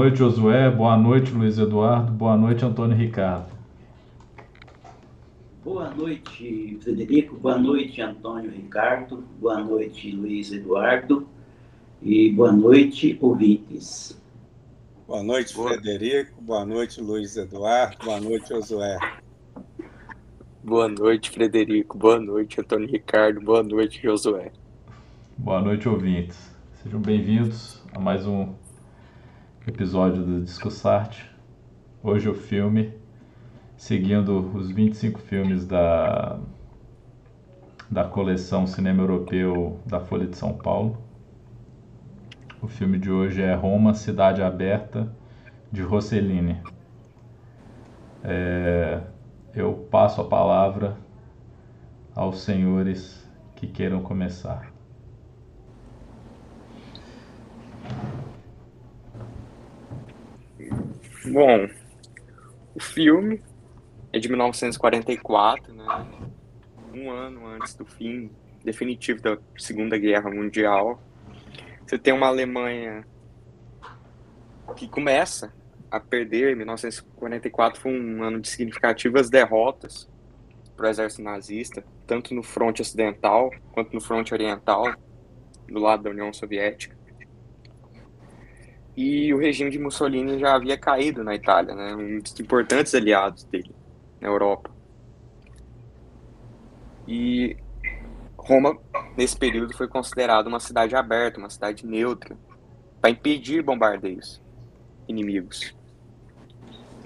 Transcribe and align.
Boa 0.00 0.08
noite, 0.08 0.18
Josué. 0.18 0.70
Boa 0.70 0.96
noite, 0.96 1.30
Luiz 1.30 1.58
Eduardo. 1.58 2.10
Boa 2.10 2.34
noite, 2.34 2.64
Antônio 2.64 2.96
Ricardo. 2.96 3.50
Boa 5.62 5.90
noite, 5.90 6.78
Frederico. 6.80 7.36
Boa 7.36 7.58
noite, 7.58 8.00
Antônio 8.00 8.50
Ricardo. 8.50 9.22
Boa 9.38 9.60
noite, 9.62 10.10
Luiz 10.12 10.50
Eduardo. 10.52 11.28
E 12.02 12.30
boa 12.30 12.50
noite, 12.50 13.18
ouvintes. 13.20 14.18
Boa 15.06 15.22
noite, 15.22 15.52
Frederico. 15.52 16.40
Boa 16.40 16.64
noite, 16.64 16.98
Luiz 17.02 17.36
Eduardo. 17.36 17.98
Boa 18.02 18.20
noite, 18.20 18.48
Josué. 18.48 18.96
Boa 20.64 20.88
noite, 20.88 21.28
Frederico. 21.28 21.98
Boa 21.98 22.18
noite, 22.18 22.58
Antônio 22.58 22.90
Ricardo. 22.90 23.38
Boa 23.42 23.62
noite, 23.62 24.00
Josué. 24.02 24.50
Boa 25.36 25.60
noite, 25.60 25.86
ouvintes. 25.86 26.50
Sejam 26.82 27.02
bem-vindos 27.02 27.82
a 27.92 28.00
mais 28.00 28.26
um 28.26 28.54
episódio 29.70 30.24
do 30.24 30.40
Discussarte. 30.40 31.30
Hoje 32.02 32.28
o 32.28 32.34
filme, 32.34 32.92
seguindo 33.76 34.50
os 34.52 34.68
25 34.68 35.20
filmes 35.20 35.64
da, 35.64 36.40
da 37.88 38.04
coleção 38.04 38.66
Cinema 38.66 39.02
Europeu 39.02 39.78
da 39.86 40.00
Folha 40.00 40.26
de 40.26 40.36
São 40.36 40.52
Paulo. 40.52 40.98
O 42.60 42.66
filme 42.66 42.98
de 42.98 43.12
hoje 43.12 43.42
é 43.42 43.54
Roma, 43.54 43.94
Cidade 43.94 44.42
Aberta, 44.42 45.10
de 45.70 45.82
Rossellini. 45.82 46.60
É, 48.24 49.00
eu 49.54 49.72
passo 49.88 50.20
a 50.20 50.24
palavra 50.24 50.96
aos 52.14 52.42
senhores 52.42 53.24
que 53.54 53.68
queiram 53.68 54.02
começar. 54.02 54.69
Bom, 61.24 61.68
o 62.74 62.80
filme 62.80 63.42
é 64.10 64.18
de 64.18 64.28
1944, 64.28 65.74
né? 65.74 65.84
um 66.94 67.10
ano 67.10 67.46
antes 67.46 67.74
do 67.74 67.84
fim 67.84 68.30
definitivo 68.64 69.20
da 69.20 69.38
Segunda 69.58 69.98
Guerra 69.98 70.30
Mundial. 70.30 71.00
Você 71.86 71.98
tem 71.98 72.14
uma 72.14 72.26
Alemanha 72.26 73.04
que 74.76 74.88
começa 74.88 75.52
a 75.90 76.00
perder. 76.00 76.56
1944 76.56 77.80
foi 77.80 77.92
um 77.92 78.22
ano 78.22 78.40
de 78.40 78.48
significativas 78.48 79.28
derrotas 79.28 80.08
para 80.74 80.86
o 80.86 80.88
exército 80.88 81.22
nazista, 81.22 81.84
tanto 82.06 82.34
no 82.34 82.42
fronte 82.42 82.80
ocidental 82.80 83.50
quanto 83.72 83.92
no 83.92 84.00
fronte 84.00 84.32
oriental, 84.32 84.94
do 85.68 85.78
lado 85.78 86.04
da 86.04 86.10
União 86.10 86.32
Soviética. 86.32 86.96
E 89.02 89.32
o 89.32 89.38
regime 89.38 89.70
de 89.70 89.78
Mussolini 89.78 90.38
já 90.38 90.54
havia 90.54 90.76
caído 90.76 91.24
na 91.24 91.34
Itália, 91.34 91.74
né, 91.74 91.94
um 91.94 92.18
dos 92.18 92.38
importantes 92.38 92.94
aliados 92.94 93.44
dele 93.44 93.74
na 94.20 94.28
Europa. 94.28 94.70
E 97.08 97.56
Roma, 98.36 98.76
nesse 99.16 99.38
período, 99.38 99.74
foi 99.74 99.88
considerada 99.88 100.50
uma 100.50 100.60
cidade 100.60 100.94
aberta, 100.94 101.38
uma 101.38 101.48
cidade 101.48 101.86
neutra, 101.86 102.36
para 103.00 103.08
impedir 103.08 103.62
bombardeios 103.62 104.38
inimigos. 105.08 105.74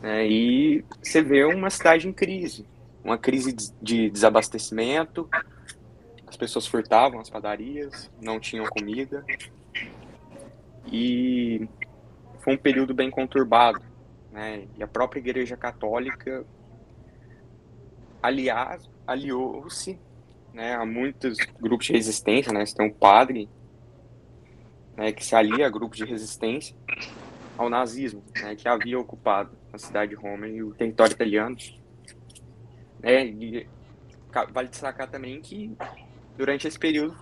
É, 0.03 0.27
e 0.27 0.84
você 1.01 1.23
vê 1.23 1.45
uma 1.45 1.70
cidade 1.70 2.08
em 2.08 2.12
crise, 2.12 2.67
uma 3.05 3.17
crise 3.17 3.55
de 3.81 4.11
desabastecimento, 4.11 5.29
as 6.27 6.36
pessoas 6.36 6.67
furtavam 6.67 7.20
as 7.20 7.30
padarias, 7.30 8.11
não 8.20 8.41
tinham 8.41 8.67
comida, 8.67 9.24
e 10.91 11.68
foi 12.44 12.55
um 12.55 12.58
período 12.58 12.94
bem 12.94 13.10
conturbado. 13.10 13.80
Né? 14.30 14.68
E 14.77 14.82
a 14.82 14.86
própria 14.86 15.18
Igreja 15.18 15.56
Católica 15.56 16.44
aliás, 18.24 18.88
aliou-se 19.06 20.00
né, 20.55 20.74
a 20.74 20.86
muitos 20.86 21.36
grupos 21.60 21.88
de 21.88 21.92
resistência, 21.92 22.50
né? 22.55 22.64
Você 22.64 22.74
tem 22.74 22.86
um 22.86 22.92
padre 22.92 23.50
né, 24.96 25.12
que 25.12 25.22
se 25.22 25.36
alia 25.36 25.66
a 25.66 25.70
grupos 25.70 25.98
de 25.98 26.06
resistência 26.06 26.74
ao 27.58 27.68
nazismo, 27.68 28.24
né, 28.40 28.56
que 28.56 28.66
havia 28.66 28.98
ocupado 28.98 29.50
a 29.70 29.76
cidade 29.76 30.12
de 30.12 30.16
Roma 30.16 30.48
e 30.48 30.62
o 30.62 30.72
território 30.72 31.12
italiano. 31.12 31.55
É, 33.02 33.26
e 33.26 33.68
vale 34.50 34.68
destacar 34.68 35.11
também 35.11 35.42
que 35.42 35.76
durante 36.34 36.66
esse 36.66 36.78
período 36.78 37.14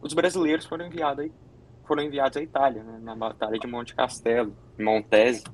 os 0.00 0.14
brasileiros 0.14 0.64
foram 0.64 0.86
enviados 0.86 1.28
foram 1.86 2.02
enviados 2.02 2.36
à 2.36 2.42
Itália, 2.42 2.82
né, 2.82 2.98
na 3.02 3.14
Batalha 3.14 3.58
de 3.58 3.66
Monte 3.66 3.94
Castelo, 3.94 4.56
em 4.78 4.82
Montese, 4.82 5.44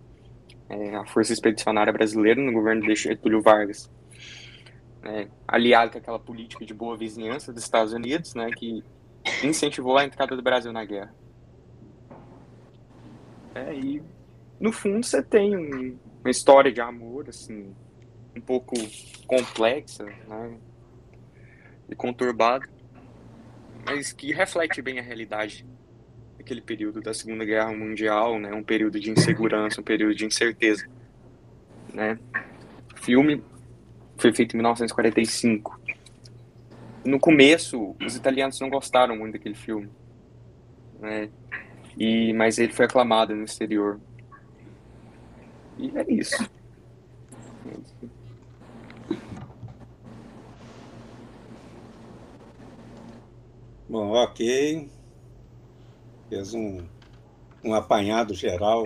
é, 0.68 0.96
a 0.96 1.04
Força 1.06 1.32
Expedicionária 1.32 1.92
Brasileira 1.92 2.40
no 2.40 2.52
governo 2.52 2.82
de 2.82 2.94
Getúlio 2.94 3.42
Vargas 3.42 3.90
né, 5.02 5.28
aliado 5.46 5.90
com 5.90 5.98
aquela 5.98 6.18
política 6.18 6.64
de 6.64 6.72
boa 6.72 6.96
vizinhança 6.96 7.52
dos 7.52 7.62
Estados 7.62 7.92
Unidos, 7.92 8.34
né, 8.34 8.48
que 8.50 8.82
incentivou 9.42 9.98
a 9.98 10.04
entrada 10.04 10.36
do 10.36 10.42
Brasil 10.42 10.72
na 10.72 10.84
guerra. 10.84 11.14
É, 13.54 13.74
e 13.74 14.02
no 14.58 14.72
fundo 14.72 15.04
você 15.04 15.22
tem 15.22 15.56
um, 15.56 15.98
uma 16.20 16.30
história 16.30 16.72
de 16.72 16.80
amor 16.80 17.28
assim 17.28 17.74
um 18.34 18.40
pouco 18.40 18.74
complexa, 19.26 20.04
né, 20.04 20.56
e 21.88 21.94
conturbada, 21.94 22.66
mas 23.84 24.12
que 24.12 24.32
reflete 24.32 24.80
bem 24.80 24.98
a 24.98 25.02
realidade 25.02 25.66
daquele 26.42 26.60
período 26.60 27.00
da 27.00 27.14
Segunda 27.14 27.44
Guerra 27.44 27.72
Mundial, 27.72 28.38
né, 28.38 28.52
um 28.52 28.62
período 28.62 28.98
de 28.98 29.10
insegurança, 29.10 29.80
um 29.80 29.84
período 29.84 30.14
de 30.14 30.26
incerteza, 30.26 30.86
né. 31.94 32.18
O 32.94 32.98
filme 33.00 33.42
foi 34.16 34.32
feito 34.32 34.54
em 34.54 34.58
1945. 34.58 35.80
No 37.04 37.18
começo, 37.18 37.96
os 38.04 38.16
italianos 38.16 38.60
não 38.60 38.68
gostaram 38.68 39.16
muito 39.16 39.32
daquele 39.32 39.54
filme, 39.54 39.88
né? 41.00 41.28
E 41.98 42.32
mas 42.32 42.58
ele 42.58 42.72
foi 42.72 42.84
aclamado 42.86 43.34
no 43.34 43.44
exterior. 43.44 44.00
E 45.78 45.90
é 45.98 46.04
isso. 46.08 46.48
Bom, 53.88 54.12
ok. 54.12 54.88
Fez 56.32 56.54
um, 56.54 56.78
um 57.62 57.74
apanhado 57.74 58.32
geral 58.32 58.84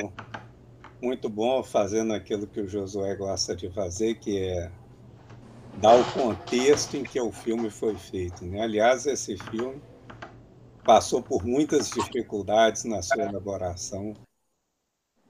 muito 1.01 1.29
bom, 1.29 1.63
fazendo 1.63 2.13
aquilo 2.13 2.45
que 2.45 2.61
o 2.61 2.67
Josué 2.67 3.15
gosta 3.15 3.55
de 3.55 3.71
fazer, 3.71 4.17
que 4.17 4.37
é 4.37 4.73
dar 5.81 5.95
o 5.95 6.13
contexto 6.13 6.97
em 6.97 7.05
que 7.05 7.21
o 7.21 7.31
filme 7.31 7.71
foi 7.71 7.95
feito. 7.95 8.45
Né? 8.45 8.63
Aliás, 8.63 9.07
esse 9.07 9.39
filme 9.39 9.81
passou 10.85 11.23
por 11.23 11.45
muitas 11.45 11.89
dificuldades 11.89 12.83
na 12.83 13.01
sua 13.01 13.23
elaboração, 13.23 14.13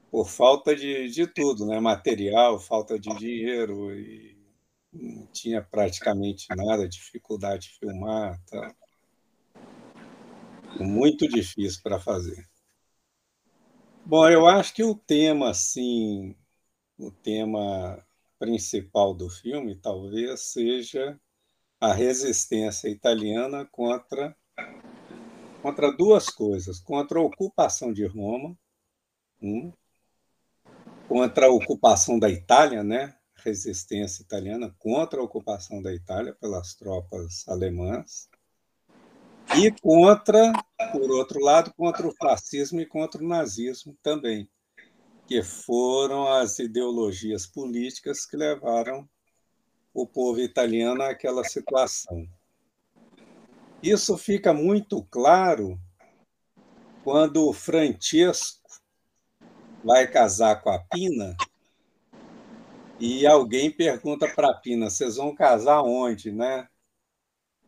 por 0.09 0.27
falta 0.27 0.75
de, 0.75 1.11
de 1.11 1.27
tudo, 1.27 1.67
né? 1.67 1.79
material, 1.79 2.59
falta 2.59 2.97
de 2.97 3.15
dinheiro, 3.15 3.93
e 3.93 4.35
não 4.91 5.27
tinha 5.27 5.61
praticamente 5.61 6.47
nada, 6.49 6.89
dificuldade 6.89 7.67
de 7.67 7.77
filmar. 7.77 8.41
Tá? 8.49 8.73
Muito 10.79 11.27
difícil 11.27 11.81
para 11.81 11.99
fazer. 11.99 12.47
Bom, 14.05 14.29
eu 14.29 14.47
acho 14.47 14.73
que 14.73 14.83
o 14.83 14.95
tema, 14.95 15.49
assim, 15.49 16.35
o 16.97 17.11
tema 17.11 18.03
principal 18.39 19.13
do 19.13 19.29
filme 19.29 19.75
talvez 19.75 20.41
seja 20.41 21.19
a 21.79 21.93
resistência 21.93 22.87
italiana 22.87 23.65
contra 23.65 24.35
contra 25.61 25.91
duas 25.91 26.29
coisas, 26.29 26.79
contra 26.79 27.19
a 27.19 27.23
ocupação 27.23 27.91
de 27.91 28.05
Roma, 28.05 28.57
um, 29.41 29.73
contra 31.07 31.47
a 31.47 31.51
ocupação 31.51 32.17
da 32.17 32.29
Itália, 32.29 32.83
né? 32.83 33.17
Resistência 33.35 34.21
italiana 34.21 34.73
contra 34.79 35.19
a 35.19 35.23
ocupação 35.23 35.81
da 35.81 35.93
Itália 35.93 36.33
pelas 36.33 36.75
tropas 36.75 37.45
alemãs 37.47 38.29
e 39.55 39.71
contra, 39.81 40.51
por 40.91 41.11
outro 41.11 41.39
lado, 41.39 41.73
contra 41.75 42.07
o 42.07 42.15
fascismo 42.15 42.81
e 42.81 42.85
contra 42.85 43.23
o 43.23 43.27
nazismo 43.27 43.95
também 44.01 44.49
que 45.27 45.43
foram 45.43 46.31
as 46.31 46.57
ideologias 46.57 47.45
políticas 47.45 48.25
que 48.25 48.37
levaram 48.37 49.07
o 49.93 50.07
povo 50.07 50.39
italiano 50.39 51.03
àquela 51.03 51.43
situação. 51.43 52.25
Isso 53.83 54.17
fica 54.17 54.53
muito 54.53 55.03
claro 55.11 55.77
quando 57.03 57.47
o 57.47 57.53
Francesco 57.53 58.61
vai 59.83 60.07
casar 60.07 60.61
com 60.61 60.69
a 60.69 60.79
Pina 60.79 61.35
e 62.99 63.27
alguém 63.27 63.69
pergunta 63.69 64.27
para 64.33 64.51
a 64.51 64.53
Pina: 64.53 64.89
vocês 64.89 65.17
vão 65.17 65.35
casar 65.35 65.81
onde, 65.83 66.31
né? 66.31 66.67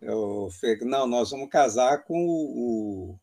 Eu 0.01 0.49
falei, 0.51 0.77
não, 0.81 1.05
nós 1.05 1.31
vamos 1.31 1.49
casar 1.49 2.03
com 2.03 2.25
o, 2.25 3.19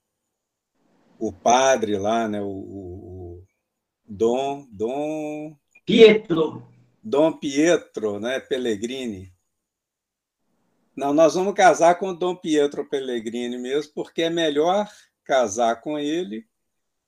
o, 1.18 1.28
o 1.28 1.32
padre 1.32 1.98
lá, 1.98 2.28
né? 2.28 2.40
O, 2.42 3.42
Dom, 4.08 4.68
Dom 4.70 5.58
Pietro. 5.84 6.66
Dom 7.02 7.32
Pietro, 7.32 8.20
né, 8.20 8.38
Pellegrini. 8.38 9.34
Não, 10.94 11.12
nós 11.12 11.34
vamos 11.34 11.54
casar 11.54 11.98
com 11.98 12.14
Dom 12.14 12.36
Pietro 12.36 12.88
Pellegrini 12.88 13.58
mesmo, 13.58 13.92
porque 13.94 14.22
é 14.22 14.30
melhor 14.30 14.88
casar 15.24 15.80
com 15.80 15.98
ele 15.98 16.46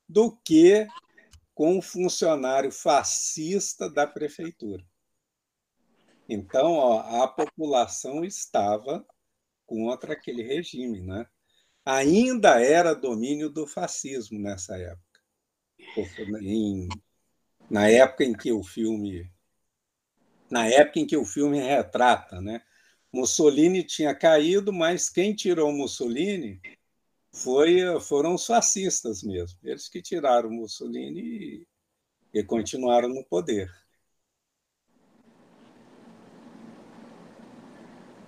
do 0.08 0.36
que 0.44 0.86
com 1.54 1.78
um 1.78 1.82
funcionário 1.82 2.70
fascista 2.70 3.88
da 3.88 4.06
prefeitura. 4.06 4.84
Então, 6.28 6.72
ó, 6.72 7.22
a 7.22 7.28
população 7.28 8.24
estava 8.24 9.06
contra 9.68 10.14
aquele 10.14 10.42
regime, 10.42 11.02
né? 11.02 11.26
Ainda 11.84 12.60
era 12.60 12.94
domínio 12.94 13.50
do 13.50 13.66
fascismo 13.66 14.38
nessa 14.38 14.76
época. 14.76 15.20
Em, 16.40 16.88
na 17.70 17.88
época 17.88 18.24
em 18.24 18.32
que 18.32 18.50
o 18.50 18.62
filme 18.64 19.30
na 20.50 20.66
época 20.66 20.98
em 20.98 21.06
que 21.06 21.16
o 21.16 21.24
filme 21.26 21.60
retrata, 21.60 22.40
né? 22.40 22.62
Mussolini 23.12 23.84
tinha 23.84 24.14
caído, 24.14 24.72
mas 24.72 25.10
quem 25.10 25.34
tirou 25.34 25.70
Mussolini 25.70 26.60
foi, 27.30 28.00
foram 28.00 28.34
os 28.34 28.46
fascistas 28.46 29.22
mesmo. 29.22 29.58
Eles 29.62 29.88
que 29.88 30.00
tiraram 30.00 30.50
Mussolini 30.50 31.20
e, 31.20 31.66
e 32.32 32.42
continuaram 32.42 33.10
no 33.10 33.24
poder. 33.24 33.70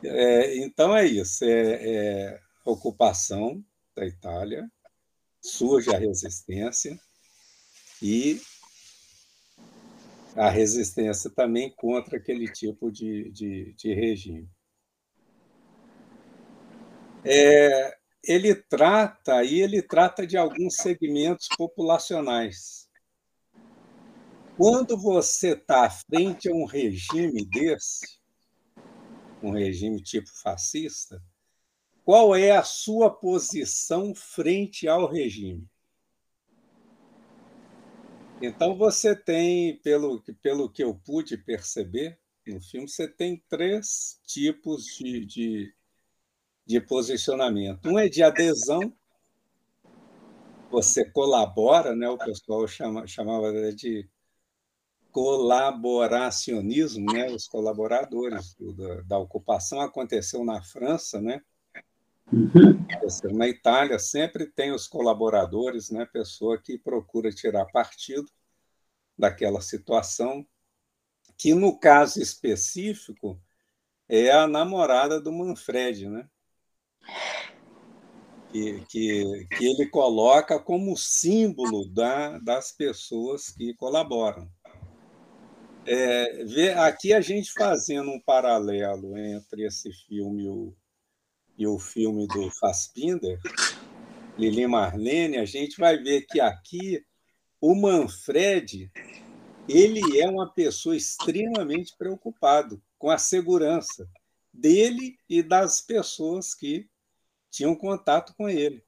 É, 0.03 0.57
então 0.59 0.97
é 0.97 1.07
isso, 1.07 1.45
é, 1.45 2.31
é 2.31 2.41
ocupação 2.65 3.63
da 3.95 4.07
Itália, 4.07 4.71
surge 5.43 5.95
a 5.95 5.99
resistência 5.99 6.99
e 8.03 8.41
a 10.37 10.49
resistência 10.49 11.31
também 11.31 11.71
contra 11.75 12.17
aquele 12.17 12.51
tipo 12.51 12.91
de, 12.91 13.31
de, 13.31 13.75
de 13.75 13.95
regime. 13.95 14.49
É, 17.25 17.97
ele 18.25 18.55
trata 18.55 19.45
e 19.45 19.61
ele 19.61 19.83
trata 19.83 20.27
de 20.27 20.37
alguns 20.37 20.77
segmentos 20.77 21.49
populacionais. 21.57 22.89
Quando 24.57 24.97
você 24.97 25.53
está 25.53 25.89
frente 25.91 26.49
a 26.49 26.53
um 26.53 26.65
regime 26.65 27.45
desse, 27.45 28.20
um 29.43 29.51
regime 29.51 30.03
tipo 30.03 30.29
fascista, 30.29 31.23
qual 32.05 32.35
é 32.35 32.51
a 32.51 32.63
sua 32.63 33.11
posição 33.11 34.15
frente 34.15 34.89
ao 34.89 35.07
regime? 35.07 35.69
Então 38.43 38.75
você 38.75 39.15
tem, 39.15 39.77
pelo, 39.83 40.23
pelo 40.43 40.71
que 40.71 40.83
eu 40.83 40.95
pude 40.95 41.37
perceber 41.37 42.19
no 42.47 42.61
filme, 42.61 42.89
você 42.89 43.07
tem 43.07 43.41
três 43.49 44.19
tipos 44.27 44.87
de, 44.87 45.25
de, 45.25 45.75
de 46.67 46.81
posicionamento. 46.81 47.87
Um 47.89 47.97
é 47.97 48.09
de 48.09 48.25
adesão, 48.25 48.93
você 50.69 51.05
colabora, 51.05 51.95
né? 51.95 52.09
o 52.09 52.19
pessoal 52.19 52.67
chama, 52.67 53.07
chamava 53.07 53.53
de 53.73 54.10
colaboracionismo, 55.13 57.13
né? 57.13 57.31
os 57.31 57.49
colaboradores 57.49 58.57
da, 58.77 59.01
da 59.03 59.19
ocupação. 59.19 59.81
Aconteceu 59.81 60.45
na 60.45 60.63
França, 60.63 61.21
né? 61.21 61.41
Uhum. 62.33 63.37
Na 63.37 63.49
Itália 63.49 63.99
sempre 63.99 64.47
tem 64.47 64.73
os 64.73 64.87
colaboradores, 64.87 65.91
né? 65.91 66.07
Pessoa 66.07 66.59
que 66.59 66.79
procura 66.79 67.33
tirar 67.33 67.67
partido 67.67 68.31
daquela 69.19 69.61
situação, 69.61 70.47
que 71.37 71.55
no 71.55 71.79
caso 71.79 72.23
específico 72.23 73.41
é 74.09 74.31
a 74.31 74.47
namorada 74.47 75.21
do 75.21 75.33
Manfred, 75.33 76.09
né? 76.09 76.29
Que, 78.53 78.81
que, 78.89 79.47
que 79.57 79.65
ele 79.65 79.87
coloca 79.87 80.59
como 80.59 80.97
símbolo 80.97 81.89
da, 81.89 82.39
das 82.39 82.73
pessoas 82.73 83.51
que 83.51 83.75
colaboram. 83.75 84.51
É, 85.87 86.73
aqui 86.75 87.13
a 87.13 87.21
gente 87.21 87.53
fazendo 87.53 88.11
um 88.11 88.21
paralelo 88.21 89.17
entre 89.17 89.65
esse 89.65 89.91
filme 90.07 90.47
o, 90.49 90.75
e 91.57 91.67
o 91.67 91.79
filme 91.79 92.27
do 92.27 92.51
Fassbinder, 92.51 93.39
Lili 94.39 94.67
Marlene, 94.67 95.39
a 95.39 95.45
gente 95.45 95.79
vai 95.79 95.97
ver 95.97 96.27
que 96.27 96.41
aqui 96.41 97.05
o 97.61 97.75
Manfred 97.75 98.91
ele 99.69 100.21
é 100.21 100.29
uma 100.29 100.51
pessoa 100.53 100.97
extremamente 100.97 101.95
preocupado 101.97 102.83
com 102.99 103.11
a 103.11 103.19
segurança 103.19 104.09
dele 104.53 105.19
e 105.29 105.43
das 105.43 105.81
pessoas 105.81 106.55
que 106.55 106.89
tinham 107.51 107.75
contato 107.75 108.35
com 108.35 108.49
ele. 108.49 108.85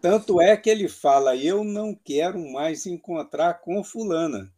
Tanto 0.00 0.40
é 0.40 0.56
que 0.56 0.70
ele 0.70 0.88
fala: 0.88 1.36
Eu 1.36 1.64
não 1.64 1.94
quero 1.94 2.38
mais 2.52 2.86
encontrar 2.86 3.60
com 3.60 3.82
Fulana, 3.84 4.52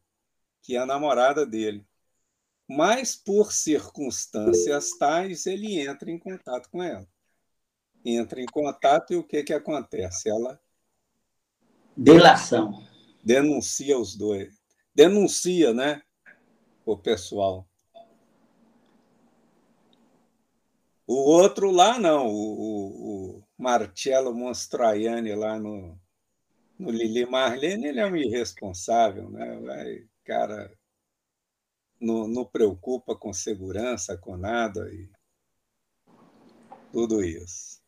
que 0.63 0.77
é 0.77 0.79
a 0.79 0.87
namorada 0.87 1.47
dele. 1.47 1.87
Mas, 2.69 3.17
por 3.17 3.53
circunstâncias 3.53 4.97
tais, 4.97 5.47
ele 5.47 5.81
entra 5.81 6.11
em 6.11 6.19
contato 6.19 6.69
com 6.71 6.83
ela. 6.83 7.07
Entra 8.05 8.41
em 8.41 8.47
contato 8.47 9.13
e 9.13 9.17
o 9.17 9.25
que, 9.25 9.43
que 9.43 9.53
acontece? 9.53 10.29
Ela. 10.31 10.61
Delação. 11.97 12.87
Denuncia 13.25 13.99
os 13.99 14.17
dois. 14.17 14.61
Denuncia, 14.95 15.75
né? 15.75 16.01
O 16.87 16.97
pessoal. 16.97 17.69
O 21.07 21.15
outro 21.15 21.73
lá, 21.73 21.99
não. 21.99 22.29
O, 22.29 22.61
o, 22.61 23.39
o 23.39 23.45
Marcello 23.59 24.33
Monstroianni 24.33 25.35
lá 25.35 25.59
no, 25.59 26.01
no 26.79 26.91
Lili 26.91 27.27
Marlene, 27.27 27.89
ele 27.89 28.01
é 28.01 28.07
um 28.07 28.17
irresponsável, 28.17 29.29
né? 29.29 29.59
Vai, 29.61 30.09
cara 30.25 30.73
não, 32.01 32.27
não 32.27 32.45
preocupa 32.45 33.15
com 33.15 33.33
segurança, 33.33 34.17
com 34.17 34.37
nada 34.37 34.89
e 34.93 35.09
tudo 36.91 37.23
isso. 37.23 37.81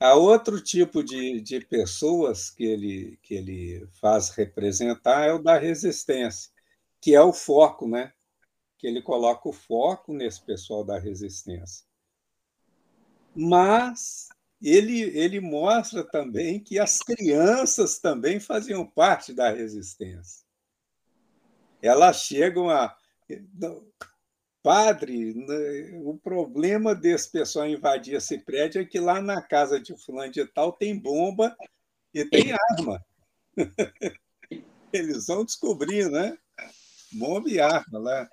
Há 0.00 0.14
outro 0.14 0.62
tipo 0.62 1.02
de, 1.02 1.40
de 1.40 1.60
pessoas 1.60 2.50
que 2.50 2.64
ele, 2.64 3.18
que 3.20 3.34
ele 3.34 3.88
faz 4.00 4.30
representar 4.30 5.26
é 5.26 5.32
o 5.32 5.42
da 5.42 5.58
resistência, 5.58 6.52
que 7.00 7.14
é 7.14 7.20
o 7.20 7.32
foco, 7.32 7.88
né? 7.88 8.12
Que 8.78 8.86
ele 8.86 9.02
coloca 9.02 9.48
o 9.48 9.52
foco 9.52 10.12
nesse 10.12 10.40
pessoal 10.40 10.84
da 10.84 11.00
resistência. 11.00 11.84
Mas 13.34 14.28
ele, 14.62 15.00
ele 15.18 15.40
mostra 15.40 16.04
também 16.04 16.60
que 16.60 16.78
as 16.78 16.98
crianças 17.00 17.98
também 17.98 18.38
faziam 18.38 18.86
parte 18.86 19.32
da 19.32 19.50
resistência. 19.50 20.47
Elas 21.82 22.22
chegam 22.22 22.68
a, 22.68 22.96
Padre, 24.62 25.34
né, 25.34 26.00
o 26.02 26.18
problema 26.18 26.94
desse 26.94 27.30
pessoal 27.30 27.66
invadir 27.66 28.16
esse 28.16 28.38
prédio 28.38 28.82
é 28.82 28.84
que 28.84 28.98
lá 28.98 29.20
na 29.20 29.40
casa 29.40 29.80
de 29.80 29.96
fulano 29.96 30.32
de 30.32 30.44
tal 30.46 30.72
tem 30.72 30.98
bomba 30.98 31.56
e 32.12 32.24
tem 32.24 32.52
arma. 32.70 33.04
Eles 34.92 35.26
vão 35.26 35.44
descobrir, 35.44 36.10
né? 36.10 36.36
Bomba 37.12 37.48
e 37.48 37.60
arma 37.60 37.98
lá. 37.98 38.28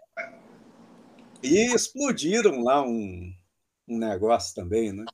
E 1.43 1.73
explodiram 1.73 2.63
lá 2.63 2.81
um, 2.81 3.33
um 3.87 3.97
negócio 3.97 4.55
também, 4.55 4.91
né? 4.91 5.05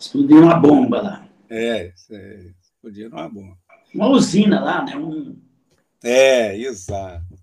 Explodiram 0.00 0.44
uma 0.44 0.56
bomba 0.56 1.02
lá. 1.02 1.28
É, 1.50 1.92
é 2.10 2.52
explodiram 2.62 3.18
uma 3.18 3.28
bomba. 3.28 3.58
Uma 3.92 4.08
usina 4.08 4.60
lá, 4.60 4.84
né? 4.84 4.96
Um... 4.96 5.36
É, 6.02 6.56
exato. 6.56 7.37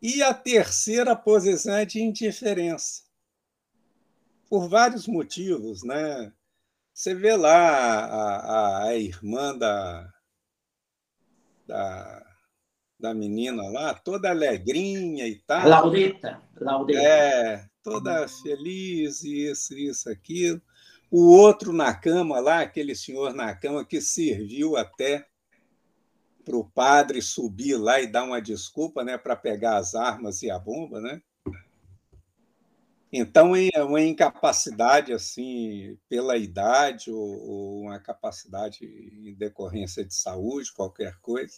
E 0.00 0.22
a 0.22 0.32
terceira 0.32 1.14
posição 1.14 1.74
é 1.74 1.84
de 1.84 2.00
indiferença. 2.00 3.02
Por 4.48 4.68
vários 4.68 5.06
motivos, 5.06 5.82
né? 5.82 6.32
Você 6.92 7.14
vê 7.14 7.36
lá 7.36 7.56
a, 7.56 8.36
a, 8.36 8.84
a 8.88 8.96
irmã 8.96 9.56
da, 9.56 10.12
da, 11.66 12.26
da 12.98 13.14
menina 13.14 13.62
lá, 13.70 13.94
toda 13.94 14.30
alegrinha 14.30 15.26
e 15.26 15.36
tal. 15.36 15.68
Laureta. 15.68 16.42
Laureta. 16.60 17.00
É, 17.00 17.66
toda 17.82 18.26
feliz, 18.28 19.22
isso, 19.22 19.74
isso, 19.74 20.10
aquilo. 20.10 20.60
O 21.10 21.34
outro 21.36 21.72
na 21.72 21.94
cama 21.94 22.40
lá, 22.40 22.60
aquele 22.60 22.94
senhor 22.94 23.34
na 23.34 23.54
cama 23.54 23.84
que 23.84 24.00
serviu 24.00 24.76
até 24.76 25.29
para 26.44 26.56
o 26.56 26.64
padre 26.64 27.22
subir 27.22 27.76
lá 27.76 28.00
e 28.00 28.06
dar 28.06 28.24
uma 28.24 28.40
desculpa 28.40 29.04
né, 29.04 29.16
para 29.16 29.36
pegar 29.36 29.76
as 29.76 29.94
armas 29.94 30.42
e 30.42 30.50
a 30.50 30.58
bomba, 30.58 31.00
né? 31.00 31.20
Então, 33.12 33.54
é 33.56 33.82
uma 33.82 34.00
incapacidade 34.00 35.12
assim 35.12 35.98
pela 36.08 36.36
idade 36.36 37.10
ou, 37.10 37.80
uma 37.82 37.98
capacidade 37.98 38.84
em 38.84 39.34
decorrência 39.34 40.04
de 40.04 40.14
saúde, 40.14 40.72
qualquer 40.72 41.16
coisa. 41.20 41.54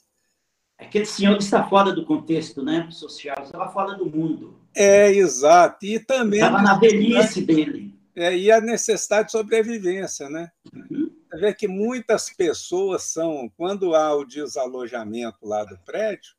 Aquele 0.79 1.05
senhor 1.05 1.37
está 1.37 1.69
fora 1.69 1.93
do 1.93 2.07
contexto 2.07 2.63
né, 2.63 2.89
social, 2.91 3.37
estava 3.43 3.71
fora 3.71 3.95
do 3.95 4.07
mundo. 4.07 4.59
É, 4.75 5.11
exato. 5.11 5.85
E 5.85 6.01
também. 6.01 6.41
Estava 6.41 6.63
na 6.63 6.79
velhice 6.79 7.43
dele. 7.43 7.95
É, 8.17 8.37
e 8.37 8.51
a 8.51 8.61
necessidade 8.61 9.27
de 9.27 9.33
sobrevivência, 9.33 10.29
né? 10.29 10.51
Uhum. 10.75 11.02
Você 11.33 11.41
vê 11.41 11.55
que 11.55 11.67
muitas 11.67 12.29
pessoas 12.29 13.05
são, 13.05 13.49
quando 13.57 13.95
há 13.95 14.15
o 14.15 14.23
desalojamento 14.23 15.39
lá 15.47 15.65
do 15.65 15.79
prédio, 15.79 16.35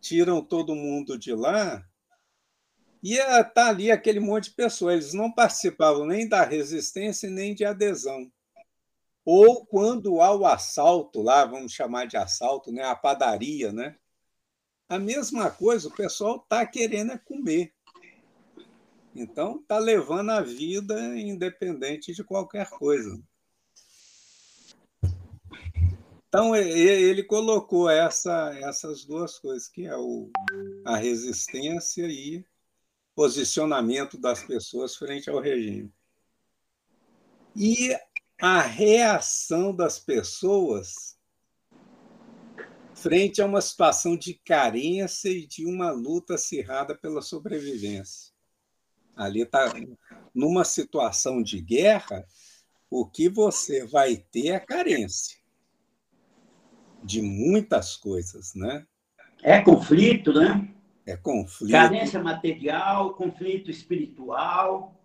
tiram 0.00 0.42
todo 0.42 0.74
mundo 0.74 1.18
de 1.18 1.34
lá 1.34 1.86
e 3.02 3.18
está 3.18 3.68
ali 3.68 3.90
aquele 3.90 4.18
monte 4.18 4.44
de 4.44 4.52
pessoas. 4.52 4.94
Eles 4.94 5.12
não 5.12 5.30
participavam 5.30 6.06
nem 6.06 6.26
da 6.26 6.42
resistência 6.44 7.28
nem 7.28 7.54
de 7.54 7.62
adesão. 7.62 8.32
Ou 9.22 9.66
quando 9.66 10.22
há 10.22 10.34
o 10.34 10.46
assalto 10.46 11.20
lá, 11.20 11.44
vamos 11.44 11.72
chamar 11.72 12.06
de 12.06 12.16
assalto, 12.16 12.72
né? 12.72 12.82
a 12.82 12.96
padaria, 12.96 13.70
né? 13.70 13.98
A 14.88 14.98
mesma 14.98 15.50
coisa, 15.50 15.88
o 15.88 15.94
pessoal 15.94 16.36
está 16.36 16.64
querendo 16.64 17.12
é 17.12 17.18
comer. 17.18 17.74
Então, 19.14 19.60
está 19.60 19.76
levando 19.76 20.30
a 20.30 20.40
vida 20.40 20.98
independente 21.18 22.14
de 22.14 22.24
qualquer 22.24 22.70
coisa. 22.70 23.22
Então, 26.30 26.54
ele 26.54 27.24
colocou 27.24 27.90
essa, 27.90 28.56
essas 28.62 29.04
duas 29.04 29.36
coisas, 29.36 29.66
que 29.66 29.84
é 29.84 29.96
o, 29.96 30.30
a 30.84 30.96
resistência 30.96 32.06
e 32.06 32.44
posicionamento 33.16 34.16
das 34.16 34.40
pessoas 34.40 34.94
frente 34.94 35.28
ao 35.28 35.40
regime. 35.40 35.92
E 37.56 37.98
a 38.40 38.60
reação 38.60 39.74
das 39.74 39.98
pessoas 39.98 41.18
frente 42.94 43.42
a 43.42 43.46
uma 43.46 43.60
situação 43.60 44.16
de 44.16 44.34
carência 44.34 45.30
e 45.30 45.44
de 45.44 45.66
uma 45.66 45.90
luta 45.90 46.34
acirrada 46.34 46.94
pela 46.94 47.22
sobrevivência. 47.22 48.32
Ali 49.16 49.42
está 49.42 49.64
numa 50.32 50.64
situação 50.64 51.42
de 51.42 51.60
guerra, 51.60 52.24
o 52.88 53.04
que 53.04 53.28
você 53.28 53.84
vai 53.84 54.16
ter 54.16 54.50
é 54.50 54.60
carência 54.60 55.39
de 57.02 57.22
muitas 57.22 57.96
coisas, 57.96 58.54
né? 58.54 58.86
É 59.42 59.60
conflito, 59.60 60.32
né? 60.32 60.68
É 61.06 61.16
conflito. 61.16 61.72
Carência 61.72 62.22
material, 62.22 63.14
conflito 63.14 63.70
espiritual. 63.70 65.00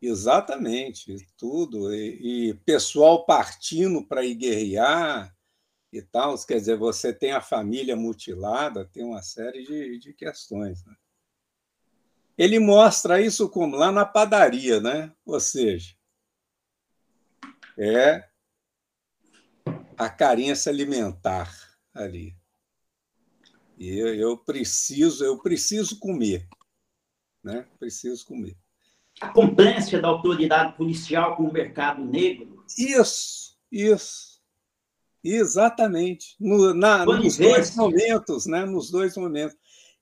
Exatamente, 0.00 1.16
tudo. 1.36 1.92
E, 1.94 2.50
e 2.50 2.54
pessoal 2.54 3.24
partindo 3.24 4.04
para 4.04 4.24
ir 4.24 4.34
guerrear 4.34 5.34
e 5.92 6.02
tal. 6.02 6.36
Quer 6.44 6.56
dizer, 6.56 6.76
você 6.76 7.12
tem 7.12 7.32
a 7.32 7.40
família 7.40 7.96
mutilada, 7.96 8.84
tem 8.84 9.04
uma 9.04 9.22
série 9.22 9.64
de, 9.64 9.98
de 9.98 10.12
questões. 10.12 10.84
Né? 10.84 10.94
Ele 12.36 12.58
mostra 12.58 13.20
isso 13.20 13.48
como 13.48 13.76
lá 13.76 13.90
na 13.90 14.04
padaria, 14.04 14.80
né? 14.80 15.12
Ou 15.24 15.40
seja, 15.40 15.94
é 17.78 18.28
a 19.96 20.08
carência 20.08 20.70
alimentar 20.70 21.52
ali. 21.94 22.36
E 23.78 23.88
eu, 23.98 24.14
eu 24.14 24.38
preciso, 24.38 25.24
eu 25.24 25.38
preciso 25.38 25.98
comer, 25.98 26.48
né? 27.42 27.66
Preciso 27.78 28.24
comer. 28.24 28.56
A 29.20 29.28
complência 29.28 30.00
da 30.00 30.08
autoridade 30.08 30.76
policial 30.76 31.36
com 31.36 31.44
o 31.44 31.52
mercado 31.52 32.04
negro. 32.04 32.64
Isso, 32.78 33.56
isso. 33.70 34.40
Exatamente. 35.22 36.36
No, 36.38 36.72
na, 36.72 37.04
nos 37.04 37.36
dois 37.36 37.74
momentos, 37.74 38.46
né? 38.46 38.64
Nos 38.64 38.90
dois 38.90 39.16
momentos. 39.16 39.56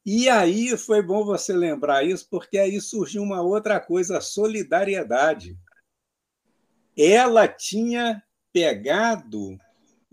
E 0.04 0.28
aí 0.28 0.76
foi 0.76 1.00
bom 1.00 1.24
você 1.24 1.52
lembrar 1.54 2.04
isso, 2.04 2.28
porque 2.30 2.58
aí 2.58 2.78
surgiu 2.80 3.22
uma 3.22 3.40
outra 3.40 3.80
coisa, 3.80 4.18
a 4.18 4.20
solidariedade. 4.20 5.58
Ela 6.96 7.48
tinha 7.48 8.22
pegado 8.52 9.58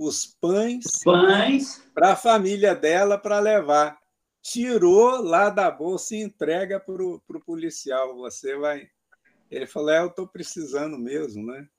os 0.01 0.25
pães, 0.25 0.85
pães. 1.03 1.83
para 1.93 2.13
a 2.13 2.15
família 2.15 2.73
dela 2.73 3.19
para 3.19 3.39
levar. 3.39 3.99
Tirou 4.41 5.21
lá 5.21 5.51
da 5.51 5.69
bolsa 5.69 6.15
e 6.15 6.21
entrega 6.21 6.79
para 6.79 7.03
o 7.03 7.21
policial. 7.45 8.15
Você 8.17 8.57
vai. 8.57 8.89
Ele 9.49 9.67
falou: 9.67 9.91
é, 9.91 9.99
eu 9.99 10.07
estou 10.07 10.27
precisando 10.27 10.97
mesmo, 10.97 11.45
né? 11.45 11.69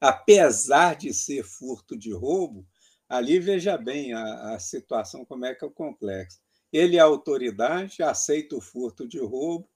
Apesar 0.00 0.96
de 0.96 1.14
ser 1.14 1.44
furto 1.44 1.96
de 1.96 2.12
roubo, 2.12 2.66
ali 3.08 3.38
veja 3.38 3.78
bem 3.78 4.12
a, 4.12 4.54
a 4.54 4.58
situação, 4.58 5.24
como 5.24 5.46
é 5.46 5.54
que 5.54 5.64
é 5.64 5.68
o 5.68 5.72
complexo. 5.72 6.40
Ele 6.72 6.96
é 6.96 7.00
autoridade, 7.00 8.02
aceita 8.02 8.56
o 8.56 8.60
furto 8.60 9.06
de 9.06 9.18
roubo, 9.18 9.68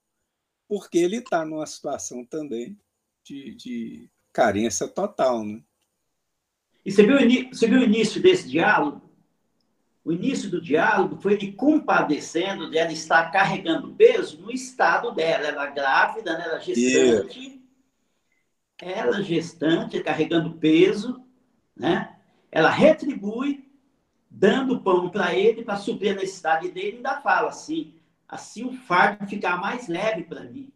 porque 0.67 0.97
ele 0.97 1.17
está 1.17 1.45
numa 1.45 1.65
situação 1.65 2.25
também 2.25 2.77
de, 3.23 3.55
de 3.55 4.09
carência 4.33 4.87
total. 4.87 5.45
Né? 5.45 5.63
E 6.85 6.91
você 6.91 7.05
viu, 7.05 7.49
você 7.49 7.67
viu 7.67 7.79
o 7.79 7.83
início 7.83 8.21
desse 8.21 8.49
diálogo? 8.49 9.01
O 10.03 10.11
início 10.11 10.49
do 10.49 10.61
diálogo 10.61 11.15
foi 11.21 11.33
ele 11.33 11.53
compadecendo 11.53 12.69
dela 12.69 12.91
estar 12.91 13.31
carregando 13.31 13.93
peso 13.93 14.41
no 14.41 14.51
estado 14.51 15.11
dela. 15.11 15.47
Ela 15.47 15.67
grávida, 15.67 16.37
né? 16.37 16.43
ela 16.45 16.59
gestante. 16.59 17.39
Yeah. 17.39 18.99
Ela 18.99 19.23
gestante, 19.23 20.03
carregando 20.03 20.57
peso, 20.57 21.23
né? 21.75 22.17
Ela 22.51 22.69
retribui, 22.69 23.71
dando 24.29 24.81
pão 24.81 25.09
para 25.09 25.33
ele, 25.33 25.63
para 25.63 25.77
suprir 25.77 26.11
a 26.11 26.15
necessidade 26.15 26.69
dele, 26.69 26.91
e 26.91 26.95
ainda 26.97 27.21
fala 27.21 27.47
assim, 27.47 27.95
assim 28.27 28.65
o 28.65 28.73
fardo 28.73 29.25
ficar 29.25 29.57
mais 29.57 29.87
leve 29.87 30.23
para 30.23 30.43
mim. 30.43 30.69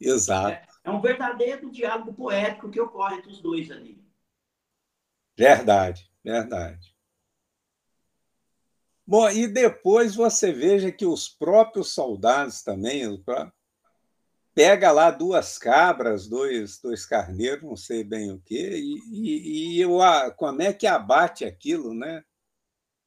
Exato. 0.00 0.48
É, 0.48 0.62
é 0.84 0.90
um 0.90 1.00
verdadeiro 1.00 1.70
diálogo 1.70 2.14
poético 2.14 2.70
que 2.70 2.80
ocorre 2.80 3.16
entre 3.16 3.30
os 3.30 3.40
dois 3.42 3.70
ali. 3.70 3.99
Verdade, 5.36 6.10
verdade. 6.24 6.94
Bom, 9.06 9.28
e 9.28 9.48
depois 9.48 10.14
você 10.14 10.52
veja 10.52 10.92
que 10.92 11.04
os 11.04 11.28
próprios 11.28 11.92
soldados 11.92 12.62
também 12.62 13.02
pega 14.54 14.92
lá 14.92 15.10
duas 15.10 15.58
cabras, 15.58 16.28
dois, 16.28 16.78
dois 16.80 17.04
carneiros, 17.06 17.64
não 17.64 17.76
sei 17.76 18.04
bem 18.04 18.30
o 18.30 18.40
quê, 18.40 18.78
e, 18.78 19.00
e, 19.10 19.76
e 19.76 19.80
eu, 19.80 19.98
como 20.36 20.62
é 20.62 20.72
que 20.72 20.86
abate 20.86 21.44
aquilo, 21.44 21.92
né? 21.92 22.22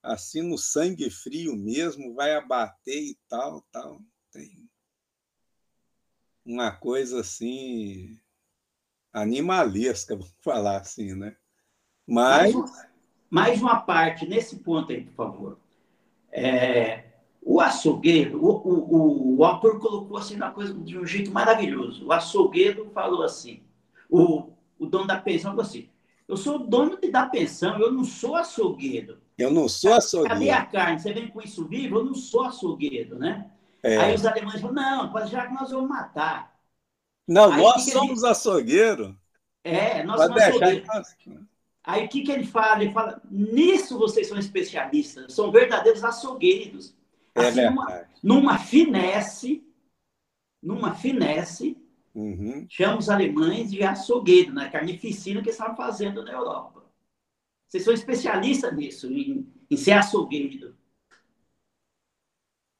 Assim, 0.02 0.42
no 0.42 0.58
sangue 0.58 1.10
frio 1.10 1.56
mesmo, 1.56 2.14
vai 2.14 2.36
abater 2.36 3.02
e 3.02 3.18
tal, 3.30 3.62
tal. 3.72 4.02
Tem 4.32 4.70
uma 6.46 6.72
coisa 6.76 7.22
assim 7.22 8.20
animalesca, 9.14 10.16
vamos 10.18 10.36
falar 10.42 10.82
assim, 10.82 11.16
né? 11.16 11.38
Mas. 12.08 12.54
Mais 13.30 13.60
uma 13.60 13.80
parte 13.80 14.28
nesse 14.28 14.58
ponto 14.58 14.92
aí, 14.92 15.02
por 15.02 15.16
favor. 15.16 15.58
É, 16.32 17.06
o 17.42 17.60
açougueiro, 17.60 18.44
o, 18.44 18.50
o, 18.50 19.38
o, 19.38 19.44
autor 19.44 19.80
colocou 19.80 20.18
assim 20.18 20.36
uma 20.36 20.52
coisa 20.52 20.74
de 20.74 20.98
um 20.98 21.06
jeito 21.06 21.32
maravilhoso. 21.32 22.06
O 22.06 22.12
açougueiro 22.12 22.90
falou 22.94 23.24
assim: 23.24 23.64
o, 24.10 24.50
o 24.78 24.86
dono 24.86 25.08
da 25.08 25.20
pensão 25.20 25.52
falou 25.52 25.66
assim: 25.66 25.90
eu 26.28 26.38
sou 26.38 26.56
o 26.56 26.60
dono 26.60 26.98
da 27.12 27.26
pensão, 27.26 27.80
eu 27.80 27.92
não 27.92 28.04
sou 28.04 28.36
açougueiro. 28.36 29.20
Eu 29.38 29.52
não 29.52 29.68
sou 29.68 29.94
açougueiro. 29.94 30.34
Cadê 30.34 30.50
a 30.52 30.66
carne? 30.66 31.00
Você 31.00 31.12
vem 31.12 31.28
com 31.28 31.42
isso 31.42 31.68
vivo? 31.68 31.98
Eu 31.98 32.06
não 32.06 32.16
sou 32.16 32.44
açougueiro, 32.44 33.18
né? 33.18 33.50
É. 33.82 33.98
Aí 33.98 34.16
os 34.16 34.26
alemães 34.26 34.62
falaram: 34.62 35.12
não, 35.12 35.28
já 35.28 35.48
que 35.48 35.54
nós 35.54 35.72
vamos 35.72 35.90
matar. 35.90 36.54
Não, 37.28 37.52
Aí, 37.52 37.62
nós 37.62 37.84
somos 37.92 38.24
ele... 38.24 38.32
açougueiro. 38.32 39.18
É, 39.64 40.04
nós 40.04 40.22
somos 40.22 40.42
açougueiro. 40.42 40.86
Aí 41.84 42.06
o 42.06 42.10
que, 42.10 42.24
que 42.24 42.32
ele 42.32 42.46
fala? 42.46 42.82
Ele 42.82 42.94
fala: 42.94 43.22
nisso 43.30 43.98
vocês 43.98 44.28
são 44.28 44.38
especialistas, 44.38 45.34
são 45.34 45.52
verdadeiros 45.52 46.04
açougueiros. 46.04 46.96
É 47.36 47.48
assim, 47.48 47.66
numa, 47.66 48.08
numa 48.22 48.58
finesse, 48.60 49.68
numa 50.62 50.94
finesse, 50.94 51.78
uhum. 52.14 52.66
chama 52.70 53.00
os 53.00 53.10
alemães 53.10 53.72
de 53.72 53.84
açougueiro, 53.84 54.54
na 54.54 54.66
né? 54.66 54.70
carnificina 54.70 55.42
que 55.42 55.50
estavam 55.50 55.76
fazendo 55.76 56.24
na 56.24 56.32
Europa. 56.32 56.84
Vocês 57.68 57.84
são 57.84 57.94
especialistas 57.94 58.74
nisso, 58.76 59.12
em, 59.12 59.52
em 59.70 59.76
ser 59.76 59.94
açougueiro. 59.94 60.78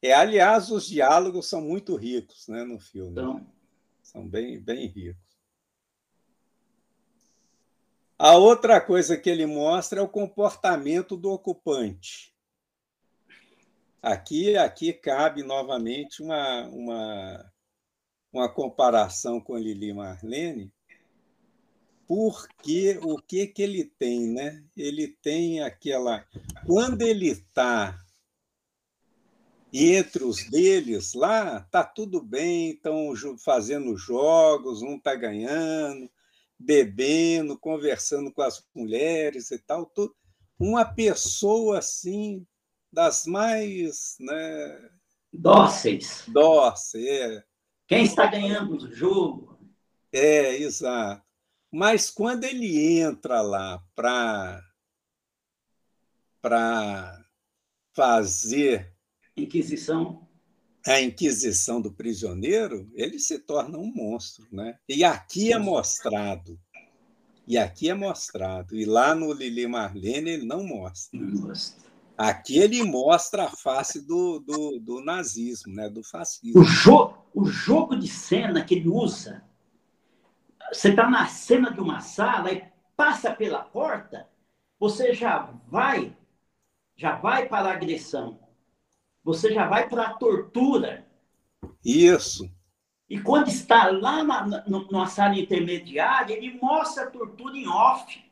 É, 0.00 0.12
aliás, 0.12 0.70
os 0.70 0.86
diálogos 0.86 1.48
são 1.48 1.60
muito 1.60 1.96
ricos 1.96 2.46
né, 2.46 2.62
no 2.62 2.78
filme. 2.78 3.10
Então, 3.10 3.46
São 4.02 4.28
bem, 4.28 4.60
bem 4.60 4.86
ricos. 4.86 5.33
A 8.18 8.36
outra 8.36 8.80
coisa 8.80 9.16
que 9.16 9.28
ele 9.28 9.44
mostra 9.44 10.00
é 10.00 10.02
o 10.02 10.08
comportamento 10.08 11.16
do 11.16 11.30
ocupante. 11.32 12.32
Aqui, 14.00 14.56
aqui 14.56 14.92
cabe 14.92 15.42
novamente 15.42 16.22
uma, 16.22 16.68
uma, 16.68 17.52
uma 18.32 18.48
comparação 18.48 19.40
com 19.40 19.56
Lili 19.56 19.92
Marlene, 19.92 20.72
porque 22.06 22.98
o 23.02 23.16
que 23.16 23.46
que 23.46 23.62
ele 23.62 23.84
tem, 23.84 24.28
né? 24.28 24.62
Ele 24.76 25.08
tem 25.08 25.62
aquela 25.62 26.24
quando 26.66 27.02
ele 27.02 27.28
está 27.28 27.98
entre 29.72 30.22
os 30.22 30.48
deles 30.50 31.14
lá, 31.14 31.60
tá 31.62 31.82
tudo 31.82 32.22
bem, 32.22 32.70
estão 32.70 33.12
fazendo 33.38 33.96
jogos, 33.96 34.82
um 34.82 34.96
está 34.96 35.16
ganhando, 35.16 36.08
bebendo, 36.58 37.58
conversando 37.58 38.32
com 38.32 38.42
as 38.42 38.66
mulheres 38.74 39.50
e 39.50 39.58
tal, 39.58 39.90
uma 40.58 40.84
pessoa 40.84 41.78
assim 41.78 42.46
das 42.92 43.26
mais, 43.26 44.16
né, 44.20 44.90
dóceis. 45.32 46.24
Dóceis, 46.28 47.06
é. 47.06 47.44
Quem 47.86 48.04
está 48.04 48.26
ganhando 48.26 48.76
o 48.76 48.92
jogo? 48.92 49.58
É, 50.12 50.56
exato. 50.56 51.22
Mas 51.70 52.08
quando 52.08 52.44
ele 52.44 53.00
entra 53.00 53.40
lá 53.42 53.82
para 53.94 54.62
para 56.40 57.24
fazer 57.94 58.94
Inquisição. 59.36 60.23
A 60.86 61.00
Inquisição 61.00 61.80
do 61.80 61.90
prisioneiro, 61.90 62.90
ele 62.94 63.18
se 63.18 63.38
torna 63.38 63.78
um 63.78 63.90
monstro, 63.94 64.46
né? 64.52 64.76
E 64.88 65.02
aqui 65.02 65.52
é 65.52 65.58
mostrado. 65.58 66.60
E 67.46 67.56
aqui 67.56 67.88
é 67.88 67.94
mostrado. 67.94 68.76
E 68.76 68.84
lá 68.84 69.14
no 69.14 69.32
Lili 69.32 69.66
Marlene 69.66 70.30
ele 70.30 70.46
não 70.46 70.62
mostra. 70.62 71.18
Não 71.18 71.48
mostra. 71.48 71.84
Aqui 72.16 72.58
ele 72.58 72.82
mostra 72.82 73.44
a 73.44 73.50
face 73.50 74.06
do, 74.06 74.38
do, 74.40 74.78
do 74.78 75.04
nazismo, 75.04 75.74
né? 75.74 75.88
do 75.88 76.04
fascismo. 76.04 76.60
O, 76.60 76.64
jo 76.64 77.14
o 77.34 77.46
jogo 77.46 77.96
de 77.96 78.06
cena 78.06 78.64
que 78.64 78.74
ele 78.74 78.88
usa. 78.88 79.42
Você 80.72 80.90
está 80.90 81.10
na 81.10 81.26
cena 81.26 81.70
de 81.70 81.80
uma 81.80 82.00
sala 82.00 82.52
e 82.52 82.62
passa 82.96 83.32
pela 83.32 83.62
porta, 83.62 84.28
você 84.78 85.12
já 85.12 85.50
vai, 85.68 86.16
já 86.96 87.16
vai 87.16 87.48
para 87.48 87.68
a 87.68 87.72
agressão 87.72 88.38
você 89.24 89.52
já 89.52 89.66
vai 89.66 89.88
para 89.88 90.04
a 90.04 90.14
tortura. 90.14 91.06
Isso. 91.82 92.48
E 93.08 93.18
quando 93.18 93.48
está 93.48 93.90
lá 93.90 94.22
na, 94.22 94.64
numa 94.66 95.06
sala 95.06 95.38
intermediária, 95.38 96.34
ele 96.34 96.58
mostra 96.60 97.04
a 97.04 97.10
tortura 97.10 97.56
em 97.56 97.66
off. 97.66 98.22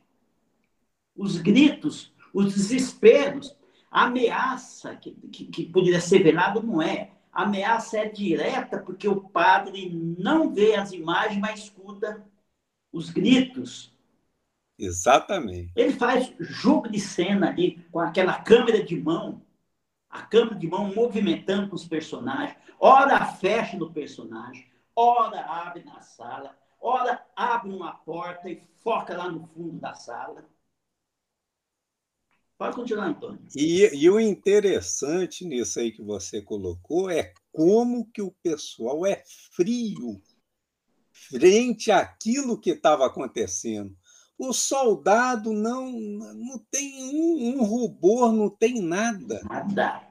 Os 1.16 1.38
gritos, 1.38 2.12
os 2.32 2.54
desesperos, 2.54 3.56
a 3.90 4.04
ameaça, 4.04 4.96
que, 4.96 5.12
que, 5.12 5.44
que 5.46 5.66
poderia 5.66 6.00
ser 6.00 6.22
velado, 6.22 6.62
não 6.62 6.80
é. 6.80 7.10
A 7.32 7.44
ameaça 7.44 7.98
é 7.98 8.08
direta, 8.08 8.78
porque 8.78 9.08
o 9.08 9.20
padre 9.20 9.90
não 10.18 10.52
vê 10.52 10.74
as 10.74 10.92
imagens, 10.92 11.40
mas 11.40 11.60
escuta 11.60 12.24
os 12.92 13.08
gritos. 13.08 13.96
Exatamente. 14.78 15.72
Ele 15.76 15.92
faz 15.92 16.32
jogo 16.38 16.90
de 16.90 17.00
cena 17.00 17.48
ali, 17.48 17.84
com 17.90 18.00
aquela 18.00 18.38
câmera 18.40 18.82
de 18.82 18.98
mão 19.00 19.40
a 20.12 20.22
câmera 20.22 20.54
de 20.54 20.68
mão 20.68 20.94
movimentando 20.94 21.74
os 21.74 21.86
personagens, 21.86 22.54
ora 22.78 23.24
fecha 23.32 23.78
no 23.78 23.90
personagem, 23.90 24.70
ora 24.94 25.40
abre 25.40 25.82
na 25.84 26.02
sala, 26.02 26.54
ora 26.78 27.24
abre 27.34 27.72
uma 27.72 27.94
porta 27.94 28.50
e 28.50 28.60
foca 28.84 29.16
lá 29.16 29.30
no 29.30 29.46
fundo 29.48 29.80
da 29.80 29.94
sala. 29.94 30.46
Pode 32.58 32.76
continuar, 32.76 33.06
Antônio. 33.06 33.40
E, 33.56 33.90
e, 33.92 34.10
o 34.10 34.20
interessante 34.20 35.44
nisso 35.44 35.80
aí 35.80 35.90
que 35.90 36.02
você 36.02 36.40
colocou 36.40 37.10
é 37.10 37.32
como 37.50 38.06
que 38.12 38.22
o 38.22 38.30
pessoal 38.30 39.04
é 39.04 39.24
frio 39.26 40.22
frente 41.10 41.90
àquilo 41.90 42.60
que 42.60 42.70
estava 42.70 43.06
acontecendo. 43.06 43.96
O 44.44 44.52
soldado 44.52 45.52
não, 45.52 45.88
não 45.92 46.58
tem 46.68 47.00
um, 47.14 47.60
um 47.60 47.62
rubor, 47.62 48.32
não 48.32 48.50
tem 48.50 48.82
nada. 48.82 49.40
Nada. 49.48 50.02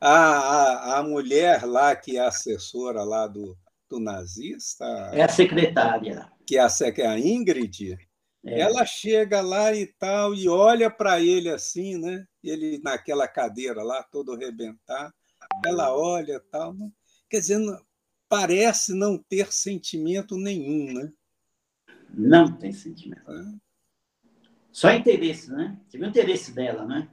A, 0.00 0.08
a, 0.08 0.98
a 0.98 1.02
mulher 1.02 1.66
lá, 1.66 1.94
que 1.94 2.16
é 2.16 2.20
assessora 2.20 3.04
lá 3.04 3.26
do, 3.26 3.54
do 3.86 4.00
nazista. 4.00 4.86
É 5.12 5.24
a 5.24 5.28
secretária. 5.28 6.32
Que 6.46 6.56
é 6.56 6.62
a, 6.62 6.92
que 6.94 7.02
é 7.02 7.06
a 7.06 7.18
Ingrid. 7.18 7.98
É. 8.42 8.60
Ela 8.60 8.86
chega 8.86 9.42
lá 9.42 9.74
e 9.74 9.86
tal, 9.86 10.34
e 10.34 10.48
olha 10.48 10.90
para 10.90 11.20
ele 11.20 11.50
assim, 11.50 11.98
né? 11.98 12.24
Ele 12.42 12.80
naquela 12.82 13.28
cadeira 13.28 13.82
lá, 13.82 14.02
todo 14.02 14.32
arrebentado. 14.32 15.12
Ela 15.62 15.94
olha 15.94 16.40
tal. 16.50 16.72
Né? 16.72 16.88
Quer 17.28 17.40
dizer, 17.40 17.60
parece 18.30 18.94
não 18.94 19.18
ter 19.18 19.52
sentimento 19.52 20.38
nenhum, 20.38 20.94
né? 20.94 21.12
Não 22.14 22.50
tem 22.50 22.72
sentimento. 22.72 23.22
Só 24.74 24.90
interesse, 24.90 25.52
né? 25.52 25.80
Viu 25.88 26.02
o 26.02 26.06
interesse 26.08 26.50
dela, 26.50 26.84
né? 26.84 27.08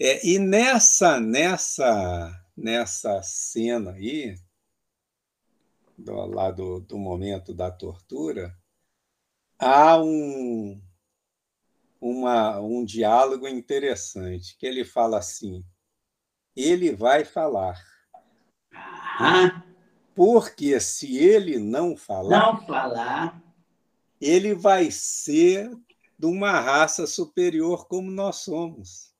É, 0.00 0.24
e 0.24 0.38
nessa, 0.38 1.18
nessa, 1.18 2.46
nessa 2.56 3.20
cena 3.24 3.90
aí, 3.90 4.36
do, 5.98 6.14
lá 6.26 6.52
do, 6.52 6.78
do 6.78 6.96
momento 6.96 7.52
da 7.52 7.72
tortura, 7.72 8.56
há 9.58 10.00
um, 10.00 10.80
uma, 12.00 12.60
um 12.60 12.84
diálogo 12.84 13.48
interessante, 13.48 14.56
que 14.56 14.66
ele 14.66 14.84
fala 14.84 15.18
assim, 15.18 15.64
ele 16.54 16.94
vai 16.94 17.24
falar. 17.24 17.82
Porque 20.14 20.78
se 20.78 21.16
ele 21.16 21.58
não 21.58 21.96
falar... 21.96 22.38
Não 22.38 22.64
falar 22.64 23.43
ele 24.24 24.54
vai 24.54 24.90
ser 24.90 25.70
de 26.18 26.26
uma 26.26 26.58
raça 26.60 27.06
superior 27.06 27.86
como 27.86 28.10
nós 28.10 28.36
somos. 28.36 29.12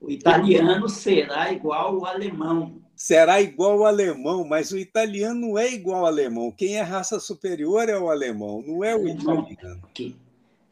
O 0.00 0.10
italiano 0.10 0.88
será 0.88 1.52
igual 1.52 1.96
ao 1.96 2.06
alemão. 2.06 2.82
Será 2.94 3.40
igual 3.40 3.78
ao 3.78 3.86
alemão, 3.86 4.44
mas 4.44 4.72
o 4.72 4.78
italiano 4.78 5.40
não 5.40 5.58
é 5.58 5.72
igual 5.72 6.00
ao 6.00 6.06
alemão. 6.06 6.50
Quem 6.50 6.76
é 6.76 6.82
raça 6.82 7.18
superior 7.18 7.88
é 7.88 7.98
o 7.98 8.10
alemão, 8.10 8.62
não 8.66 8.84
é 8.84 8.94
o 8.94 9.08
italiano. 9.08 9.48
Então, 9.50 10.12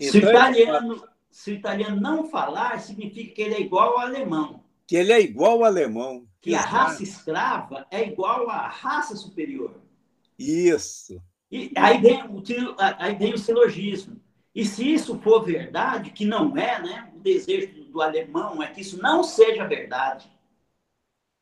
se, 0.00 0.18
o 0.18 0.30
italiano 0.30 1.02
se 1.30 1.52
o 1.52 1.54
italiano 1.54 2.00
não 2.00 2.28
falar, 2.28 2.80
significa 2.80 3.34
que 3.34 3.42
ele 3.42 3.54
é 3.54 3.60
igual 3.60 3.92
ao 3.92 4.00
alemão. 4.00 4.64
Que 4.86 4.96
ele 4.96 5.12
é 5.12 5.20
igual 5.20 5.52
ao 5.52 5.64
alemão. 5.64 6.26
Que 6.40 6.54
a 6.54 6.60
raça 6.60 7.02
escrava 7.02 7.86
é 7.90 8.02
igual 8.02 8.50
à 8.50 8.66
raça 8.68 9.14
superior. 9.14 9.80
Isso. 10.38 11.22
E 11.50 11.72
aí 11.76 12.00
vem, 12.00 12.22
o, 12.22 12.42
aí 12.98 13.14
vem 13.16 13.34
o 13.34 13.38
silogismo. 13.38 14.20
E 14.54 14.64
se 14.64 14.92
isso 14.92 15.18
for 15.20 15.44
verdade, 15.44 16.10
que 16.10 16.24
não 16.24 16.56
é, 16.56 16.80
né? 16.80 17.12
O 17.14 17.20
desejo 17.20 17.84
do, 17.84 18.00
alemão 18.00 18.62
é 18.62 18.68
que 18.70 18.80
isso 18.80 19.00
não 19.00 19.22
seja 19.22 19.66
verdade. 19.66 20.30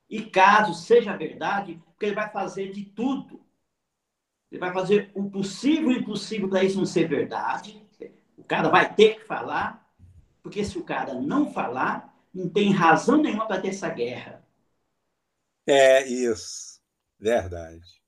E 0.08 0.22
caso 0.24 0.74
seja 0.74 1.16
verdade, 1.16 1.82
porque 1.86 2.06
ele 2.06 2.14
vai 2.14 2.30
fazer 2.30 2.72
de 2.72 2.84
tudo. 2.84 3.44
Ele 4.50 4.60
vai 4.60 4.72
fazer 4.72 5.10
o 5.14 5.30
possível 5.30 5.90
e 5.90 5.96
o 5.96 6.00
impossível 6.00 6.48
para 6.48 6.64
isso 6.64 6.78
não 6.78 6.86
ser 6.86 7.06
verdade. 7.06 7.86
O 8.36 8.44
cara 8.44 8.68
vai 8.70 8.94
ter 8.94 9.16
que 9.16 9.26
falar, 9.26 9.86
porque 10.42 10.64
se 10.64 10.78
o 10.78 10.84
cara 10.84 11.12
não 11.14 11.52
falar, 11.52 12.14
não 12.32 12.48
tem 12.48 12.72
razão 12.72 13.18
nenhuma 13.18 13.46
para 13.46 13.60
ter 13.60 13.68
essa 13.68 13.90
guerra. 13.90 14.46
É 15.66 16.06
isso. 16.06 16.80
Verdade. 17.18 18.02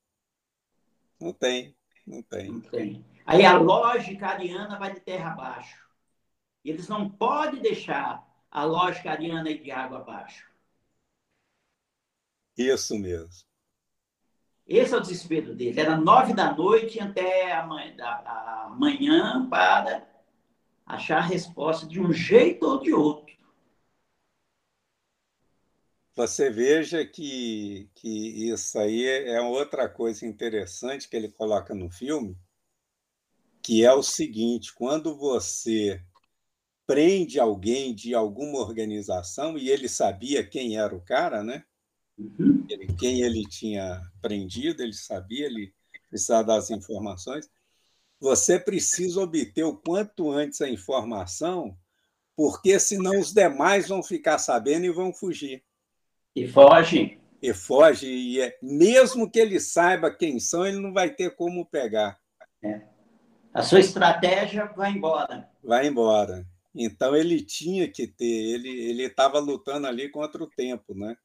Não 1.21 1.35
tem. 1.35 1.77
Não 2.07 2.23
tem. 2.23 2.51
Não 2.51 2.61
tem. 2.61 3.05
Aí 3.27 3.45
a 3.45 3.59
lógica 3.59 4.27
ariana 4.27 4.79
vai 4.79 4.95
de 4.95 5.01
terra 5.01 5.33
abaixo. 5.33 5.79
Eles 6.65 6.89
não 6.89 7.09
podem 7.09 7.61
deixar 7.61 8.27
a 8.51 8.65
lógica 8.65 9.11
ariana 9.11 9.51
ir 9.51 9.63
de 9.63 9.71
água 9.71 9.99
abaixo. 9.99 10.49
Isso 12.57 12.99
mesmo. 12.99 13.45
Esse 14.67 14.95
é 14.95 14.97
o 14.97 15.01
desespero 15.01 15.55
deles. 15.55 15.79
Era 15.79 15.97
nove 15.97 16.33
da 16.33 16.55
noite 16.55 17.01
até 17.01 17.53
a 17.53 17.67
manhã 18.79 19.49
para 19.49 20.07
achar 20.87 21.19
a 21.19 21.27
resposta 21.27 21.87
de 21.87 22.01
um 22.01 22.13
jeito 22.13 22.67
ou 22.67 22.81
de 22.81 22.93
outro. 22.93 23.30
Você 26.15 26.51
veja 26.51 27.05
que, 27.07 27.89
que 27.95 28.51
isso 28.51 28.79
aí 28.79 29.07
é 29.07 29.41
outra 29.41 29.89
coisa 29.89 30.27
interessante 30.27 31.09
que 31.09 31.17
ele 31.17 31.31
coloca 31.31 31.75
no 31.75 31.91
filme, 31.91 32.37
que 33.63 33.85
é 33.85 33.93
o 33.93 34.03
seguinte: 34.03 34.75
quando 34.75 35.17
você 35.17 36.03
prende 36.87 37.39
alguém 37.39 37.95
de 37.95 38.15
alguma 38.15 38.59
organização, 38.59 39.57
e 39.57 39.71
ele 39.71 39.89
sabia 39.89 40.45
quem 40.45 40.77
era 40.77 40.95
o 40.95 41.01
cara, 41.01 41.43
né? 41.43 41.65
Uhum. 42.19 42.67
Ele, 42.69 42.89
quem 42.95 43.23
ele 43.23 43.43
tinha 43.49 44.03
prendido, 44.21 44.83
ele 44.83 44.93
sabia, 44.93 45.47
ele 45.47 45.73
precisava 46.09 46.45
das 46.45 46.71
informações. 46.71 47.49
Você 48.19 48.59
precisa 48.59 49.21
obter 49.21 49.63
o 49.63 49.77
quanto 49.77 50.31
antes 50.31 50.61
a 50.61 50.69
informação, 50.69 51.79
porque 52.37 52.79
senão 52.79 53.19
os 53.21 53.33
demais 53.33 53.89
vão 53.89 54.03
ficar 54.03 54.39
sabendo 54.39 54.85
e 54.85 54.91
vão 54.91 55.13
fugir. 55.15 55.65
E 56.35 56.47
foge. 56.47 57.19
E 57.43 57.53
foge. 57.53 58.07
E 58.07 58.41
é, 58.41 58.59
mesmo 58.63 59.31
que 59.31 59.39
ele 59.39 59.59
saiba 59.59 60.15
quem 60.15 60.39
são, 60.39 60.67
ele 60.67 60.79
não 60.79 60.93
vai 60.93 61.11
ter 61.11 61.35
como 61.35 61.67
pegar. 61.67 62.19
É. 62.63 62.83
A 63.53 63.63
sua 63.63 63.81
estratégia 63.81 64.67
vai 64.67 64.93
embora. 64.93 65.49
Vai 65.63 65.87
embora. 65.87 66.47
Então 66.75 67.17
ele 67.17 67.43
tinha 67.43 67.91
que 67.91 68.07
ter, 68.07 68.25
ele 68.25 68.69
ele 68.69 69.03
estava 69.05 69.41
lutando 69.41 69.89
ali 69.89 70.09
contra 70.09 70.43
o 70.43 70.47
tempo, 70.47 70.95
né? 70.95 71.17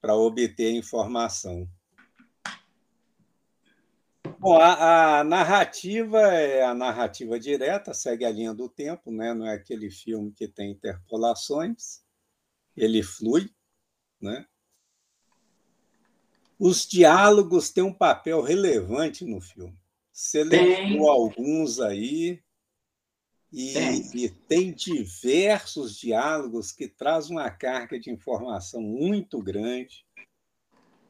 Para 0.00 0.14
obter 0.14 0.68
a 0.68 0.78
informação. 0.78 1.68
Bom, 4.38 4.58
a, 4.58 5.20
a, 5.20 5.24
narrativa 5.24 6.18
é 6.18 6.62
a 6.62 6.74
narrativa 6.74 7.38
direta, 7.38 7.94
segue 7.94 8.24
a 8.24 8.30
linha 8.30 8.52
do 8.52 8.68
tempo, 8.68 9.10
né? 9.10 9.32
não 9.32 9.46
é 9.46 9.54
aquele 9.54 9.90
filme 9.90 10.30
que 10.32 10.46
tem 10.46 10.72
interpolações, 10.72 12.02
ele 12.76 13.02
flui. 13.02 13.50
Né? 14.20 14.46
Os 16.58 16.86
diálogos 16.86 17.70
têm 17.70 17.84
um 17.84 17.92
papel 17.92 18.42
relevante 18.42 19.24
no 19.24 19.40
filme. 19.40 19.78
Selecionou 20.12 21.10
alguns 21.10 21.78
aí, 21.78 22.42
e 23.52 23.72
tem. 23.72 24.10
e 24.14 24.28
tem 24.28 24.72
diversos 24.72 25.96
diálogos 25.96 26.72
que 26.72 26.88
trazem 26.88 27.36
uma 27.36 27.50
carga 27.50 27.98
de 28.00 28.10
informação 28.10 28.80
muito 28.80 29.42
grande 29.42 30.06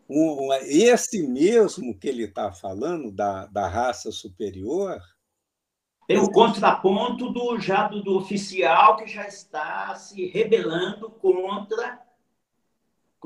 um, 0.09 0.53
esse 0.63 1.27
mesmo 1.27 1.99
que 1.99 2.09
ele 2.09 2.25
está 2.25 2.53
falando, 2.53 3.11
da, 3.11 3.47
da 3.47 3.69
raça 3.69 4.13
superior. 4.13 5.01
Tem 6.07 6.19
o 6.19 6.31
contraponto 6.31 7.33
do, 7.33 7.59
já 7.59 7.89
do, 7.89 8.03
do, 8.03 8.17
oficial 8.17 8.97
que 8.97 9.09
já 9.09 9.27
está 9.27 9.95
se 9.97 10.27
rebelando 10.27 11.11
contra, 11.11 12.01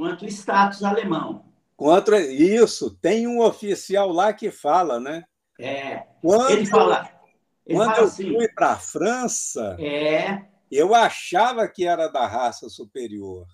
contra 0.01 0.27
o 0.27 0.29
status 0.29 0.83
alemão. 0.83 1.45
Contra 1.77 2.21
isso, 2.21 2.97
tem 2.97 3.27
um 3.27 3.41
oficial 3.41 4.11
lá 4.11 4.33
que 4.33 4.51
fala, 4.51 4.99
né? 4.99 5.25
É. 5.59 6.07
Quando, 6.23 6.51
ele 6.51 6.67
fala. 6.67 7.11
Ele 7.67 7.79
quando 7.79 7.89
fala 7.91 8.01
eu 8.01 8.05
assim, 8.05 8.35
fui 8.35 8.49
para 8.49 8.73
a 8.73 8.77
França, 8.77 9.77
é, 9.79 10.47
eu 10.71 10.95
achava 10.95 11.69
que 11.69 11.87
era 11.87 12.09
da 12.09 12.27
raça 12.27 12.69
superior. 12.69 13.47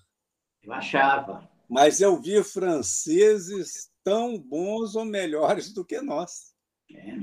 Eu 0.63 0.73
achava 0.73 1.47
mas 1.69 1.99
eu 1.99 2.19
vi 2.21 2.41
franceses 2.43 3.91
tão 4.03 4.39
bons 4.39 4.95
ou 4.95 5.03
melhores 5.03 5.73
do 5.73 5.83
que 5.83 5.99
nós. 6.01 6.53
É. 6.89 7.17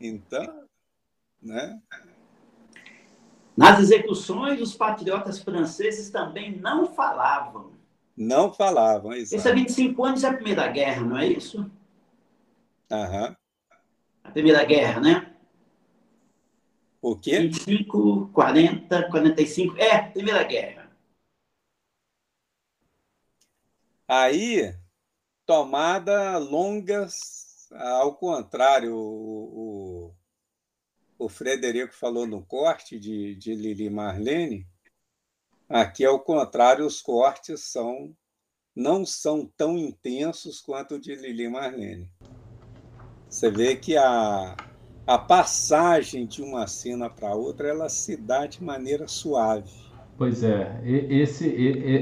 Então, 0.00 0.66
né? 1.40 1.80
Nas 3.56 3.78
execuções, 3.78 4.60
os 4.60 4.74
patriotas 4.74 5.40
franceses 5.40 6.10
também 6.10 6.58
não 6.58 6.92
falavam. 6.92 7.71
Não 8.16 8.52
falavam, 8.52 9.12
exato. 9.12 9.36
Esse 9.36 9.48
é 9.48 9.54
25 9.54 10.04
anos 10.04 10.22
é 10.24 10.28
a 10.28 10.34
Primeira 10.34 10.68
Guerra, 10.68 11.02
não 11.02 11.18
é 11.18 11.26
isso? 11.26 11.70
Aham. 12.90 13.36
A 14.22 14.30
Primeira 14.30 14.64
Guerra, 14.64 15.00
né? 15.00 15.34
O 17.00 17.16
quê? 17.16 17.40
25, 17.40 18.28
40, 18.32 19.08
45. 19.10 19.76
É, 19.76 20.02
Primeira 20.02 20.44
Guerra. 20.44 20.90
Aí, 24.06 24.74
tomada 25.46 26.36
longas, 26.38 27.68
ao 27.72 28.14
contrário, 28.14 28.94
o, 28.94 30.12
o, 31.18 31.24
o 31.24 31.28
Frederico 31.28 31.94
falou 31.94 32.26
no 32.26 32.44
corte 32.44 33.00
de, 33.00 33.34
de 33.36 33.54
Lili 33.54 33.88
Marlene, 33.88 34.68
aqui 35.72 36.04
ao 36.04 36.20
contrário, 36.20 36.86
os 36.86 37.00
cortes 37.00 37.72
são 37.72 38.14
não 38.74 39.04
são 39.04 39.50
tão 39.56 39.76
intensos 39.76 40.60
quanto 40.60 40.94
o 40.94 41.00
de 41.00 41.14
Lili 41.14 41.48
Marlene. 41.48 42.08
Você 43.28 43.50
vê 43.50 43.76
que 43.76 43.96
a, 43.96 44.56
a 45.06 45.18
passagem 45.18 46.26
de 46.26 46.42
uma 46.42 46.66
cena 46.66 47.10
para 47.10 47.34
outra 47.34 47.68
ela 47.68 47.88
se 47.88 48.16
dá 48.16 48.46
de 48.46 48.62
maneira 48.64 49.06
suave. 49.06 49.70
Pois 50.16 50.42
é, 50.42 50.80
esse 50.84 51.54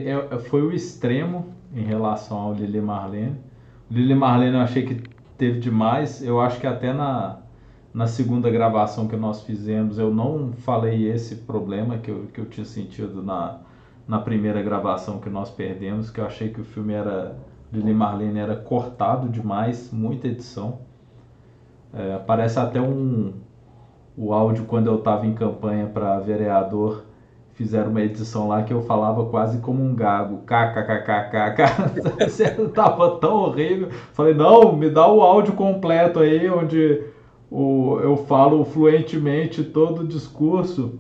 é, 0.07 0.39
foi 0.49 0.63
o 0.63 0.73
extremo 0.73 1.55
em 1.75 1.83
relação 1.83 2.39
ao 2.39 2.55
Lili 2.55 2.81
Marlene. 2.81 3.37
O 3.91 3.95
Lili 3.95 4.15
Marlene 4.15 4.57
eu 4.57 4.61
achei 4.61 4.85
que 4.85 5.03
teve 5.37 5.59
demais. 5.59 6.23
Eu 6.23 6.41
acho 6.41 6.61
que 6.61 6.67
até 6.67 6.93
na, 6.93 7.41
na 7.93 8.07
segunda 8.07 8.49
gravação 8.51 9.09
que 9.09 9.17
nós 9.17 9.43
fizemos 9.43 9.99
eu 9.99 10.15
não 10.15 10.53
falei 10.53 11.09
esse 11.11 11.37
problema 11.37 11.99
que 11.99 12.11
eu, 12.11 12.27
que 12.33 12.41
eu 12.41 12.47
tinha 12.47 12.65
sentido 12.65 13.23
na, 13.23 13.61
na 14.07 14.19
primeira 14.19 14.63
gravação 14.63 15.19
que 15.19 15.29
nós 15.29 15.51
perdemos, 15.51 16.11
que 16.11 16.21
eu 16.21 16.27
achei 16.27 16.51
que 16.51 16.61
o 16.61 16.65
filme 16.65 16.93
era. 16.93 17.37
Lili 17.73 17.95
Marlene 17.95 18.41
era 18.41 18.57
cortado 18.57 19.29
demais, 19.29 19.93
muita 19.93 20.27
edição. 20.27 20.81
É, 21.95 22.15
aparece 22.15 22.59
até 22.59 22.81
um 22.81 23.33
o 24.17 24.33
áudio 24.33 24.65
quando 24.65 24.89
eu 24.89 24.97
estava 24.97 25.25
em 25.25 25.35
campanha 25.35 25.87
para 25.87 26.19
vereador 26.19 27.05
fizeram 27.61 27.91
uma 27.91 28.01
edição 28.01 28.49
lá 28.49 28.63
que 28.63 28.73
eu 28.73 28.81
falava 28.81 29.27
quase 29.27 29.59
como 29.59 29.85
um 29.85 29.95
gago, 29.95 30.43
kkkkkk, 30.47 31.61
tava 32.75 33.19
tão 33.19 33.35
horrível. 33.35 33.91
Falei, 34.15 34.33
não, 34.33 34.75
me 34.75 34.89
dá 34.89 35.07
o 35.07 35.21
áudio 35.21 35.53
completo 35.53 36.21
aí, 36.21 36.49
onde 36.49 37.05
o, 37.51 37.99
eu 38.01 38.17
falo 38.17 38.65
fluentemente 38.65 39.65
todo 39.65 40.03
o 40.03 40.07
discurso, 40.07 40.99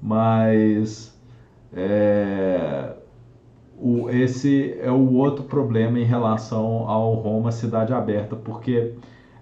mas 0.00 1.18
é, 1.72 2.94
o, 3.78 4.08
esse 4.10 4.78
é 4.80 4.90
o 4.90 5.14
outro 5.14 5.44
problema 5.44 5.98
em 5.98 6.04
relação 6.04 6.88
ao 6.88 7.14
Roma 7.14 7.50
Cidade 7.50 7.92
Aberta, 7.92 8.36
porque 8.36 8.94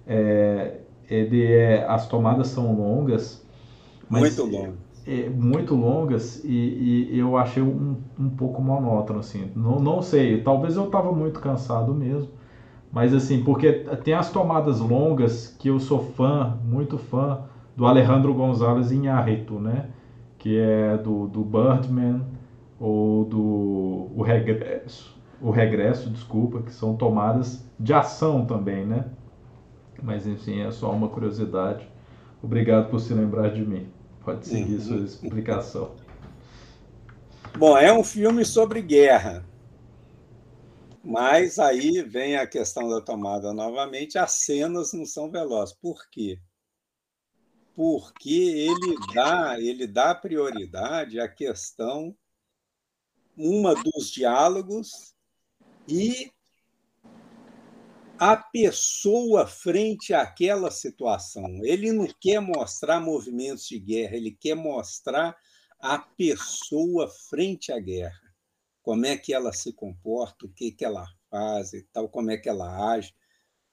é, 0.06 0.78
ele 1.08 1.44
é, 1.44 1.84
as 1.86 2.06
tomadas 2.06 2.48
são 2.48 2.74
longas. 2.74 3.44
Muito 4.08 4.44
longas 4.44 4.90
é, 5.06 5.28
muito 5.28 5.74
longas 5.74 6.42
e, 6.44 7.08
e, 7.10 7.18
eu 7.18 7.36
achei 7.36 7.62
um, 7.62 7.96
um 8.18 8.30
pouco 8.30 8.62
monótono, 8.62 9.20
assim. 9.20 9.50
Não, 9.56 9.78
não 9.80 10.02
sei, 10.02 10.40
talvez 10.42 10.76
eu 10.76 10.86
estava 10.86 11.12
muito 11.12 11.40
cansado 11.40 11.94
mesmo, 11.94 12.28
mas 12.92 13.14
assim, 13.14 13.44
porque 13.44 13.72
tem 14.02 14.14
as 14.14 14.30
tomadas 14.30 14.80
longas 14.80 15.54
que 15.58 15.68
eu 15.68 15.78
sou 15.78 16.12
fã, 16.12 16.58
muito 16.64 16.98
fã, 16.98 17.44
do 17.76 17.86
Alejandro 17.86 18.34
Gonzalez 18.34 18.90
Inharritu, 18.90 19.60
né? 19.60 19.90
Que 20.38 20.58
é 20.58 20.98
do, 20.98 21.28
do 21.28 21.42
Birdman 21.42 22.22
ou 22.78 23.24
do 23.24 24.10
o 24.16 24.22
Regresso, 24.22 25.16
o 25.40 25.50
Regresso, 25.50 26.10
desculpa, 26.10 26.62
que 26.62 26.72
são 26.72 26.96
tomadas 26.96 27.64
de 27.78 27.94
ação 27.94 28.44
também, 28.44 28.84
né? 28.84 29.04
Mas 30.02 30.26
enfim, 30.26 30.60
é 30.60 30.70
só 30.70 30.90
uma 30.90 31.08
curiosidade. 31.08 31.86
Obrigado 32.42 32.90
por 32.90 33.00
se 33.00 33.14
lembrar 33.14 33.50
de 33.50 33.64
mim. 33.64 33.86
Pode 34.24 34.46
seguir 34.46 34.80
sua 34.80 34.96
explicação. 34.98 35.90
Bom, 37.56 37.76
é 37.76 37.92
um 37.92 38.02
filme 38.02 38.44
sobre 38.44 38.80
guerra. 38.80 39.44
Mas 41.02 41.58
aí 41.58 42.02
vem 42.02 42.36
a 42.36 42.46
questão 42.46 42.88
da 42.88 43.00
tomada 43.00 43.52
novamente. 43.52 44.18
As 44.18 44.32
cenas 44.32 44.92
não 44.92 45.06
são 45.06 45.30
velozes. 45.30 45.74
Por 45.74 46.08
quê? 46.10 46.38
Porque 47.74 48.30
ele 48.30 48.96
dá, 49.14 49.58
ele 49.58 49.86
dá 49.86 50.14
prioridade 50.14 51.18
à 51.18 51.26
questão 51.26 52.14
uma 53.36 53.74
dos 53.74 54.10
diálogos 54.10 55.14
e 55.88 56.30
a 58.18 58.36
pessoa 58.36 59.46
frente 59.46 60.12
àquela 60.12 60.70
situação. 60.70 61.64
Ele 61.64 61.90
não 61.90 62.06
quer 62.20 62.38
mostrar 62.38 63.00
movimentos 63.00 63.66
de 63.66 63.78
guerra, 63.78 64.16
ele 64.16 64.32
quer 64.32 64.54
mostrar 64.54 65.34
a 65.80 65.98
pessoa 65.98 67.08
frente 67.08 67.72
à 67.72 67.80
guerra. 67.80 68.29
Como 68.82 69.06
é 69.06 69.16
que 69.16 69.32
ela 69.32 69.52
se 69.52 69.72
comporta, 69.72 70.46
o 70.46 70.48
que, 70.48 70.72
que 70.72 70.84
ela 70.84 71.06
faz 71.30 71.72
e 71.72 71.82
tal, 71.92 72.08
como 72.08 72.30
é 72.30 72.36
que 72.36 72.48
ela 72.48 72.92
age, 72.92 73.14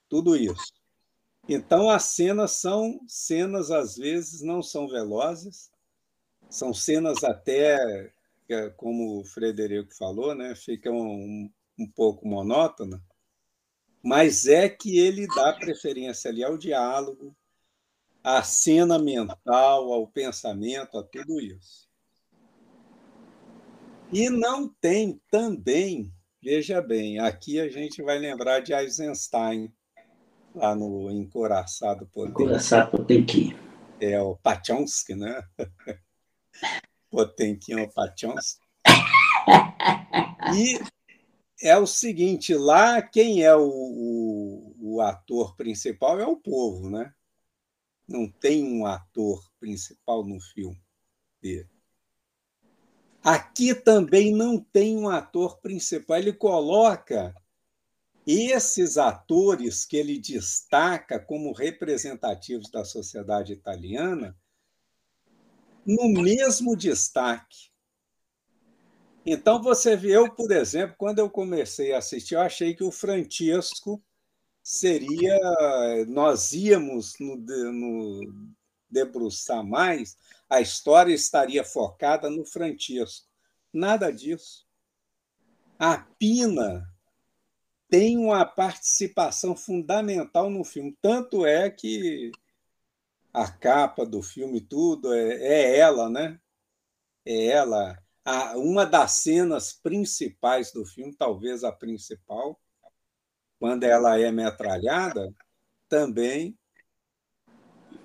tudo 0.08 0.36
isso. 0.36 0.72
Então, 1.48 1.88
as 1.88 2.04
cenas 2.04 2.52
são 2.52 3.00
cenas, 3.06 3.70
às 3.70 3.96
vezes, 3.96 4.42
não 4.42 4.62
são 4.62 4.88
velozes, 4.88 5.70
são 6.48 6.72
cenas 6.72 7.24
até, 7.24 8.12
como 8.76 9.20
o 9.20 9.24
Frederico 9.24 9.94
falou, 9.94 10.34
né, 10.34 10.54
ficam 10.54 10.94
um, 10.94 11.50
um 11.78 11.86
pouco 11.86 12.26
monótonas, 12.26 13.00
mas 14.02 14.46
é 14.46 14.68
que 14.68 14.98
ele 14.98 15.26
dá 15.26 15.52
preferência 15.54 16.30
ali 16.30 16.44
ao 16.44 16.56
diálogo, 16.56 17.34
à 18.22 18.42
cena 18.42 18.98
mental, 18.98 19.92
ao 19.92 20.06
pensamento, 20.06 20.98
a 20.98 21.02
tudo 21.02 21.40
isso. 21.40 21.87
E 24.12 24.30
não 24.30 24.68
tem 24.80 25.20
também, 25.30 26.12
veja 26.42 26.80
bem, 26.80 27.18
aqui 27.18 27.60
a 27.60 27.68
gente 27.68 28.02
vai 28.02 28.18
lembrar 28.18 28.60
de 28.60 28.72
Eisenstein, 28.72 29.72
lá 30.54 30.74
no 30.74 31.10
Encoraçado 31.10 32.06
Potemkin. 32.06 32.42
Encoraçado 32.42 32.90
Potemkin. 32.90 33.56
É 34.00 34.20
o 34.20 34.36
Pachonsky, 34.36 35.14
né? 35.14 35.42
Potemkin 37.10 37.74
ou 37.74 37.92
Pachonsky. 37.92 38.66
E 40.54 40.78
é 41.62 41.76
o 41.76 41.86
seguinte: 41.86 42.54
lá 42.54 43.02
quem 43.02 43.42
é 43.42 43.54
o, 43.54 43.68
o, 43.68 44.74
o, 44.78 45.00
ator 45.00 45.56
principal 45.56 46.18
é 46.20 46.26
o 46.26 46.36
povo, 46.36 46.88
né? 46.88 47.12
não 48.08 48.26
tem 48.26 48.64
um 48.64 48.86
ator 48.86 49.38
principal 49.60 50.24
no 50.24 50.40
filme 50.40 50.80
dele. 51.42 51.68
Aqui 53.28 53.74
também 53.74 54.34
não 54.34 54.58
tem 54.58 54.96
um 54.96 55.06
ator 55.06 55.60
principal. 55.60 56.16
Ele 56.16 56.32
coloca 56.32 57.34
esses 58.26 58.96
atores 58.96 59.84
que 59.84 59.98
ele 59.98 60.18
destaca 60.18 61.20
como 61.20 61.52
representativos 61.52 62.70
da 62.70 62.86
sociedade 62.86 63.52
italiana 63.52 64.34
no 65.84 66.08
mesmo 66.08 66.74
destaque. 66.74 67.70
Então 69.26 69.62
você 69.62 69.94
vê, 69.94 70.16
eu, 70.16 70.34
por 70.34 70.50
exemplo, 70.50 70.96
quando 70.96 71.18
eu 71.18 71.28
comecei 71.28 71.92
a 71.92 71.98
assistir, 71.98 72.34
eu 72.34 72.40
achei 72.40 72.74
que 72.74 72.82
o 72.82 72.90
Francisco 72.90 74.02
seria. 74.62 75.38
Nós 76.06 76.54
íamos 76.54 77.12
no, 77.20 77.36
no 77.36 78.20
debruçar 78.90 79.62
mais, 79.62 80.16
a 80.48 80.60
história 80.60 81.12
estaria 81.12 81.62
focada 81.64 82.30
no 82.30 82.44
Francisco. 82.44 83.28
Nada 83.72 84.10
disso. 84.10 84.66
A 85.78 85.98
Pina 85.98 86.88
tem 87.88 88.18
uma 88.18 88.44
participação 88.44 89.56
fundamental 89.56 90.50
no 90.50 90.64
filme. 90.64 90.96
Tanto 91.00 91.46
é 91.46 91.70
que 91.70 92.32
a 93.32 93.50
capa 93.50 94.04
do 94.04 94.22
filme, 94.22 94.60
tudo, 94.60 95.12
é, 95.12 95.34
é 95.36 95.78
ela, 95.78 96.08
né? 96.08 96.40
É 97.24 97.46
ela. 97.46 98.02
A, 98.24 98.56
uma 98.56 98.84
das 98.84 99.12
cenas 99.12 99.72
principais 99.72 100.72
do 100.72 100.84
filme, 100.84 101.14
talvez 101.14 101.64
a 101.64 101.72
principal, 101.72 102.60
quando 103.58 103.84
ela 103.84 104.18
é 104.18 104.30
metralhada, 104.30 105.32
também 105.88 106.58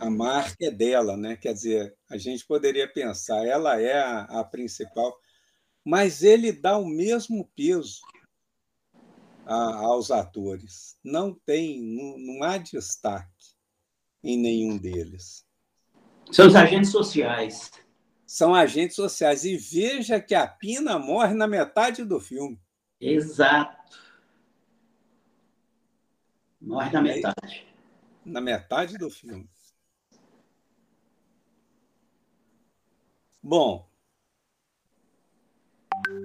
a 0.04 0.10
marca 0.10 0.66
é 0.66 0.70
dela, 0.70 1.16
né? 1.16 1.38
Quer 1.38 1.54
dizer, 1.54 1.96
a 2.10 2.18
gente 2.18 2.46
poderia 2.46 2.92
pensar, 2.92 3.46
ela 3.46 3.80
é 3.80 3.98
a, 3.98 4.24
a 4.24 4.44
principal, 4.44 5.18
mas 5.84 6.24
ele 6.24 6.52
dá 6.52 6.78
o 6.78 6.86
mesmo 6.86 7.50
peso 7.56 8.02
a, 9.46 9.76
aos 9.78 10.12
atores. 10.12 10.98
Não 11.02 11.34
tem, 11.34 11.82
não, 11.82 12.18
não 12.18 12.44
há 12.44 12.58
destaque 12.58 13.32
em 14.22 14.38
nenhum 14.38 14.78
deles. 14.78 15.46
São 16.32 16.48
os 16.48 16.56
agentes 16.56 16.92
sociais. 16.92 17.72
São 18.28 18.54
agentes 18.54 18.98
sociais. 18.98 19.46
E 19.46 19.56
veja 19.56 20.20
que 20.20 20.36
a 20.36 20.46
Pina 20.46 21.00
morre 21.00 21.34
na 21.34 21.48
metade 21.48 22.04
do 22.04 22.20
filme. 22.20 22.60
Exato. 23.00 23.98
Morre 26.60 26.92
na 26.92 27.02
metade. 27.02 27.68
Na 28.26 28.42
metade 28.42 28.98
do 28.98 29.10
filme. 29.10 29.50
Bom, 33.46 33.86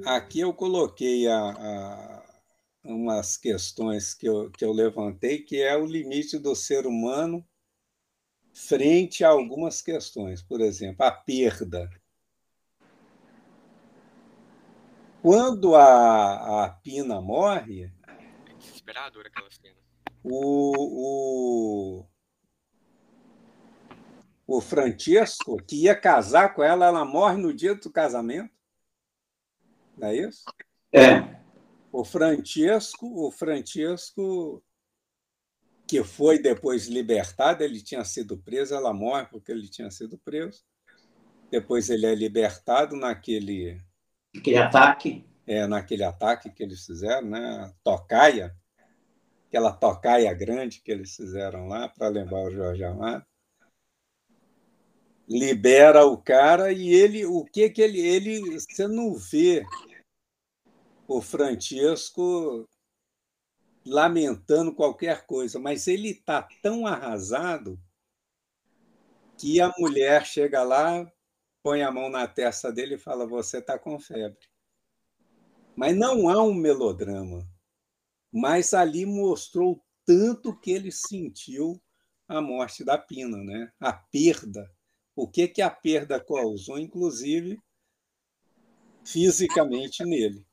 aqui 0.07 0.39
eu 0.39 0.55
coloquei 0.55 1.27
a, 1.27 1.51
a, 1.51 2.41
umas 2.85 3.37
questões 3.37 4.15
que 4.15 4.29
eu, 4.29 4.49
que 4.53 4.65
eu 4.65 4.73
levantei, 4.73 5.43
que 5.43 5.61
é 5.61 5.77
o 5.77 5.85
limite 5.85 6.39
do 6.39 6.55
ser 6.55 6.87
humano 6.87 7.45
frente 8.55 9.25
a 9.25 9.31
algumas 9.31 9.83
questões. 9.83 10.41
Por 10.41 10.61
exemplo, 10.61 11.05
a 11.05 11.11
perda. 11.11 11.91
Quando 15.21 15.75
a, 15.75 16.67
a 16.67 16.71
Pina 16.71 17.21
morre. 17.21 17.93
É 18.47 18.55
desesperador 18.55 19.27
aquela 19.27 19.51
cena. 19.51 19.77
O, 20.23 22.03
o, 22.03 22.07
o 24.49 24.63
Francisco, 24.63 25.63
que 25.63 25.85
ia 25.85 25.95
casar 25.95 26.55
com 26.55 26.63
ela, 26.63 26.87
ela 26.87 27.05
morre 27.05 27.37
no 27.37 27.53
dia 27.53 27.75
do 27.75 27.93
casamento. 27.93 28.51
Não 29.95 30.09
é 30.09 30.17
isso? 30.17 30.43
É. 30.91 31.39
O 31.93 32.03
Francisco, 32.03 33.27
o 33.27 33.31
Francisco 33.31 34.65
que 35.87 36.03
foi 36.03 36.39
depois 36.39 36.87
libertado, 36.87 37.63
ele 37.63 37.83
tinha 37.83 38.05
sido 38.05 38.39
preso, 38.39 38.75
ela 38.75 38.93
morre 38.93 39.27
porque 39.27 39.53
ele 39.53 39.69
tinha 39.69 39.91
sido 39.91 40.19
preso. 40.19 40.63
Depois 41.51 41.89
ele 41.91 42.07
é 42.07 42.15
libertado 42.15 42.97
naquele 42.97 43.83
aquele 44.35 44.59
ataque. 44.59 45.27
É, 45.47 45.67
naquele 45.67 46.05
ataque 46.05 46.51
que 46.51 46.63
eles 46.63 46.85
fizeram, 46.85 47.29
né? 47.29 47.73
Tocaia, 47.83 48.55
aquela 49.47 49.73
tocaia 49.73 50.33
grande 50.33 50.81
que 50.83 50.91
eles 50.91 51.15
fizeram 51.15 51.67
lá 51.69 51.89
para 51.89 52.09
lembrar 52.09 52.45
o 52.45 52.51
Jorge 52.51 52.85
Amado 52.85 53.28
libera 55.29 56.07
o 56.07 56.17
cara 56.17 56.73
e 56.73 56.89
ele, 56.89 57.27
o 57.27 57.45
que 57.45 57.69
que 57.69 57.83
ele, 57.83 58.01
ele, 58.01 58.59
você 58.59 58.89
não 58.89 59.15
vê 59.15 59.63
o 61.07 61.21
Francisco 61.21 62.67
lamentando 63.85 64.75
qualquer 64.75 65.27
coisa, 65.27 65.59
mas 65.59 65.87
ele 65.87 66.11
está 66.11 66.49
tão 66.63 66.87
arrasado 66.87 67.79
que 69.37 69.61
a 69.61 69.73
mulher 69.79 70.25
chega 70.25 70.63
lá, 70.63 71.11
põe 71.63 71.83
a 71.83 71.91
mão 71.91 72.09
na 72.09 72.27
testa 72.27 72.73
dele 72.73 72.95
e 72.95 72.99
fala: 72.99 73.27
Você 73.27 73.59
está 73.59 73.79
com 73.79 73.99
febre. 74.01 74.49
Mas 75.77 75.97
não 75.97 76.29
há 76.29 76.43
um 76.43 76.55
melodrama. 76.55 77.49
Mas 78.33 78.75
ali 78.75 79.07
mostrou 79.07 79.83
tanto 80.05 80.59
que 80.59 80.73
ele 80.73 80.91
sentiu 80.91 81.81
a 82.27 82.43
morte 82.43 82.85
da 82.85 82.99
Pina, 82.99 83.39
né? 83.39 83.73
a 83.81 83.93
perda 83.93 84.69
o 85.19 85.27
que, 85.27 85.49
que 85.49 85.61
a 85.61 85.69
perda 85.69 86.21
causou, 86.21 86.79
inclusive 86.79 87.61
fisicamente 89.05 90.05
nele. 90.05 90.47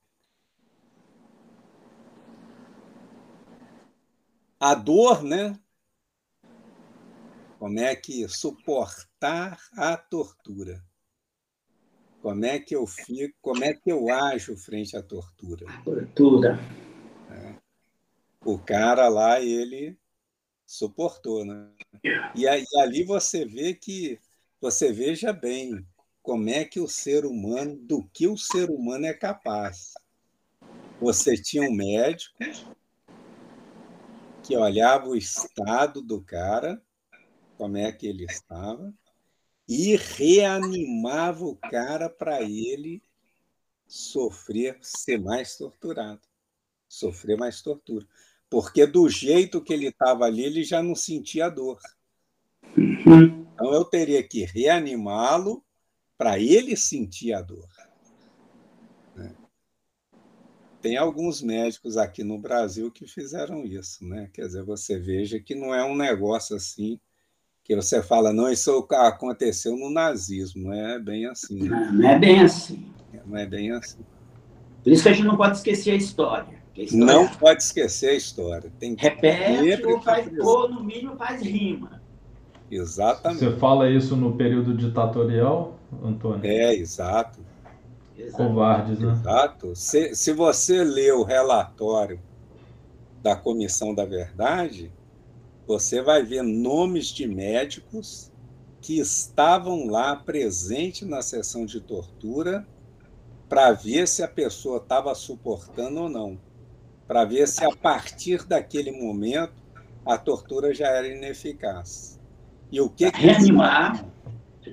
A 4.59 4.73
dor, 4.73 5.23
né? 5.23 5.59
Como 7.59 7.79
é 7.79 7.95
que 7.95 8.27
suportar 8.27 9.59
a 9.73 9.95
tortura? 9.95 10.83
Como 12.23 12.43
é 12.43 12.57
que 12.57 12.75
eu 12.75 12.87
fico, 12.87 13.37
como 13.43 13.63
é 13.63 13.71
que 13.71 13.91
eu 13.91 14.09
ajo 14.11 14.57
frente 14.57 14.97
à 14.97 15.03
tortura? 15.03 15.67
Tortura. 15.83 16.57
É. 17.29 17.55
O 18.43 18.57
cara 18.57 19.07
lá, 19.09 19.39
ele 19.39 19.95
suportou, 20.65 21.45
né? 21.45 21.71
E, 22.33 22.47
aí, 22.47 22.65
ali 22.79 23.03
você 23.03 23.45
vê 23.45 23.75
que 23.75 24.19
você 24.65 24.91
veja 24.91 25.31
bem 25.31 25.85
como 26.23 26.49
é 26.49 26.65
que 26.65 26.79
o 26.79 26.87
ser 26.87 27.23
humano, 27.23 27.75
do 27.75 28.03
que 28.11 28.27
o 28.27 28.35
ser 28.35 28.71
humano 28.71 29.05
é 29.05 29.13
capaz. 29.13 29.93
Você 30.99 31.39
tinha 31.39 31.69
um 31.69 31.71
médico 31.71 32.35
que 34.41 34.57
olhava 34.57 35.07
o 35.07 35.15
estado 35.15 36.01
do 36.01 36.19
cara, 36.19 36.81
como 37.59 37.77
é 37.77 37.91
que 37.91 38.07
ele 38.07 38.25
estava, 38.25 38.91
e 39.69 39.95
reanimava 39.97 41.45
o 41.45 41.55
cara 41.55 42.09
para 42.09 42.41
ele 42.41 43.03
sofrer, 43.87 44.79
ser 44.81 45.21
mais 45.21 45.55
torturado, 45.55 46.21
sofrer 46.89 47.37
mais 47.37 47.61
tortura. 47.61 48.03
Porque 48.49 48.87
do 48.87 49.07
jeito 49.07 49.61
que 49.61 49.71
ele 49.71 49.89
estava 49.89 50.25
ali, 50.25 50.43
ele 50.43 50.63
já 50.63 50.81
não 50.81 50.95
sentia 50.95 51.49
dor. 51.49 51.79
Uhum. 52.75 53.44
Então 53.55 53.73
eu 53.73 53.85
teria 53.85 54.21
que 54.21 54.43
reanimá-lo 54.43 55.63
para 56.17 56.37
ele 56.37 56.75
sentir 56.75 57.33
a 57.33 57.41
dor. 57.41 57.67
Né? 59.15 59.33
Tem 60.81 60.97
alguns 60.97 61.41
médicos 61.41 61.95
aqui 61.95 62.23
no 62.23 62.37
Brasil 62.37 62.91
que 62.91 63.07
fizeram 63.07 63.65
isso, 63.65 64.05
né? 64.05 64.29
Quer 64.33 64.45
dizer, 64.45 64.63
você 64.63 64.99
veja 64.99 65.39
que 65.39 65.55
não 65.55 65.73
é 65.73 65.83
um 65.83 65.95
negócio 65.95 66.55
assim 66.55 66.99
que 67.63 67.75
você 67.75 68.03
fala, 68.03 68.31
não, 68.31 68.51
isso 68.51 68.87
aconteceu 68.91 69.75
no 69.75 69.89
nazismo, 69.89 70.65
não 70.65 70.73
é 70.73 70.99
bem 70.99 71.25
assim. 71.25 71.63
Né? 71.63 71.69
Não, 71.69 71.93
não 71.93 72.09
é 72.09 72.19
bem 72.19 72.39
assim. 72.41 72.93
Não 73.25 73.37
é 73.37 73.45
bem 73.47 73.71
assim. 73.71 74.05
Por 74.83 74.91
isso 74.91 75.01
que 75.01 75.09
a 75.09 75.13
gente 75.13 75.25
não 75.25 75.35
pode 75.35 75.57
esquecer 75.57 75.91
a 75.91 75.95
história. 75.95 76.63
A 76.77 76.81
história 76.81 77.05
não 77.05 77.27
pode 77.27 77.63
esquecer 77.63 78.09
a 78.09 78.13
história. 78.13 78.71
Tem 78.77 78.95
Repete 78.95 79.83
ou, 79.83 79.99
faz, 79.99 80.27
ou, 80.37 80.69
no 80.69 80.83
mínimo, 80.83 81.15
faz 81.15 81.41
rima. 81.41 82.04
Exatamente. 82.69 83.39
Você 83.39 83.57
fala 83.57 83.89
isso 83.89 84.15
no 84.15 84.35
período 84.35 84.73
ditatorial, 84.75 85.75
Antônio? 86.03 86.41
É, 86.43 86.73
exato. 86.73 87.39
Covardes, 88.31 88.99
né? 88.99 89.11
Exato. 89.11 89.75
Se, 89.75 90.15
se 90.15 90.31
você 90.33 90.83
lê 90.83 91.11
o 91.11 91.23
relatório 91.23 92.19
da 93.21 93.35
Comissão 93.35 93.93
da 93.93 94.05
Verdade, 94.05 94.91
você 95.67 96.01
vai 96.01 96.23
ver 96.23 96.43
nomes 96.43 97.07
de 97.07 97.27
médicos 97.27 98.31
que 98.81 98.99
estavam 98.99 99.87
lá 99.87 100.15
presentes 100.15 101.07
na 101.07 101.21
sessão 101.21 101.65
de 101.65 101.81
tortura 101.81 102.67
para 103.49 103.71
ver 103.71 104.07
se 104.07 104.21
a 104.23 104.27
pessoa 104.27 104.77
estava 104.77 105.13
suportando 105.15 106.01
ou 106.01 106.09
não, 106.09 106.39
para 107.07 107.25
ver 107.25 107.47
se 107.47 107.63
a 107.65 107.75
partir 107.75 108.45
daquele 108.45 108.91
momento 108.91 109.53
a 110.05 110.17
tortura 110.17 110.73
já 110.73 110.87
era 110.87 111.07
ineficaz. 111.07 112.14
E 112.75 112.81
o 112.81 112.89
que 112.89 113.09
que 113.09 113.21
Reanimar. 113.21 114.05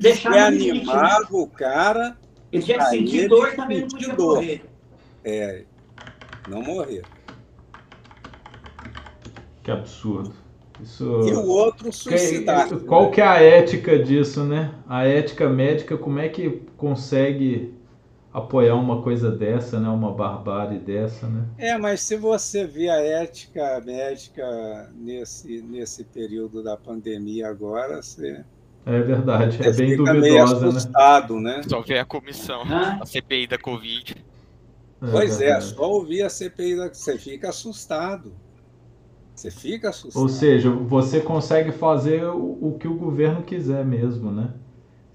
Deixar 0.01 0.31
né? 0.31 0.49
reanimava 0.59 1.29
o 1.31 1.47
cara, 1.47 2.17
Ele 2.51 2.61
tinha 2.61 2.79
que 2.79 2.85
sentir 2.87 3.29
dor 3.29 3.55
também 3.55 3.83
não 3.83 3.89
podia 3.89 4.13
dor. 4.15 4.35
morrer. 4.37 4.65
é, 5.25 5.65
não 6.49 6.61
morrer. 6.63 7.03
Que 9.63 9.71
absurdo. 9.71 10.33
Isso. 10.83 11.05
E 11.29 11.33
o 11.33 11.47
outro 11.47 11.91
Que- 11.91 11.93
suicidar. 11.97 12.69
Qual 12.81 13.13
que 13.13 13.21
é 13.21 13.25
a 13.29 13.41
ética 13.41 13.97
disso, 14.03 14.43
né? 14.43 14.75
A 14.89 15.05
ética 15.07 15.49
médica, 15.49 15.97
como 15.97 16.19
é 16.19 16.29
que 16.29 16.61
consegue 16.77 17.73
apoiar 18.33 18.75
uma 18.77 19.03
coisa 19.03 19.31
dessa, 19.31 19.79
né? 19.81 19.89
Uma 19.89 20.13
barbárie 20.15 20.79
dessa, 20.79 21.29
né? 21.29 21.49
É, 21.57 21.79
mas 21.79 22.03
se 22.03 22.15
você 22.17 22.67
vê 22.67 22.89
a 22.91 22.97
ética 23.01 23.81
médica 23.81 24.91
nesse, 24.95 25.63
nesse 25.63 26.05
período 26.05 26.63
da 26.63 26.77
pandemia 26.77 27.49
agora, 27.49 28.03
você, 28.03 28.45
É 28.85 29.01
verdade, 29.01 29.63
é 29.63 29.73
bem 29.73 29.95
fica 29.95 30.15
meio 30.15 30.43
duvidosa, 30.45 30.71
né? 30.73 30.83
assustado, 30.83 31.41
né? 31.41 31.69
Só 31.69 31.83
ver 31.83 31.99
a 32.01 32.05
comissão, 32.07 32.65
Hã? 32.65 33.01
a 33.01 33.07
CPI 33.07 33.47
da 33.49 33.59
Covid. 33.59 34.15
Pois 35.09 35.39
é, 35.41 35.61
verdade. 35.61 35.61
só 35.61 35.83
ouvir 35.89 36.23
a 36.23 36.29
CPI, 36.29 36.77
da- 36.77 36.93
você 36.93 37.17
fica 37.17 37.51
assustado. 37.51 38.37
Você 39.35 39.51
fica 39.51 39.91
assustado. 39.91 40.15
Ou 40.15 40.27
seja, 40.29 40.71
você 40.71 41.21
consegue 41.21 41.71
fazer 41.73 42.25
o, 42.25 42.59
o 42.75 42.79
que 42.79 42.89
o 42.89 42.97
governo 42.97 43.43
quiser 43.43 43.85
mesmo, 43.85 44.31
né? 44.33 44.55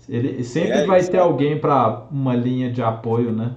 Ele 0.07 0.43
sempre 0.43 0.79
É, 0.79 0.85
vai 0.85 1.03
ter 1.07 1.17
alguém 1.19 1.59
para 1.59 2.07
uma 2.11 2.35
linha 2.35 2.71
de 2.71 2.81
apoio, 2.81 3.31
né? 3.31 3.55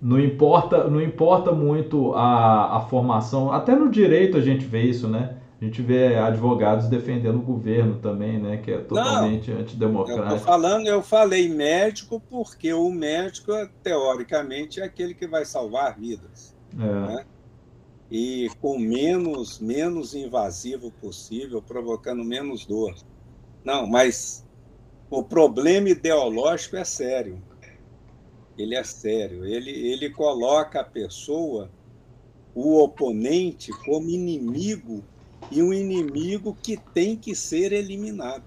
Não 0.00 0.18
importa, 0.18 0.88
não 0.88 1.00
importa 1.00 1.52
muito 1.52 2.14
a, 2.14 2.76
a 2.78 2.80
formação, 2.80 3.52
até 3.52 3.74
no 3.76 3.90
direito 3.90 4.36
a 4.36 4.40
gente 4.40 4.64
vê 4.64 4.82
isso, 4.82 5.06
né? 5.08 5.36
A 5.60 5.64
gente 5.64 5.82
vê 5.82 6.16
advogados 6.16 6.88
defendendo 6.88 7.36
o 7.38 7.42
governo 7.42 7.98
também, 8.00 8.38
né? 8.40 8.56
Que 8.58 8.72
é 8.72 8.78
totalmente 8.80 9.52
Eu 10.14 10.24
tô 10.26 10.38
antidemocrático. 10.38 10.38
falando, 10.38 10.86
eu 10.86 11.02
falei 11.02 11.48
médico 11.48 12.20
porque 12.20 12.72
o 12.72 12.90
médico, 12.90 13.52
teoricamente, 13.82 14.80
é 14.80 14.84
aquele 14.84 15.14
que 15.14 15.26
vai 15.28 15.44
salvar 15.44 15.98
vidas. 15.98 16.56
É, 16.78 17.26
E 18.10 18.50
com 18.60 18.78
menos, 18.78 19.58
menos 19.60 20.14
invasivo 20.14 20.92
possível, 20.92 21.62
provocando 21.62 22.24
menos 22.24 22.66
dor. 22.66 22.94
Não, 23.64 23.86
mas 23.86 24.44
o 25.10 25.22
problema 25.22 25.88
ideológico 25.88 26.76
é 26.76 26.84
sério. 26.84 27.42
Ele 28.56 28.74
é 28.74 28.84
sério. 28.84 29.44
Ele, 29.44 29.70
ele 29.70 30.10
coloca 30.10 30.80
a 30.80 30.84
pessoa, 30.84 31.70
o 32.54 32.82
oponente, 32.82 33.70
como 33.84 34.08
inimigo 34.08 35.02
e 35.50 35.62
um 35.62 35.72
inimigo 35.72 36.56
que 36.62 36.76
tem 36.76 37.16
que 37.16 37.34
ser 37.34 37.72
eliminado. 37.72 38.44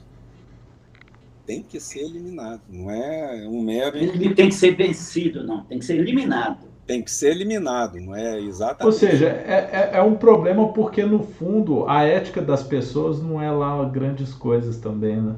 Tem 1.45 1.61
que 1.61 1.79
ser 1.79 2.01
eliminado. 2.01 2.61
Não 2.69 2.89
é 2.89 3.47
um 3.47 3.61
mero. 3.61 3.97
Ele 3.97 4.33
tem 4.33 4.49
que 4.49 4.55
ser 4.55 4.75
vencido, 4.75 5.43
não. 5.43 5.65
Tem 5.65 5.79
que 5.79 5.85
ser 5.85 5.97
eliminado. 5.97 6.72
Tem 6.85 7.01
que 7.01 7.09
ser 7.11 7.31
eliminado, 7.31 7.99
não 7.99 8.13
é 8.13 8.39
exatamente. 8.41 8.85
Ou 8.85 8.91
seja, 8.91 9.27
é, 9.27 9.89
é, 9.93 9.97
é 9.97 10.01
um 10.01 10.15
problema 10.15 10.73
porque 10.73 11.03
no 11.05 11.23
fundo 11.23 11.87
a 11.87 12.03
ética 12.03 12.41
das 12.41 12.61
pessoas 12.61 13.21
não 13.21 13.41
é 13.41 13.49
lá 13.49 13.83
grandes 13.85 14.33
coisas 14.33 14.77
também, 14.77 15.21
né? 15.21 15.35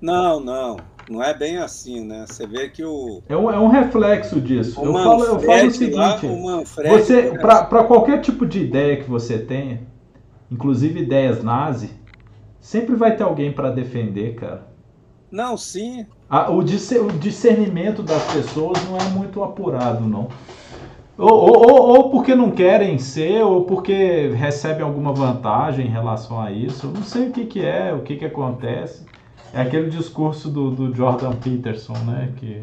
Não, 0.00 0.38
não. 0.38 0.76
Não 1.10 1.22
é 1.22 1.36
bem 1.36 1.58
assim, 1.58 2.04
né? 2.04 2.24
Você 2.28 2.46
vê 2.46 2.68
que 2.68 2.84
o, 2.84 3.22
É 3.28 3.36
um, 3.36 3.50
é 3.50 3.58
um 3.58 3.68
reflexo 3.68 4.40
disso. 4.40 4.80
o 4.80 4.86
Eu 4.86 4.92
falo, 4.92 5.24
eu 5.24 5.40
falo 5.40 5.60
o 5.60 5.64
lá, 5.96 6.18
seguinte. 6.18 6.26
o 6.26 6.44
Manfred, 6.44 6.88
Você, 6.88 7.22
para 7.38 7.84
qualquer 7.84 8.20
tipo 8.20 8.46
de 8.46 8.60
ideia 8.60 8.96
que 8.96 9.10
você 9.10 9.38
tenha, 9.38 9.80
inclusive 10.50 11.00
ideias 11.00 11.42
nazi, 11.42 11.90
sempre 12.60 12.94
vai 12.94 13.16
ter 13.16 13.24
alguém 13.24 13.52
para 13.52 13.70
defender, 13.70 14.36
cara. 14.36 14.71
Não, 15.32 15.56
sim. 15.56 16.06
O, 16.50 16.62
disce- 16.62 16.98
o 16.98 17.10
discernimento 17.12 18.02
das 18.02 18.22
pessoas 18.32 18.78
não 18.88 18.96
é 18.96 19.04
muito 19.10 19.42
apurado, 19.42 20.00
não. 20.06 20.28
Ou, 21.18 21.28
ou- 21.30 21.82
ou- 21.90 22.10
porque 22.10 22.34
não 22.34 22.50
querem 22.50 22.98
ser, 22.98 23.42
ou 23.42 23.64
porque 23.64 24.30
recebem 24.34 24.82
alguma 24.82 25.12
vantagem 25.12 25.86
em 25.86 25.90
relação 25.90 26.40
a 26.40 26.50
isso. 26.50 26.86
Eu 26.86 26.92
não 26.92 27.02
sei 27.02 27.28
o 27.28 27.32
que, 27.32 27.44
que 27.44 27.60
é, 27.64 27.92
o 27.92 28.00
que, 28.00 28.16
que 28.16 28.24
acontece. 28.24 29.06
É 29.52 29.60
aquele 29.60 29.90
discurso 29.90 30.48
do, 30.48 30.70
do 30.70 30.94
Jordan 30.94 31.32
Peterson, 31.32 31.92
né? 32.06 32.32
Que 32.36 32.62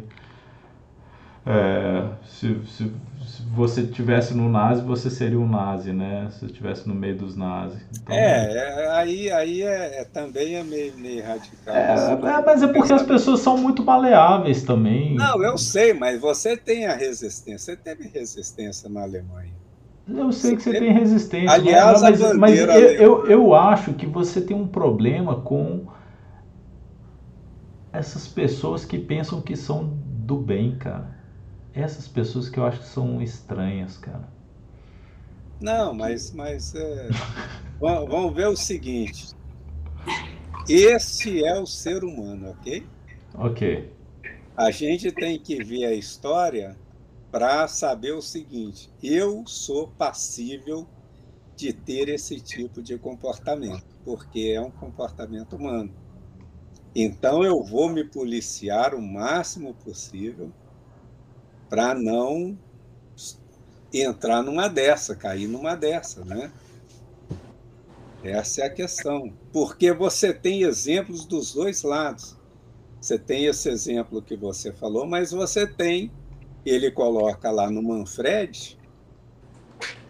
é, 1.46 2.04
se, 2.26 2.56
se 2.66 2.92
você 3.60 3.82
estivesse 3.84 4.34
no 4.34 4.50
nazi, 4.50 4.82
você 4.84 5.10
seria 5.10 5.40
um 5.40 5.48
nazi, 5.48 5.94
né? 5.94 6.30
Se 6.32 6.46
estivesse 6.46 6.88
no 6.88 6.96
meio 6.96 7.18
dos 7.18 7.36
nazis. 7.36 7.82
Então, 7.92 8.18
É, 8.18 8.54
é, 8.86 8.88
aí, 8.92 9.32
aí 9.32 9.62
é, 9.62 10.02
é- 10.02 10.06
também 10.06 10.56
é 10.56 10.64
meio, 10.64 10.98
meio 10.98 11.24
radical. 11.26 11.92
assim. 11.94 12.12
é, 12.12 12.30
é, 12.30 12.42
mas 12.46 12.64
é 12.64 12.68
porque 12.68 12.94
as 12.94 13.04
pessoas 13.04 13.42
são 13.42 13.58
muito 13.58 13.84
maleáveis 13.84 14.64
também. 14.64 15.18
Não, 15.18 15.44
eu 15.44 15.58
sei, 15.58 15.94
mas 15.94 16.20
você 16.20 16.56
tem 16.58 16.86
a 16.88 16.96
resistência. 16.96 17.60
Você 17.60 17.78
teve 17.78 18.08
resistência 18.08 18.90
na 18.90 19.02
Alemanha. 19.04 19.56
Eu 20.08 20.32
sei 20.32 20.56
que 20.56 20.62
você 20.64 20.74
Você 20.74 20.80
tem 20.80 20.92
resistência, 20.92 21.62
Aliás, 21.62 22.02
mas, 22.02 22.34
mas, 22.34 22.62
eu, 22.64 22.96
eu, 22.98 23.28
eu 23.28 23.54
acho 23.54 23.94
que 23.94 24.06
você 24.08 24.42
tem 24.42 24.56
um 24.56 24.68
problema 24.68 25.42
com 25.42 25.88
essas 27.94 28.28
pessoas 28.28 28.84
que 28.86 28.98
pensam 28.98 29.42
que 29.44 29.56
são 29.56 29.96
do 30.04 30.38
bem, 30.42 30.78
cara. 30.78 31.19
Essas 31.74 32.08
pessoas 32.08 32.48
que 32.48 32.60
eu 32.60 32.66
acho 32.66 32.82
que 32.82 32.88
são 32.88 33.20
estranhas, 33.24 33.98
cara. 33.98 34.30
Não, 35.60 35.94
mas, 35.94 36.32
mas 36.32 36.74
é, 36.74 37.14
va- 37.80 38.06
vamos 38.06 38.36
ver 38.36 38.48
o 38.48 38.56
seguinte. 38.58 39.36
Esse 40.70 41.44
é 41.44 41.60
o 41.60 41.66
ser 41.66 42.06
humano, 42.06 42.52
ok? 42.52 42.90
Ok. 43.34 43.62
A 44.56 44.70
gente 44.72 45.12
tem 45.12 45.42
que 45.42 45.64
ver 45.64 45.86
a 45.86 45.94
história 45.96 46.80
para 47.32 47.68
saber 47.68 48.12
o 48.14 48.22
seguinte: 48.22 48.94
eu 49.02 49.44
sou 49.48 49.88
passível 49.94 50.88
de 51.56 51.74
ter 51.74 52.10
esse 52.10 52.42
tipo 52.42 52.82
de 52.84 52.98
comportamento, 53.00 53.98
porque 54.04 54.54
é 54.56 54.62
um 54.62 54.72
comportamento 54.72 55.56
humano. 55.58 55.96
Então 56.94 57.44
eu 57.44 57.64
vou 57.64 57.90
me 57.90 58.04
policiar 58.04 58.94
o 58.96 59.02
máximo 59.02 59.74
possível 59.76 60.54
para 61.70 61.94
não 61.94 62.58
entrar 63.94 64.42
numa 64.42 64.68
dessa, 64.68 65.16
cair 65.16 65.48
numa 65.48 65.76
dessa, 65.76 66.24
né? 66.26 66.52
Essa 68.24 68.62
é 68.62 68.66
a 68.66 68.70
questão. 68.70 69.34
Porque 69.54 69.94
você 69.94 70.34
tem 70.34 70.64
exemplos 70.64 71.26
dos 71.26 71.54
dois 71.54 71.84
lados. 71.84 72.36
Você 73.00 73.18
tem 73.18 73.46
esse 73.46 73.70
exemplo 73.70 74.22
que 74.22 74.36
você 74.36 74.74
falou, 74.74 75.08
mas 75.08 75.32
você 75.32 75.66
tem, 75.66 76.12
ele 76.66 76.92
coloca 76.92 77.50
lá 77.50 77.72
no 77.72 77.82
Manfred, 77.82 78.78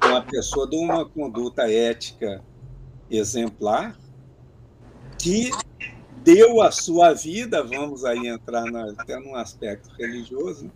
uma 0.03 0.21
pessoa 0.23 0.67
de 0.67 0.75
uma 0.75 1.07
conduta 1.07 1.69
ética 1.69 2.43
exemplar, 3.11 3.95
que 5.19 5.51
deu 6.23 6.61
a 6.61 6.71
sua 6.71 7.13
vida, 7.13 7.63
vamos 7.63 8.03
aí 8.03 8.27
entrar 8.27 8.65
na, 8.65 8.91
até 8.97 9.19
num 9.19 9.35
aspecto 9.35 9.89
religioso? 9.97 10.71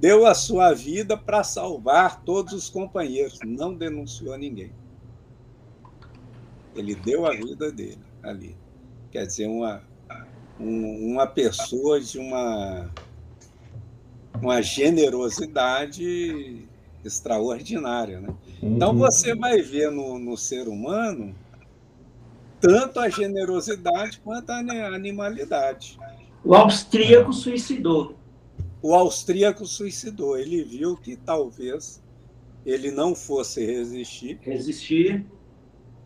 Deu 0.00 0.26
a 0.26 0.34
sua 0.34 0.72
vida 0.72 1.16
para 1.16 1.44
salvar 1.44 2.22
todos 2.22 2.52
os 2.54 2.70
companheiros, 2.70 3.38
não 3.44 3.74
denunciou 3.74 4.36
ninguém. 4.38 4.72
Ele 6.74 6.94
deu 6.94 7.26
a 7.26 7.32
vida 7.32 7.70
dele 7.70 7.98
ali. 8.22 8.56
Quer 9.10 9.26
dizer, 9.26 9.46
uma, 9.46 9.82
um- 10.58 11.12
uma 11.12 11.26
pessoa 11.26 12.00
de 12.00 12.18
uma, 12.18 12.90
uma 14.40 14.62
generosidade 14.62 16.66
extraordinária. 17.04 18.20
Né? 18.20 18.34
Então 18.62 18.92
Uhum. 18.92 18.98
você 18.98 19.34
vai 19.34 19.60
ver 19.60 19.90
no, 19.90 20.18
no 20.18 20.36
ser 20.36 20.68
humano 20.68 21.34
tanto 22.60 23.00
a 23.00 23.08
generosidade 23.08 24.20
quanto 24.20 24.50
a 24.50 24.58
ani- 24.58 24.80
animalidade. 24.80 25.98
O 26.44 26.54
austríaco 26.54 27.32
suicidou. 27.32 28.14
O 28.82 28.94
austríaco 28.94 29.66
suicidou. 29.66 30.38
Ele 30.38 30.62
viu 30.64 30.96
que 30.98 31.16
talvez 31.16 32.02
ele 32.64 32.90
não 32.92 33.14
fosse 33.16 33.64
resistir, 33.66 34.42
Resistir. 34.42 35.24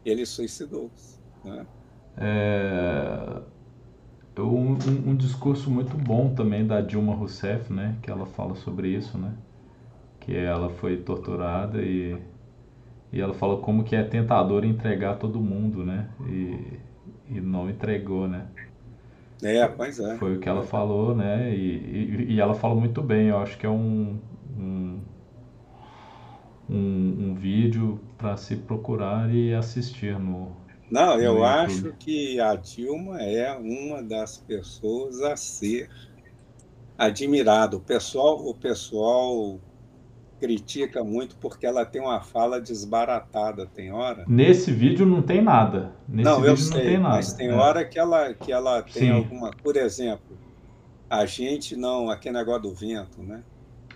ele 0.04 0.24
suicidou. 0.26 0.92
Né? 1.44 1.66
É, 2.16 3.42
um, 4.38 4.72
um- 4.74 5.10
um 5.10 5.16
discurso 5.16 5.70
muito 5.70 5.96
bom 5.96 6.34
também 6.34 6.66
da 6.66 6.80
Dilma 6.80 7.14
Rousseff, 7.14 7.72
né? 7.72 7.98
Que 8.02 8.10
ela 8.10 8.26
fala 8.26 8.54
sobre 8.56 8.88
isso, 8.88 9.18
né? 9.18 9.34
Que 10.20 10.36
ela 10.36 10.70
foi 10.70 10.98
torturada 10.98 11.82
e, 11.82 12.16
e 13.12 13.20
ela 13.20 13.34
fala 13.34 13.58
como 13.60 13.84
que 13.84 13.96
é 13.96 14.04
tentador 14.04 14.64
entregar 14.64 15.18
todo 15.18 15.40
mundo, 15.40 15.84
né? 15.84 16.10
E, 16.28 16.80
e 17.36 17.40
não 17.40 17.70
entregou, 17.70 18.28
né? 18.28 18.48
É, 19.44 19.68
pois 19.68 20.00
é. 20.00 20.18
Foi 20.18 20.36
o 20.36 20.40
que 20.40 20.48
ela 20.48 20.62
falou, 20.62 21.14
né? 21.14 21.54
E, 21.54 22.26
e, 22.28 22.32
e 22.34 22.40
ela 22.40 22.54
fala 22.54 22.74
muito 22.74 23.02
bem. 23.02 23.28
Eu 23.28 23.38
acho 23.38 23.58
que 23.58 23.66
é 23.66 23.70
um, 23.70 24.20
um, 24.58 25.00
um, 26.68 27.30
um 27.30 27.34
vídeo 27.34 28.00
para 28.18 28.36
se 28.36 28.56
procurar 28.56 29.32
e 29.34 29.54
assistir 29.54 30.18
no, 30.18 30.56
Não, 30.90 31.20
eu 31.20 31.44
acho 31.44 31.92
que 31.94 32.40
a 32.40 32.54
Dilma 32.56 33.20
é 33.22 33.52
uma 33.56 34.02
das 34.02 34.38
pessoas 34.38 35.20
a 35.20 35.36
ser 35.36 35.90
admirado. 36.96 37.78
O 37.78 37.80
pessoal, 37.80 38.46
o 38.46 38.54
pessoal 38.54 39.60
critica 40.40 41.02
muito 41.02 41.36
porque 41.36 41.66
ela 41.66 41.84
tem 41.84 42.02
uma 42.02 42.20
fala 42.20 42.60
desbaratada, 42.60 43.66
tem 43.66 43.92
hora. 43.92 44.24
Nesse 44.28 44.70
vídeo 44.70 45.06
não 45.06 45.22
tem 45.22 45.42
nada. 45.42 45.92
Nesse 46.08 46.28
não, 46.28 46.44
eu 46.44 46.56
sei, 46.56 46.94
não 46.94 47.04
mas 47.04 47.32
tem 47.32 47.48
é. 47.48 47.54
hora 47.54 47.84
que 47.84 47.98
ela, 47.98 48.34
que 48.34 48.52
ela 48.52 48.82
tem 48.82 49.04
Sim. 49.04 49.10
alguma. 49.10 49.50
Por 49.50 49.76
exemplo, 49.76 50.36
a 51.08 51.26
gente 51.26 51.76
não. 51.76 52.10
Aquele 52.10 52.36
negócio 52.36 52.62
do 52.62 52.74
vento, 52.74 53.22
né? 53.22 53.42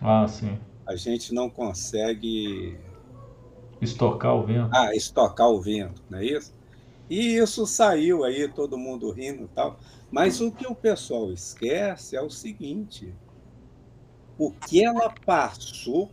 Ah, 0.00 0.26
sim. 0.28 0.58
A 0.86 0.96
gente 0.96 1.34
não 1.34 1.50
consegue. 1.50 2.78
Estocar 3.80 4.34
o 4.34 4.44
vento. 4.44 4.70
Ah, 4.72 4.94
estocar 4.94 5.48
o 5.48 5.60
vento, 5.60 6.02
não 6.10 6.18
é 6.18 6.24
isso? 6.24 6.52
E 7.08 7.36
isso 7.36 7.66
saiu 7.66 8.24
aí, 8.24 8.48
todo 8.48 8.76
mundo 8.76 9.10
rindo 9.10 9.44
e 9.44 9.48
tal. 9.48 9.78
Mas 10.10 10.40
o 10.40 10.50
que 10.50 10.66
o 10.66 10.74
pessoal 10.74 11.32
esquece 11.32 12.16
é 12.16 12.22
o 12.22 12.30
seguinte: 12.30 13.14
o 14.38 14.50
que 14.50 14.84
ela 14.84 15.12
passou 15.24 16.10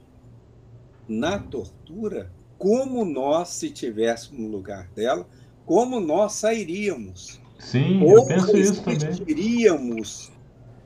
na 1.08 1.40
tortura, 1.40 2.32
como 2.58 3.06
nós, 3.06 3.50
se 3.50 3.70
tivéssemos 3.70 4.40
no 4.40 4.48
lugar 4.48 4.88
dela, 4.90 5.28
como 5.66 6.00
nós 6.00 6.34
sairíamos. 6.34 7.42
Sim, 7.60 8.04
Ou 8.04 8.18
eu 8.18 8.26
penso 8.26 8.58
isso 8.58 8.84
também. 8.84 9.00
resistiríamos 9.00 10.32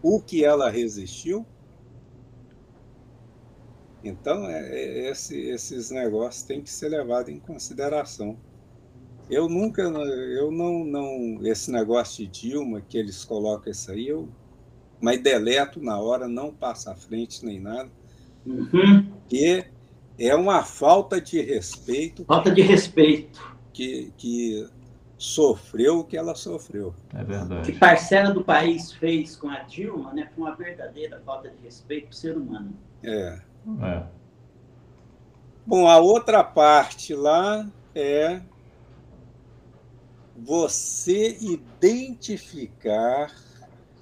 o 0.01 0.19
que 0.21 0.43
ela 0.43 0.69
resistiu. 0.69 1.45
Então, 4.03 4.45
é, 4.47 4.69
é, 4.69 5.09
esse, 5.09 5.37
esses 5.37 5.91
negócios 5.91 6.43
têm 6.43 6.61
que 6.61 6.69
ser 6.69 6.89
levados 6.89 7.29
em 7.29 7.39
consideração. 7.39 8.37
Eu 9.29 9.47
nunca, 9.47 9.83
eu 9.83 10.49
não, 10.51 10.83
não, 10.85 11.45
esse 11.45 11.69
negócio 11.69 12.25
de 12.25 12.41
Dilma, 12.49 12.81
que 12.81 12.97
eles 12.97 13.23
colocam 13.25 13.71
isso 13.71 13.91
aí, 13.91 14.07
eu, 14.07 14.27
mas 14.99 15.21
deleto 15.21 15.79
na 15.81 15.99
hora, 15.99 16.27
não 16.27 16.51
passa 16.51 16.91
à 16.91 16.95
frente 16.95 17.45
nem 17.45 17.59
nada, 17.59 17.91
uhum. 18.45 19.03
porque 19.03 19.65
é 20.19 20.35
uma 20.35 20.63
falta 20.63 21.21
de 21.21 21.41
respeito. 21.41 22.25
Falta 22.25 22.51
de 22.51 22.61
respeito. 22.61 23.41
Que, 23.71 24.11
que 24.17 24.67
sofreu 25.17 25.99
o 25.99 26.03
que 26.03 26.17
ela 26.17 26.35
sofreu. 26.35 26.93
É 27.13 27.23
verdade. 27.23 27.71
Que 27.71 27.77
parcela 27.77 28.31
do 28.31 28.43
país 28.43 28.91
fez 28.91 29.35
com 29.35 29.49
a 29.49 29.59
Dilma, 29.59 30.13
né? 30.13 30.29
Foi 30.35 30.45
uma 30.45 30.55
verdadeira 30.55 31.21
falta 31.25 31.49
de 31.49 31.57
respeito 31.63 32.07
para 32.07 32.13
o 32.13 32.15
ser 32.15 32.37
humano. 32.37 32.73
É. 33.03 33.39
é. 33.81 34.03
Bom, 35.65 35.87
a 35.87 35.97
outra 35.99 36.43
parte 36.43 37.13
lá 37.13 37.69
é 37.95 38.41
você 40.35 41.37
identificar 41.41 43.33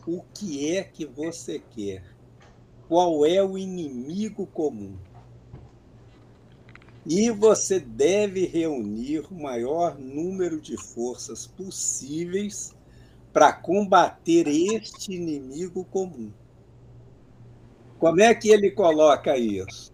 o 0.05 0.23
que 0.33 0.75
é 0.75 0.83
que 0.83 1.05
você 1.05 1.59
quer. 1.59 2.03
Qual 2.87 3.25
é 3.25 3.43
o 3.43 3.57
inimigo 3.57 4.47
comum? 4.47 4.97
E 7.09 7.31
você 7.31 7.79
deve 7.79 8.45
reunir 8.45 9.25
o 9.31 9.41
maior 9.41 9.97
número 9.97 10.59
de 10.59 10.75
forças 10.75 11.47
possíveis 11.47 12.75
para 13.31 13.53
combater 13.53 14.45
este 14.45 15.13
inimigo 15.13 15.85
comum. 15.85 16.33
Como 17.97 18.19
é 18.19 18.35
que 18.35 18.49
ele 18.49 18.71
coloca 18.71 19.37
isso? 19.37 19.93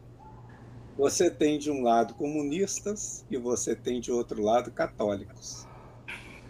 Você 0.98 1.30
tem 1.30 1.60
de 1.60 1.70
um 1.70 1.84
lado 1.84 2.16
comunistas 2.16 3.24
e 3.30 3.38
você 3.38 3.76
tem 3.76 4.02
de 4.02 4.12
outro 4.12 4.42
lado 4.42 4.72
católicos 4.72 5.68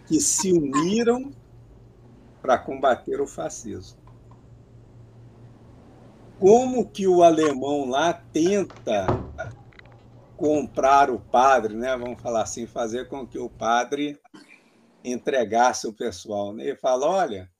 que 0.06 0.18
se 0.18 0.50
uniram 0.50 1.30
para 2.40 2.56
combater 2.56 3.20
o 3.20 3.26
fascismo. 3.26 3.98
Como 6.38 6.88
que 6.88 7.06
o 7.06 7.22
alemão 7.22 7.86
lá 7.86 8.14
tenta 8.14 9.06
comprar 10.44 11.10
o 11.10 11.18
padre, 11.18 11.74
né? 11.74 11.96
Vamos 11.96 12.20
falar 12.20 12.42
assim, 12.42 12.66
fazer 12.66 13.08
com 13.08 13.26
que 13.26 13.38
o 13.38 13.48
padre 13.48 14.20
entregasse 15.02 15.86
o 15.86 15.92
pessoal. 15.92 16.52
Né? 16.52 16.64
Ele 16.64 16.76
fala: 16.76 17.08
olha, 17.08 17.50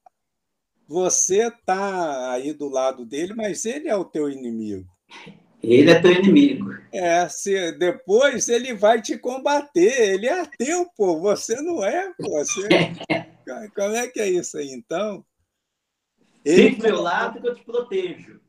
você 0.86 1.46
está 1.46 2.32
aí 2.32 2.52
do 2.52 2.68
lado 2.68 3.06
dele, 3.06 3.32
mas 3.32 3.64
ele 3.64 3.88
é 3.88 3.96
o 3.96 4.04
teu 4.04 4.28
inimigo. 4.28 4.86
Ele 5.62 5.90
é 5.90 5.98
teu 5.98 6.12
inimigo. 6.12 6.72
É, 6.92 7.26
se, 7.26 7.72
depois 7.72 8.50
ele 8.50 8.74
vai 8.74 9.00
te 9.00 9.16
combater. 9.16 10.12
Ele 10.12 10.28
é 10.28 10.44
teu, 10.44 10.86
pô. 10.94 11.18
Você 11.20 11.58
não 11.62 11.82
é, 11.82 12.12
pô. 12.12 12.28
Você... 12.28 12.68
Como 13.74 13.96
é 13.96 14.08
que 14.08 14.20
é 14.20 14.28
isso 14.28 14.58
aí, 14.58 14.68
então? 14.68 15.24
Ele... 16.44 16.68
Fique 16.68 16.82
do 16.82 16.82
meu 16.82 17.00
lado 17.00 17.40
que 17.40 17.48
eu 17.48 17.54
te 17.54 17.64
protejo. 17.64 18.42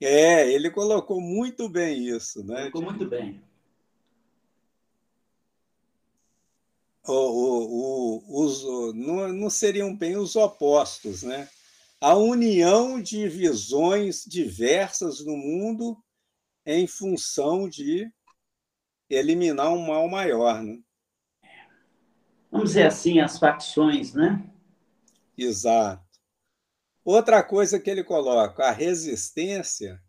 É, 0.00 0.48
ele 0.52 0.70
colocou 0.70 1.20
muito 1.20 1.68
bem 1.68 2.06
isso, 2.06 2.44
né? 2.44 2.70
Colocou 2.70 2.82
muito 2.82 3.08
bem. 3.08 3.42
O, 7.06 8.20
o, 8.22 8.44
os, 8.44 8.64
não, 8.94 9.32
não 9.32 9.50
seriam 9.50 9.96
bem 9.96 10.16
os 10.16 10.34
opostos, 10.36 11.22
né? 11.22 11.48
A 12.00 12.14
união 12.14 13.00
de 13.00 13.28
visões 13.28 14.24
diversas 14.26 15.24
no 15.24 15.36
mundo 15.36 15.96
em 16.64 16.86
função 16.86 17.68
de 17.68 18.10
eliminar 19.08 19.72
um 19.72 19.86
mal 19.86 20.08
maior. 20.08 20.62
Né? 20.62 20.78
Vamos 22.50 22.70
dizer 22.70 22.86
assim, 22.86 23.20
as 23.20 23.38
facções, 23.38 24.12
né? 24.12 24.44
Exato. 25.38 26.04
Outra 27.04 27.42
coisa 27.42 27.78
que 27.78 27.88
ele 27.88 28.02
coloca, 28.02 28.64
a 28.64 28.72
resistência, 28.72 30.02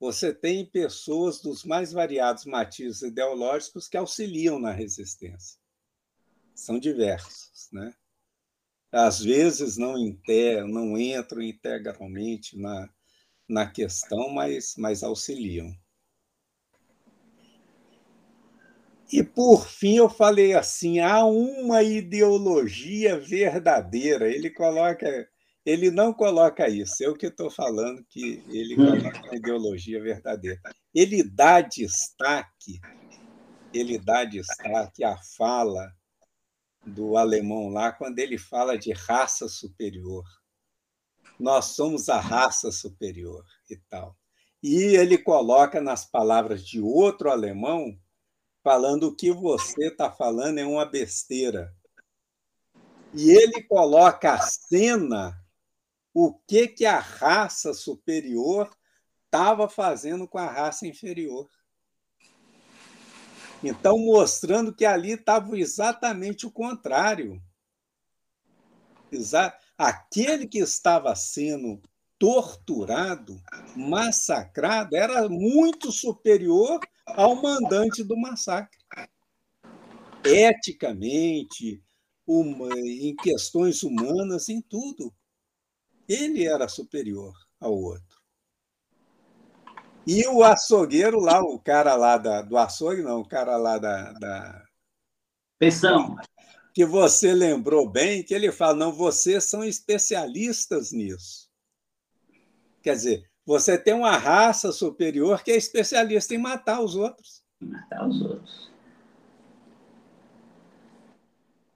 você 0.00 0.32
tem 0.32 0.64
pessoas 0.64 1.40
dos 1.40 1.62
mais 1.62 1.92
variados 1.92 2.44
matizes 2.46 3.02
ideológicos 3.02 3.86
que 3.86 3.96
auxiliam 3.96 4.58
na 4.58 4.72
resistência. 4.72 5.61
São 6.54 6.78
diversos, 6.78 7.68
né? 7.72 7.92
Às 8.92 9.20
vezes 9.20 9.78
não, 9.78 9.96
inter, 9.96 10.66
não 10.66 10.98
entram 10.98 11.40
integralmente 11.40 12.58
na, 12.58 12.90
na 13.48 13.66
questão, 13.66 14.28
mas, 14.28 14.74
mas 14.76 15.02
auxiliam. 15.02 15.74
E, 19.10 19.22
por 19.22 19.66
fim, 19.66 19.96
eu 19.96 20.10
falei 20.10 20.54
assim: 20.54 21.00
há 21.00 21.24
uma 21.24 21.82
ideologia 21.82 23.18
verdadeira. 23.18 24.28
Ele 24.28 24.50
coloca, 24.50 25.28
ele 25.64 25.90
não 25.90 26.12
coloca 26.12 26.68
isso, 26.68 27.02
eu 27.02 27.14
que 27.14 27.26
estou 27.26 27.50
falando 27.50 28.04
que 28.08 28.42
ele 28.48 28.74
hum. 28.74 28.98
coloca 28.98 29.22
uma 29.26 29.36
ideologia 29.36 30.02
verdadeira. 30.02 30.60
Ele 30.94 31.22
dá 31.22 31.62
destaque, 31.62 32.78
ele 33.72 33.98
dá 33.98 34.24
destaque 34.24 35.02
à 35.02 35.16
fala 35.36 35.90
do 36.84 37.16
alemão 37.16 37.68
lá, 37.68 37.92
quando 37.92 38.18
ele 38.18 38.38
fala 38.38 38.76
de 38.76 38.92
raça 38.92 39.48
superior. 39.48 40.24
Nós 41.38 41.66
somos 41.66 42.08
a 42.08 42.20
raça 42.20 42.70
superior 42.70 43.44
e 43.70 43.76
tal. 43.76 44.16
E 44.62 44.96
ele 44.96 45.18
coloca 45.18 45.80
nas 45.80 46.04
palavras 46.04 46.64
de 46.64 46.80
outro 46.80 47.30
alemão 47.30 47.98
falando 48.62 49.08
o 49.08 49.16
que 49.16 49.32
você 49.32 49.88
está 49.88 50.10
falando 50.10 50.58
é 50.58 50.64
uma 50.64 50.84
besteira. 50.84 51.74
E 53.12 53.30
ele 53.30 53.62
coloca 53.64 54.32
a 54.32 54.38
cena 54.38 55.36
o 56.14 56.32
que, 56.46 56.68
que 56.68 56.86
a 56.86 56.98
raça 56.98 57.74
superior 57.74 58.70
estava 59.24 59.68
fazendo 59.68 60.28
com 60.28 60.38
a 60.38 60.46
raça 60.46 60.86
inferior. 60.86 61.48
Então, 63.62 63.96
mostrando 63.98 64.74
que 64.74 64.84
ali 64.84 65.12
estava 65.12 65.56
exatamente 65.56 66.46
o 66.46 66.50
contrário. 66.50 67.40
Aquele 69.78 70.46
que 70.46 70.58
estava 70.58 71.14
sendo 71.14 71.80
torturado, 72.18 73.40
massacrado, 73.76 74.96
era 74.96 75.28
muito 75.28 75.92
superior 75.92 76.80
ao 77.06 77.34
mandante 77.40 78.02
do 78.02 78.16
massacre. 78.16 78.78
Eticamente, 80.24 81.82
uma, 82.26 82.68
em 82.78 83.14
questões 83.16 83.82
humanas, 83.82 84.48
em 84.48 84.60
tudo. 84.60 85.12
Ele 86.08 86.46
era 86.46 86.68
superior 86.68 87.34
ao 87.60 87.74
outro. 87.74 88.11
E 90.06 90.26
o 90.26 90.42
açougueiro 90.42 91.20
lá, 91.20 91.40
o 91.40 91.58
cara 91.58 91.94
lá 91.94 92.18
da, 92.18 92.42
do 92.42 92.56
açougue, 92.56 93.02
não, 93.02 93.20
o 93.20 93.28
cara 93.28 93.56
lá 93.56 93.78
da. 93.78 94.12
da 94.12 94.64
Pensão. 95.58 96.16
Que 96.74 96.84
você 96.84 97.34
lembrou 97.34 97.88
bem, 97.88 98.22
que 98.22 98.34
ele 98.34 98.50
fala: 98.50 98.74
não, 98.74 98.92
vocês 98.92 99.44
são 99.44 99.62
especialistas 99.62 100.90
nisso. 100.90 101.48
Quer 102.82 102.94
dizer, 102.94 103.30
você 103.46 103.78
tem 103.78 103.94
uma 103.94 104.16
raça 104.16 104.72
superior 104.72 105.44
que 105.44 105.52
é 105.52 105.56
especialista 105.56 106.34
em 106.34 106.38
matar 106.38 106.80
os 106.80 106.96
outros. 106.96 107.44
Matar 107.60 108.08
os 108.08 108.20
outros. 108.22 108.72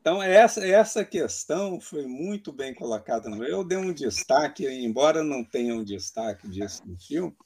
Então, 0.01 0.23
essa, 0.23 0.65
essa 0.65 1.05
questão 1.05 1.81
foi 1.81 2.07
muito 2.07 2.53
bem 2.53 2.73
colocada. 2.73 3.29
Eu 3.45 3.65
dei 3.65 3.77
um 3.77 3.93
destaque, 3.93 4.65
embora 4.65 5.25
não 5.25 5.45
tenha 5.45 5.75
um 5.75 5.83
destaque 5.83 6.49
disso 6.49 6.81
no 6.87 6.97
filme, 6.97 7.37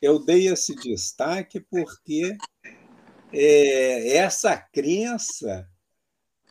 eu 0.00 0.18
dei 0.24 0.48
esse 0.48 0.74
destaque 0.76 1.60
porque 1.60 2.36
é, 3.32 4.16
essa 4.16 4.56
crença 4.56 5.68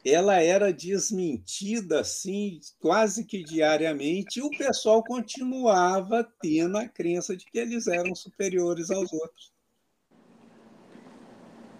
ela 0.05 0.41
era 0.41 0.71
desmentida 0.71 1.99
assim 2.01 2.59
quase 2.79 3.25
que 3.25 3.43
diariamente 3.43 4.39
e 4.39 4.43
o 4.43 4.49
pessoal 4.49 5.03
continuava 5.03 6.23
tendo 6.41 6.77
a 6.77 6.87
crença 6.87 7.35
de 7.35 7.45
que 7.45 7.57
eles 7.57 7.87
eram 7.87 8.15
superiores 8.15 8.89
aos 8.89 9.11
outros. 9.11 9.53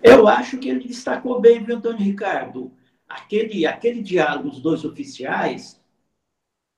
Eu 0.03 0.28
acho 0.28 0.57
que 0.57 0.70
ele 0.70 0.88
destacou 0.88 1.39
bem, 1.39 1.63
viu, 1.63 1.78
Antônio 1.78 2.03
Ricardo? 2.03 2.72
Aquele, 3.07 3.65
aquele 3.65 4.01
diálogo 4.01 4.49
dos 4.49 4.61
dois 4.61 4.84
oficiais, 4.84 5.82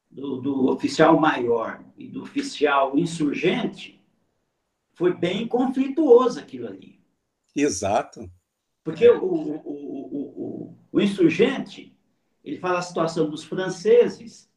do, 0.10 0.38
do 0.38 0.70
oficial 0.72 1.20
maior 1.20 1.84
e 1.98 2.08
do 2.08 2.24
oficial 2.24 2.98
insurgente, 2.98 3.99
foi 5.00 5.14
bem 5.14 5.48
conflituoso 5.48 6.42
aquilo 6.42 6.68
ali. 6.68 7.02
Exato. 7.56 8.30
Porque 8.84 9.10
o, 9.10 9.24
o, 9.24 9.56
o, 9.56 10.44
o, 10.44 10.78
o 10.92 11.00
insurgente, 11.00 11.98
ele 12.44 12.58
fala 12.58 12.80
a 12.80 12.82
situação 12.82 13.30
dos 13.30 13.46
franceses 13.46 14.52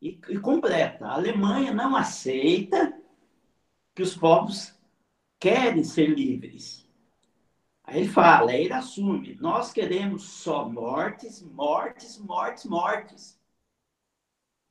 e, 0.00 0.18
e 0.30 0.38
completa. 0.38 1.04
A 1.04 1.12
Alemanha 1.12 1.74
não 1.74 1.94
aceita 1.94 2.98
que 3.94 4.00
os 4.00 4.16
povos 4.16 4.74
querem 5.38 5.84
ser 5.84 6.06
livres. 6.06 6.88
Aí 7.84 8.00
ele 8.00 8.08
fala, 8.08 8.52
aí 8.52 8.64
ele 8.64 8.72
assume, 8.72 9.34
nós 9.34 9.74
queremos 9.74 10.22
só 10.22 10.66
mortes, 10.66 11.42
mortes, 11.42 12.16
mortes, 12.16 12.64
mortes. 12.64 13.38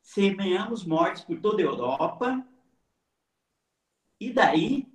Semeamos 0.01 0.84
mortes 0.84 1.24
por 1.24 1.39
toda 1.39 1.62
a 1.62 1.66
Europa, 1.66 2.43
e 4.20 4.34
daí 4.34 4.94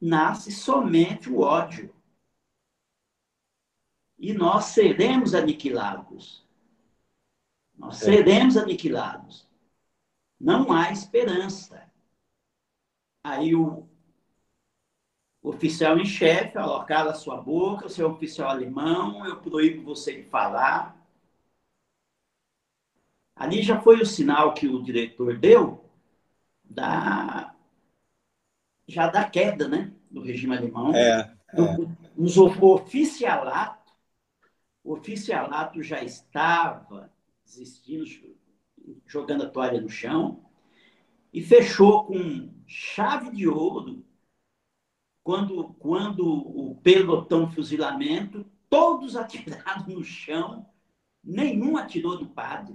nasce 0.00 0.52
somente 0.52 1.28
o 1.28 1.40
ódio 1.40 1.94
e 4.18 4.32
nós 4.32 4.66
seremos 4.66 5.34
aniquilados. 5.34 6.44
Nós 7.76 8.02
é. 8.02 8.04
seremos 8.06 8.56
aniquilados. 8.56 9.48
Não 10.40 10.72
há 10.72 10.90
esperança. 10.90 11.88
Aí 13.22 13.54
o 13.54 13.88
oficial 15.42 15.98
em 15.98 16.04
chefe 16.04 16.54
fala, 16.54 16.84
cala 16.84 17.14
sua 17.14 17.36
boca, 17.36 17.88
você 17.88 18.02
é 18.02 18.06
oficial 18.06 18.50
alemão, 18.50 19.24
eu 19.24 19.40
proíbo 19.40 19.82
você 19.82 20.22
de 20.22 20.28
falar. 20.28 20.96
Ali 23.36 23.62
já 23.62 23.80
foi 23.80 24.00
o 24.00 24.06
sinal 24.06 24.52
que 24.52 24.66
o 24.66 24.82
diretor 24.82 25.38
deu 25.38 25.84
da 26.64 27.54
já 28.88 29.06
da 29.06 29.28
queda, 29.28 29.68
né, 29.68 29.92
do 30.10 30.22
regime 30.22 30.56
alemão. 30.56 30.92
É, 30.94 31.20
é. 31.52 31.58
Nos 32.16 32.36
oficialato 32.36 33.78
o 34.88 34.94
oficialato 34.94 35.82
já 35.82 36.02
estava 36.02 37.12
desistindo, 37.44 38.06
jogando 39.06 39.44
a 39.44 39.50
toalha 39.50 39.82
no 39.82 39.88
chão, 39.90 40.42
e 41.30 41.42
fechou 41.42 42.06
com 42.06 42.50
chave 42.66 43.30
de 43.30 43.46
ouro 43.46 44.02
quando, 45.22 45.74
quando 45.74 46.26
o 46.26 46.74
pelotão 46.76 47.50
fuzilamento, 47.50 48.50
todos 48.70 49.14
atiraram 49.14 49.86
no 49.88 50.02
chão, 50.02 50.66
nenhum 51.22 51.76
atirou 51.76 52.18
no 52.18 52.30
padre. 52.30 52.74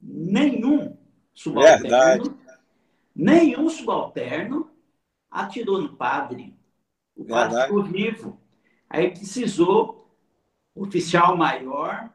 Nenhum 0.00 0.98
subalterno, 1.32 1.82
Verdade. 1.82 2.30
Nenhum 3.14 3.68
subalterno 3.68 4.70
atirou 5.30 5.80
no 5.80 5.96
padre. 5.96 6.56
O 7.16 7.24
padre 7.24 7.56
Verdade. 7.56 7.66
ficou 7.66 7.84
vivo. 7.84 8.40
Aí 8.88 9.10
precisou 9.10 10.16
oficial 10.74 11.36
maior, 11.36 12.12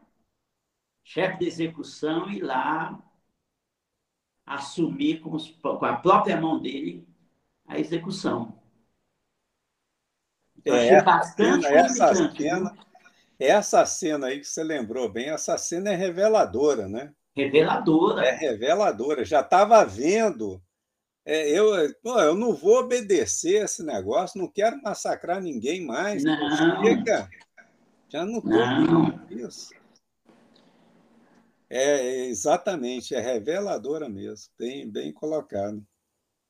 chefe 1.04 1.40
de 1.40 1.48
execução, 1.48 2.30
ir 2.30 2.42
lá 2.42 3.02
assumir 4.46 5.22
com, 5.22 5.36
os, 5.36 5.52
com 5.62 5.86
a 5.86 5.96
própria 5.96 6.40
mão 6.40 6.60
dele 6.60 7.08
a 7.68 7.80
execução. 7.80 8.60
Eu 10.66 10.76
é, 10.76 11.02
bastante 11.04 11.68
cena, 11.68 11.78
essa 11.78 12.14
cena, 12.36 12.78
essa 13.40 13.86
cena 13.86 14.28
aí 14.28 14.40
que 14.40 14.48
você 14.48 14.64
lembrou 14.64 15.08
bem, 15.08 15.30
essa 15.30 15.58
cena 15.58 15.92
é 15.92 15.96
reveladora, 15.96 16.90
né? 16.90 17.14
Reveladora. 17.36 18.26
É 18.26 18.32
reveladora. 18.36 19.24
Já 19.24 19.42
estava 19.42 19.86
vendo. 19.86 20.62
É, 21.32 21.48
eu, 21.48 21.94
pô, 22.02 22.20
eu 22.20 22.34
não 22.34 22.56
vou 22.56 22.80
obedecer 22.80 23.64
esse 23.64 23.84
negócio, 23.84 24.42
não 24.42 24.48
quero 24.48 24.82
massacrar 24.82 25.40
ninguém 25.40 25.86
mais. 25.86 26.24
Não. 26.24 26.84
Chega. 26.84 27.30
Já 28.10 28.26
não 28.26 28.40
estou 28.40 29.38
isso. 29.38 29.70
É, 31.70 32.26
exatamente, 32.26 33.14
é 33.14 33.20
reveladora 33.20 34.10
mesmo, 34.10 34.52
bem, 34.58 34.90
bem 34.90 35.14
colocado. 35.14 35.86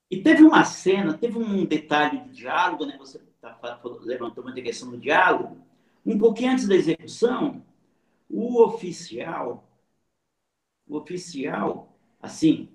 E 0.10 0.24
teve 0.24 0.44
uma 0.44 0.64
cena, 0.64 1.14
teve 1.14 1.38
um 1.38 1.66
detalhe 1.66 2.22
de 2.22 2.32
diálogo, 2.32 2.86
né? 2.86 2.96
Você 3.00 3.20
tá, 3.42 3.60
levantou 4.00 4.46
uma 4.46 4.54
questão 4.54 4.92
do 4.92 4.98
diálogo. 4.98 5.58
Um 6.06 6.18
pouquinho 6.18 6.54
antes 6.54 6.66
da 6.66 6.76
execução, 6.76 7.62
o 8.30 8.64
oficial, 8.64 9.70
o 10.88 10.96
oficial, 10.96 11.94
assim, 12.22 12.70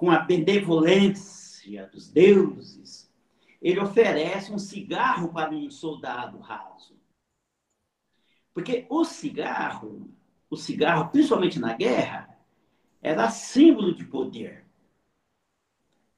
com 0.00 0.10
a 0.10 0.18
benevolência 0.18 1.86
dos 1.88 2.08
deuses, 2.10 3.12
ele 3.60 3.78
oferece 3.78 4.50
um 4.50 4.58
cigarro 4.58 5.30
para 5.30 5.50
um 5.50 5.70
soldado 5.70 6.38
raso. 6.38 6.98
Porque 8.54 8.86
o 8.88 9.04
cigarro, 9.04 10.10
o 10.48 10.56
cigarro, 10.56 11.10
principalmente 11.10 11.58
na 11.58 11.74
guerra, 11.74 12.34
era 13.02 13.28
símbolo 13.28 13.94
de 13.94 14.06
poder. 14.06 14.64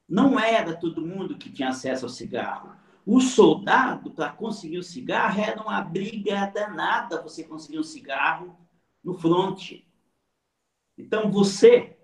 Não 0.07 0.39
era 0.39 0.73
todo 0.77 1.05
mundo 1.05 1.37
que 1.37 1.51
tinha 1.51 1.67
acesso 1.67 2.05
ao 2.05 2.09
cigarro. 2.09 2.77
O 3.05 3.19
soldado, 3.19 4.11
para 4.11 4.31
conseguir 4.31 4.77
o 4.77 4.83
cigarro, 4.83 5.41
era 5.41 5.61
uma 5.61 5.81
briga 5.81 6.45
danada 6.45 7.21
você 7.21 7.43
conseguir 7.43 7.79
um 7.79 7.83
cigarro 7.83 8.57
no 9.03 9.13
fronte. 9.13 9.85
Então, 10.97 11.29
você 11.29 11.97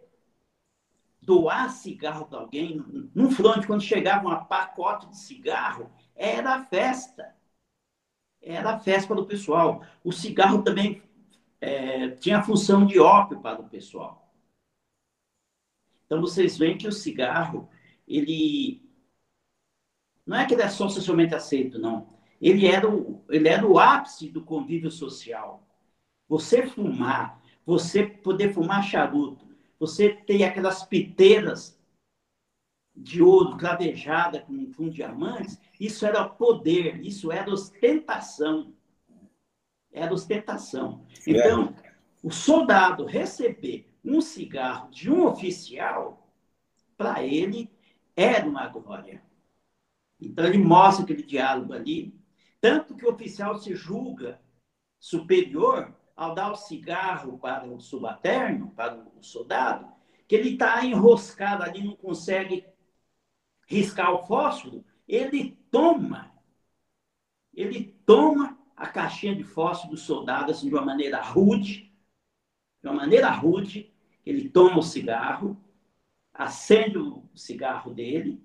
doar 1.29 1.69
cigarro 1.69 2.25
para 2.25 2.39
alguém, 2.39 2.83
no 3.13 3.29
fronte, 3.29 3.67
quando 3.67 3.81
chegava 3.81 4.27
um 4.27 4.45
pacote 4.45 5.07
de 5.09 5.17
cigarro, 5.17 5.91
era 6.15 6.63
festa 6.65 7.37
era 8.41 8.79
festa 8.79 9.13
do 9.13 9.25
pessoal. 9.25 9.83
O 10.03 10.11
cigarro 10.11 10.63
também 10.63 11.01
é, 11.59 12.09
tinha 12.09 12.39
a 12.39 12.43
função 12.43 12.85
de 12.85 12.99
ópio 12.99 13.41
para 13.41 13.61
o 13.61 13.69
pessoal. 13.69 14.33
Então 16.05 16.21
vocês 16.21 16.57
veem 16.57 16.77
que 16.77 16.87
o 16.87 16.91
cigarro, 16.91 17.69
ele 18.07 18.81
não 20.25 20.37
é 20.37 20.45
que 20.45 20.53
ele 20.53 20.61
é 20.61 20.69
só 20.69 20.87
socialmente 20.87 21.35
aceito, 21.35 21.79
não. 21.79 22.17
Ele 22.41 22.65
era 22.65 22.89
o, 22.89 23.23
ele 23.29 23.47
era 23.47 23.67
o 23.67 23.77
ápice 23.77 24.29
do 24.29 24.43
convívio 24.43 24.89
social. 24.89 25.67
Você 26.27 26.65
fumar, 26.65 27.41
você 27.65 28.05
poder 28.05 28.53
fumar 28.53 28.83
charuto, 28.83 29.48
você 29.79 30.09
ter 30.13 30.43
aquelas 30.43 30.83
piteiras 30.83 31.79
de 32.95 33.21
ouro 33.21 33.55
cravejada 33.55 34.41
com, 34.41 34.71
com 34.73 34.89
diamantes, 34.89 35.57
isso 35.79 36.05
era 36.05 36.27
poder, 36.27 36.99
isso 37.03 37.31
era 37.31 37.49
ostentação. 37.49 38.75
Era 39.91 40.13
ostentação. 40.13 41.05
Então, 41.25 41.73
é. 41.83 41.93
o 42.21 42.29
soldado 42.29 43.05
receber 43.05 43.89
um 44.03 44.19
cigarro 44.21 44.89
de 44.91 45.09
um 45.09 45.25
oficial, 45.25 46.29
para 46.97 47.23
ele, 47.23 47.71
era 48.15 48.45
uma 48.45 48.67
glória. 48.67 49.23
Então, 50.19 50.45
ele 50.45 50.57
mostra 50.57 51.05
aquele 51.05 51.23
diálogo 51.23 51.71
ali. 51.71 52.13
Tanto 52.59 52.93
que 52.95 53.05
o 53.05 53.11
oficial 53.11 53.57
se 53.57 53.73
julga 53.73 54.41
superior 54.99 55.95
ao 56.19 56.35
dar 56.35 56.51
o 56.51 56.55
cigarro 56.57 57.39
para 57.39 57.65
o 57.65 57.79
subalterno, 57.79 58.71
para 58.71 58.93
o 58.93 59.23
soldado, 59.23 59.87
que 60.27 60.35
ele 60.35 60.49
está 60.49 60.85
enroscado 60.85 61.63
ali, 61.63 61.81
não 61.81 61.95
consegue 61.95 62.65
riscar 63.65 64.11
o 64.13 64.27
fósforo, 64.27 64.83
ele 65.07 65.57
toma, 65.71 66.29
ele 67.53 67.97
toma 68.05 68.59
a 68.75 68.85
caixinha 68.85 69.33
de 69.33 69.45
fósforo 69.45 69.91
do 69.91 69.97
soldado 69.97 70.51
assim, 70.51 70.67
de 70.67 70.75
uma 70.75 70.83
maneira 70.83 71.21
rude, 71.21 71.89
de 72.81 72.89
uma 72.89 72.95
maneira 72.95 73.29
rude, 73.29 73.89
ele 74.25 74.49
toma 74.49 74.79
o 74.79 74.83
cigarro, 74.83 75.55
acende 76.33 76.97
o 76.97 77.23
cigarro 77.33 77.93
dele, 77.93 78.43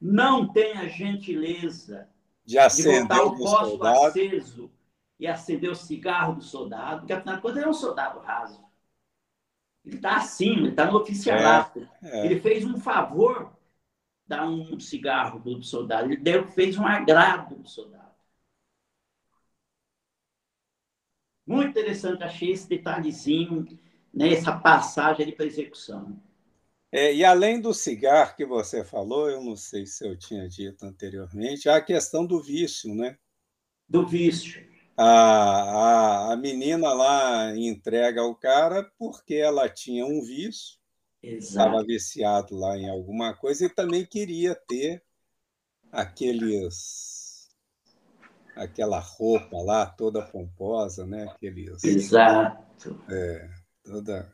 não 0.00 0.52
tem 0.52 0.72
a 0.72 0.88
gentileza 0.88 2.08
de, 2.44 2.56
de 2.56 2.82
botar 2.82 3.22
o 3.22 3.36
fósforo 3.36 3.84
aceso 3.84 4.75
e 5.18 5.26
acender 5.26 5.70
o 5.70 5.74
cigarro 5.74 6.34
do 6.34 6.42
soldado, 6.42 7.00
porque 7.00 7.12
afinal 7.12 7.36
de 7.36 7.42
contas 7.42 7.56
ele 7.56 7.66
é 7.66 7.70
um 7.70 7.74
soldado 7.74 8.20
raso. 8.20 8.64
Ele 9.84 9.96
está 9.96 10.16
acima, 10.16 10.58
ele 10.58 10.68
está 10.70 10.90
no 10.90 10.98
oficialato. 10.98 11.88
É, 12.02 12.20
é. 12.20 12.26
Ele 12.26 12.40
fez 12.40 12.64
um 12.64 12.78
favor 12.78 13.56
dar 14.26 14.46
um 14.48 14.78
cigarro 14.80 15.38
do 15.38 15.62
soldado, 15.62 16.08
ele 16.08 16.16
deu, 16.16 16.46
fez 16.48 16.76
um 16.76 16.84
agrado 16.84 17.54
do 17.54 17.68
soldado. 17.68 18.04
Muito 21.46 21.70
interessante, 21.70 22.24
achei 22.24 22.50
esse 22.50 22.68
detalhezinho, 22.68 23.64
né, 24.12 24.32
essa 24.32 24.58
passagem 24.58 25.30
para 25.30 25.46
execução. 25.46 26.20
É, 26.90 27.14
e 27.14 27.24
além 27.24 27.60
do 27.60 27.72
cigarro 27.72 28.34
que 28.34 28.44
você 28.44 28.84
falou, 28.84 29.30
eu 29.30 29.42
não 29.42 29.54
sei 29.54 29.86
se 29.86 30.04
eu 30.04 30.16
tinha 30.16 30.48
dito 30.48 30.84
anteriormente, 30.84 31.68
há 31.68 31.76
a 31.76 31.84
questão 31.84 32.26
do 32.26 32.42
vício, 32.42 32.92
né? 32.94 33.16
Do 33.88 34.04
vício 34.04 34.66
a, 34.96 35.04
a, 35.04 36.32
a 36.32 36.36
menina 36.36 36.92
lá 36.92 37.56
entrega 37.56 38.22
ao 38.22 38.34
cara 38.34 38.90
porque 38.98 39.34
ela 39.34 39.68
tinha 39.68 40.06
um 40.06 40.22
vício, 40.22 40.78
estava 41.22 41.82
viciado 41.84 42.56
lá 42.56 42.76
em 42.78 42.88
alguma 42.88 43.34
coisa 43.34 43.66
e 43.66 43.68
também 43.68 44.06
queria 44.06 44.54
ter 44.54 45.02
aqueles 45.92 47.26
aquela 48.56 48.98
roupa 48.98 49.58
lá 49.58 49.84
toda 49.84 50.22
pomposa, 50.22 51.06
né? 51.06 51.24
Aqueles, 51.24 51.84
Exato. 51.84 52.98
É, 53.10 53.50
toda. 53.84 54.32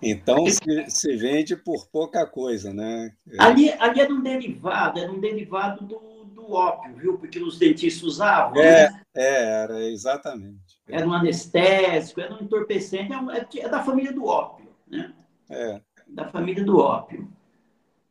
Então 0.00 0.46
se, 0.46 0.90
se 0.90 1.16
vende 1.16 1.56
por 1.56 1.88
pouca 1.88 2.24
coisa, 2.26 2.72
né? 2.72 3.12
Ali, 3.38 3.70
ali 3.72 4.00
era 4.00 4.12
um 4.12 4.22
derivado, 4.22 4.98
era 4.98 5.10
um 5.10 5.20
derivado 5.20 5.84
do 5.84 6.21
do 6.32 6.52
ópio, 6.52 6.94
viu? 6.94 7.18
Porque 7.18 7.38
os 7.38 7.58
dentistas 7.58 8.02
usavam. 8.02 8.60
É, 8.60 8.90
né? 8.90 9.02
é 9.14 9.62
era 9.62 9.84
exatamente. 9.84 10.80
Era 10.88 11.06
um 11.06 11.12
anestésico, 11.12 12.20
era 12.20 12.34
um 12.34 12.42
entorpecente, 12.42 13.12
é, 13.12 13.60
é 13.60 13.68
da 13.68 13.82
família 13.82 14.12
do 14.12 14.24
ópio, 14.24 14.68
né? 14.86 15.12
É. 15.48 15.80
Da 16.06 16.28
família 16.28 16.64
do 16.64 16.78
ópio. 16.78 17.30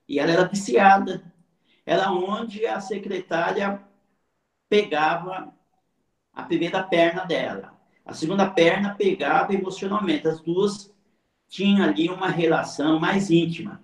E 0.08 0.20
ela 0.20 0.32
era 0.32 0.48
viciada. 0.48 1.24
Era 1.86 2.12
onde 2.12 2.66
a 2.66 2.80
secretária 2.80 3.82
pegava 4.70 5.54
a 6.34 6.44
primeira 6.44 6.84
perna 6.84 7.26
dela. 7.26 7.74
A 8.06 8.14
segunda 8.14 8.50
perna 8.50 8.96
pegava 8.96 9.54
emocionalmente. 9.54 10.28
As 10.28 10.42
duas 10.42 10.94
tinham 11.48 11.84
ali 11.84 12.10
uma 12.10 12.30
relação 12.30 13.00
mais 13.00 13.30
íntima. 13.30 13.84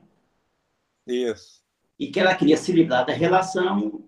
Isso. 1.06 1.62
E 2.00 2.08
que 2.08 2.20
ela 2.20 2.36
queria 2.36 2.58
se 2.58 2.72
livrar 2.72 3.06
da 3.06 3.14
relação 3.14 4.07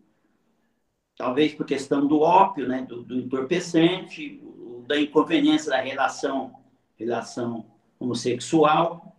talvez 1.19 1.53
por 1.53 1.65
questão 1.65 2.07
do 2.07 2.21
ópio, 2.21 2.65
né, 2.65 2.81
do, 2.83 3.03
do 3.03 3.19
entorpecente, 3.19 4.41
da 4.87 4.97
inconveniência 4.97 5.69
da 5.69 5.81
relação, 5.81 6.55
relação 6.95 7.69
homossexual, 7.99 9.13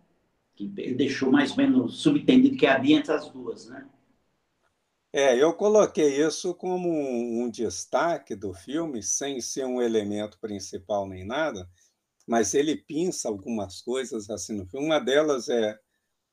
que 0.55 0.63
ele 0.77 0.95
deixou 0.95 1.31
mais 1.31 1.51
ou 1.51 1.57
menos 1.57 2.01
subentendido 2.01 2.57
que 2.57 2.65
havia 2.65 2.97
entre 2.97 3.13
as 3.13 3.29
duas, 3.29 3.69
né? 3.69 3.87
É, 5.13 5.35
eu 5.35 5.53
coloquei 5.53 6.25
isso 6.25 6.55
como 6.55 6.89
um, 6.89 7.43
um 7.43 7.49
destaque 7.51 8.33
do 8.35 8.51
filme, 8.51 9.03
sem 9.03 9.39
ser 9.39 9.65
um 9.65 9.79
elemento 9.79 10.39
principal 10.39 11.07
nem 11.07 11.23
nada, 11.23 11.69
mas 12.25 12.55
ele 12.55 12.75
pinça 12.75 13.29
algumas 13.29 13.79
coisas 13.79 14.27
assim 14.27 14.57
no 14.57 14.65
filme. 14.65 14.87
Uma 14.87 14.99
delas 14.99 15.49
é 15.49 15.77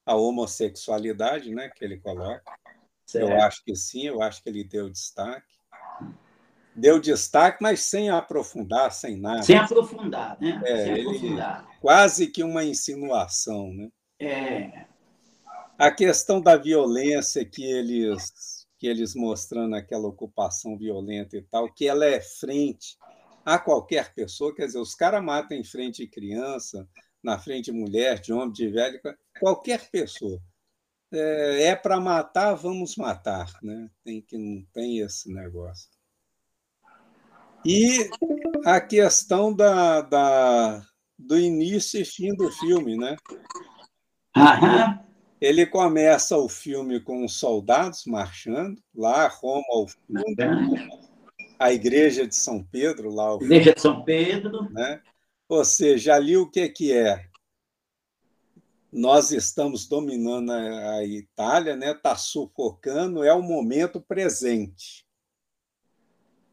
a 0.07 0.17
homossexualidade, 0.17 1.55
né, 1.55 1.69
que 1.69 1.85
ele 1.85 1.99
coloca. 1.99 2.43
Certo. 3.05 3.29
Eu 3.29 3.43
acho 3.43 3.63
que 3.63 3.77
sim, 3.77 4.07
eu 4.07 4.23
acho 4.23 4.43
que 4.43 4.49
ele 4.49 4.65
deu 4.65 4.89
destaque 4.89 5.58
deu 6.79 7.01
destaque, 7.01 7.59
mas 7.61 7.81
sem 7.81 8.09
aprofundar, 8.09 8.93
sem 8.93 9.19
nada. 9.19 9.43
Sem 9.43 9.57
aprofundar, 9.57 10.39
né? 10.41 10.61
É, 10.65 10.85
sem 10.85 11.01
aprofundar. 11.01 11.69
Quase 11.81 12.27
que 12.29 12.43
uma 12.43 12.65
insinuação, 12.65 13.73
né? 13.73 13.89
É. 14.21 14.87
A 15.79 15.91
questão 15.91 16.41
da 16.41 16.57
violência 16.57 17.45
que 17.45 17.65
eles 17.65 18.59
que 18.79 18.87
eles 18.87 19.13
mostrando 19.13 19.75
aquela 19.75 20.07
ocupação 20.07 20.79
violenta 20.79 21.37
e 21.37 21.43
tal, 21.43 21.73
que 21.73 21.89
ela 21.89 22.07
é 22.07 22.21
frente 22.21 22.97
a 23.45 23.59
qualquer 23.59 24.15
pessoa, 24.15 24.55
quer 24.55 24.67
dizer, 24.67 24.79
os 24.79 24.95
caras 24.95 25.21
matam 25.21 25.57
em 25.57 25.65
frente 25.65 26.05
de 26.05 26.07
criança, 26.07 26.89
na 27.21 27.37
frente 27.39 27.67
de 27.67 27.73
mulher, 27.73 28.21
de 28.21 28.33
homem, 28.33 28.53
de 28.53 28.69
velho, 28.69 29.01
qualquer 29.41 29.91
pessoa. 29.91 30.41
É, 31.13 31.65
é 31.65 31.77
para 31.77 31.99
matar, 31.99 32.55
vamos 32.55 32.95
matar, 32.95 33.51
né? 33.63 33.91
Tem 34.05 34.21
que 34.21 34.39
não 34.39 34.63
tem 34.73 34.99
esse 35.01 35.33
negócio. 35.33 35.91
E 37.71 38.09
a 38.65 38.81
questão 38.81 39.53
da, 39.53 40.01
da, 40.01 40.83
do 41.19 41.39
início 41.39 42.01
e 42.01 42.05
fim 42.05 42.35
do 42.35 42.51
filme, 42.51 42.97
né? 42.97 43.15
Aham. 44.35 45.05
Ele 45.39 45.67
começa 45.67 46.35
o 46.39 46.49
filme 46.49 46.99
com 46.99 47.27
os 47.27 47.39
soldados 47.39 48.07
marchando, 48.07 48.83
lá, 48.95 49.29
Roma 49.29 49.67
ao 49.71 49.87
fundo, 49.87 50.75
a 51.59 51.71
igreja 51.71 52.27
de 52.27 52.35
São 52.35 52.65
Pedro, 52.65 53.15
lá 53.15 53.25
ao 53.25 53.43
Igreja 53.43 53.75
de 53.75 53.81
São 53.83 54.03
Pedro. 54.03 54.63
Né? 54.71 55.03
Ou 55.47 55.63
seja, 55.63 56.15
ali 56.15 56.39
o 56.39 56.51
que, 56.51 56.71
que 56.71 56.91
é? 56.91 57.27
Nós 58.91 59.31
estamos 59.31 59.87
dominando 59.87 60.53
a 60.53 61.05
Itália, 61.05 61.77
né? 61.77 61.91
Está 61.91 62.17
sufocando, 62.17 63.23
é 63.23 63.35
o 63.35 63.43
momento 63.43 64.01
presente. 64.01 65.07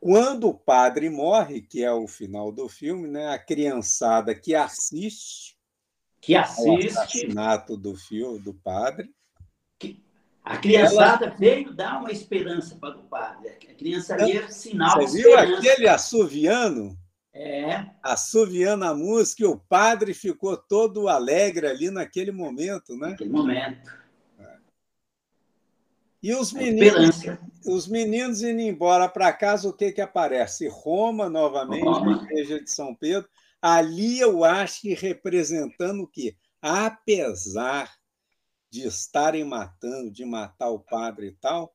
Quando 0.06 0.50
o 0.50 0.54
padre 0.54 1.10
morre, 1.10 1.62
que 1.62 1.84
é 1.84 1.92
o 1.92 2.08
final 2.08 2.52
do 2.52 2.70
filme, 2.70 3.08
né, 3.08 3.30
a 3.30 3.40
criançada 3.40 4.36
que 4.36 4.54
assiste, 4.54 5.58
que 6.22 6.36
assiste 6.36 6.70
o 6.70 7.00
assassinato 7.00 7.76
do 7.76 7.96
filho 7.96 8.38
do 8.38 8.54
padre, 8.54 9.10
a 10.44 10.58
criançada 10.58 11.26
ela... 11.26 11.36
veio 11.36 11.74
dar 11.74 12.02
uma 12.02 12.12
esperança 12.12 12.76
para 12.76 12.96
o 12.96 13.06
padre. 13.06 13.50
A 13.68 13.74
criança 13.74 14.30
ia 14.30 14.48
sinal 14.48 15.02
Você 15.02 15.24
viu 15.24 15.36
aquele 15.40 15.88
assoviano? 15.88 16.96
É. 17.34 17.88
Assoviando 18.04 18.86
a 18.86 18.94
música 18.94 19.42
e 19.42 19.48
o 19.48 19.58
padre 19.58 20.14
ficou 20.14 20.56
todo 20.56 21.10
alegre 21.10 21.66
ali 21.66 21.90
naquele 21.90 22.32
momento, 22.32 22.96
né? 22.96 23.10
Naquele 23.10 23.32
momento. 23.32 24.05
E 26.26 26.34
os 26.34 26.52
meninos, 26.52 27.22
os 27.68 27.88
meninos 27.88 28.42
indo 28.42 28.60
embora 28.60 29.08
para 29.08 29.32
casa, 29.32 29.70
o 29.70 29.74
que, 29.74 29.92
que 29.92 30.02
aparece? 30.02 30.68
Roma, 30.68 31.30
novamente, 31.30 31.84
Roma. 31.84 32.20
a 32.20 32.24
igreja 32.24 32.64
de 32.64 32.72
São 32.72 32.96
Pedro. 32.96 33.30
Ali 33.62 34.20
eu 34.20 34.44
acho 34.44 34.82
que 34.82 34.96
representando 34.96 36.02
o 36.02 36.08
quê? 36.08 36.36
Apesar 36.60 37.94
de 38.72 38.88
estarem 38.88 39.44
matando, 39.44 40.10
de 40.10 40.26
matar 40.26 40.72
o 40.72 40.80
padre 40.80 41.28
e 41.28 41.32
tal, 41.34 41.72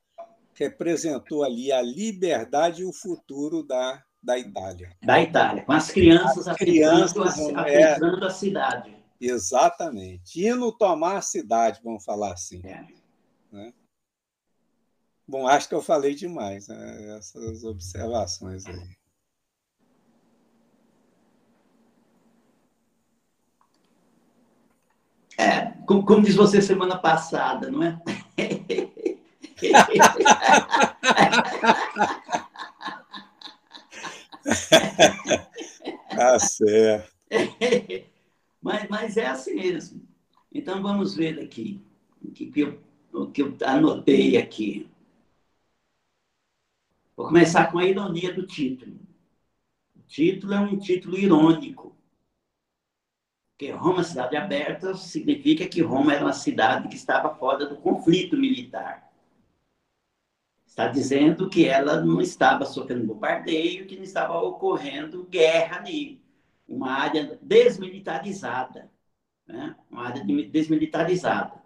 representou 0.55 1.45
ali 1.45 1.71
a 1.71 1.81
liberdade 1.81 2.83
e 2.83 2.85
o 2.85 2.93
futuro 2.93 3.63
da, 3.63 4.03
da 4.21 4.37
Itália. 4.37 4.97
Da 5.01 5.23
Itália, 5.23 5.63
com 5.63 5.73
as 5.73 5.93
crianças, 5.93 6.49
as 6.49 6.57
crianças 6.57 7.39
a, 7.55 7.71
é, 7.71 7.95
a 7.95 8.31
cidade. 8.31 8.97
Exatamente. 9.21 10.45
Indo 10.45 10.77
tomar 10.77 11.19
a 11.19 11.23
cidade, 11.23 11.81
vamos 11.85 12.05
falar 12.05 12.33
assim. 12.33 12.61
É. 12.65 12.85
Né? 13.53 13.73
Bom, 15.31 15.47
acho 15.47 15.69
que 15.69 15.75
eu 15.77 15.81
falei 15.81 16.13
demais, 16.13 16.67
né? 16.67 17.17
essas 17.17 17.63
observações 17.63 18.67
aí. 18.67 18.97
É, 25.39 25.67
como, 25.87 26.05
como 26.05 26.23
diz 26.25 26.35
você 26.35 26.61
semana 26.61 26.99
passada, 26.99 27.71
não 27.71 27.85
é? 27.85 27.97
tá 36.11 36.39
certo. 36.41 37.13
Mas, 38.61 38.89
mas 38.91 39.17
é 39.17 39.27
assim 39.27 39.55
mesmo. 39.55 40.03
Então 40.53 40.83
vamos 40.83 41.15
ver 41.15 41.39
aqui 41.39 41.81
o 42.21 42.33
que, 42.33 42.51
eu, 42.57 42.81
o 43.13 43.29
que 43.29 43.43
eu 43.43 43.57
anotei 43.65 44.37
aqui. 44.37 44.91
Vou 47.21 47.29
começar 47.29 47.71
com 47.71 47.79
a 47.79 47.85
ironia 47.85 48.33
do 48.33 48.47
título. 48.47 48.99
O 49.95 50.01
título 50.09 50.55
é 50.55 50.59
um 50.59 50.79
título 50.79 51.19
irônico. 51.19 51.95
Porque 53.51 53.71
Roma, 53.73 54.03
cidade 54.03 54.39
aberta, 54.39 54.95
significa 54.95 55.69
que 55.69 55.83
Roma 55.83 56.15
era 56.15 56.25
uma 56.25 56.33
cidade 56.33 56.89
que 56.89 56.97
estava 56.97 57.35
fora 57.35 57.67
do 57.67 57.77
conflito 57.77 58.39
militar. 58.39 59.13
Está 60.67 60.89
dizendo 60.89 61.51
que 61.51 61.67
ela 61.67 62.01
não 62.01 62.23
estava 62.23 62.65
sofrendo 62.65 63.07
bombardeio, 63.07 63.87
que 63.87 63.97
não 63.97 64.03
estava 64.03 64.41
ocorrendo 64.41 65.25
guerra 65.25 65.77
ali. 65.77 66.23
Uma 66.67 66.91
área 66.91 67.39
desmilitarizada. 67.43 68.91
Né? 69.47 69.77
Uma 69.91 70.07
área 70.07 70.25
desmilitarizada. 70.25 71.63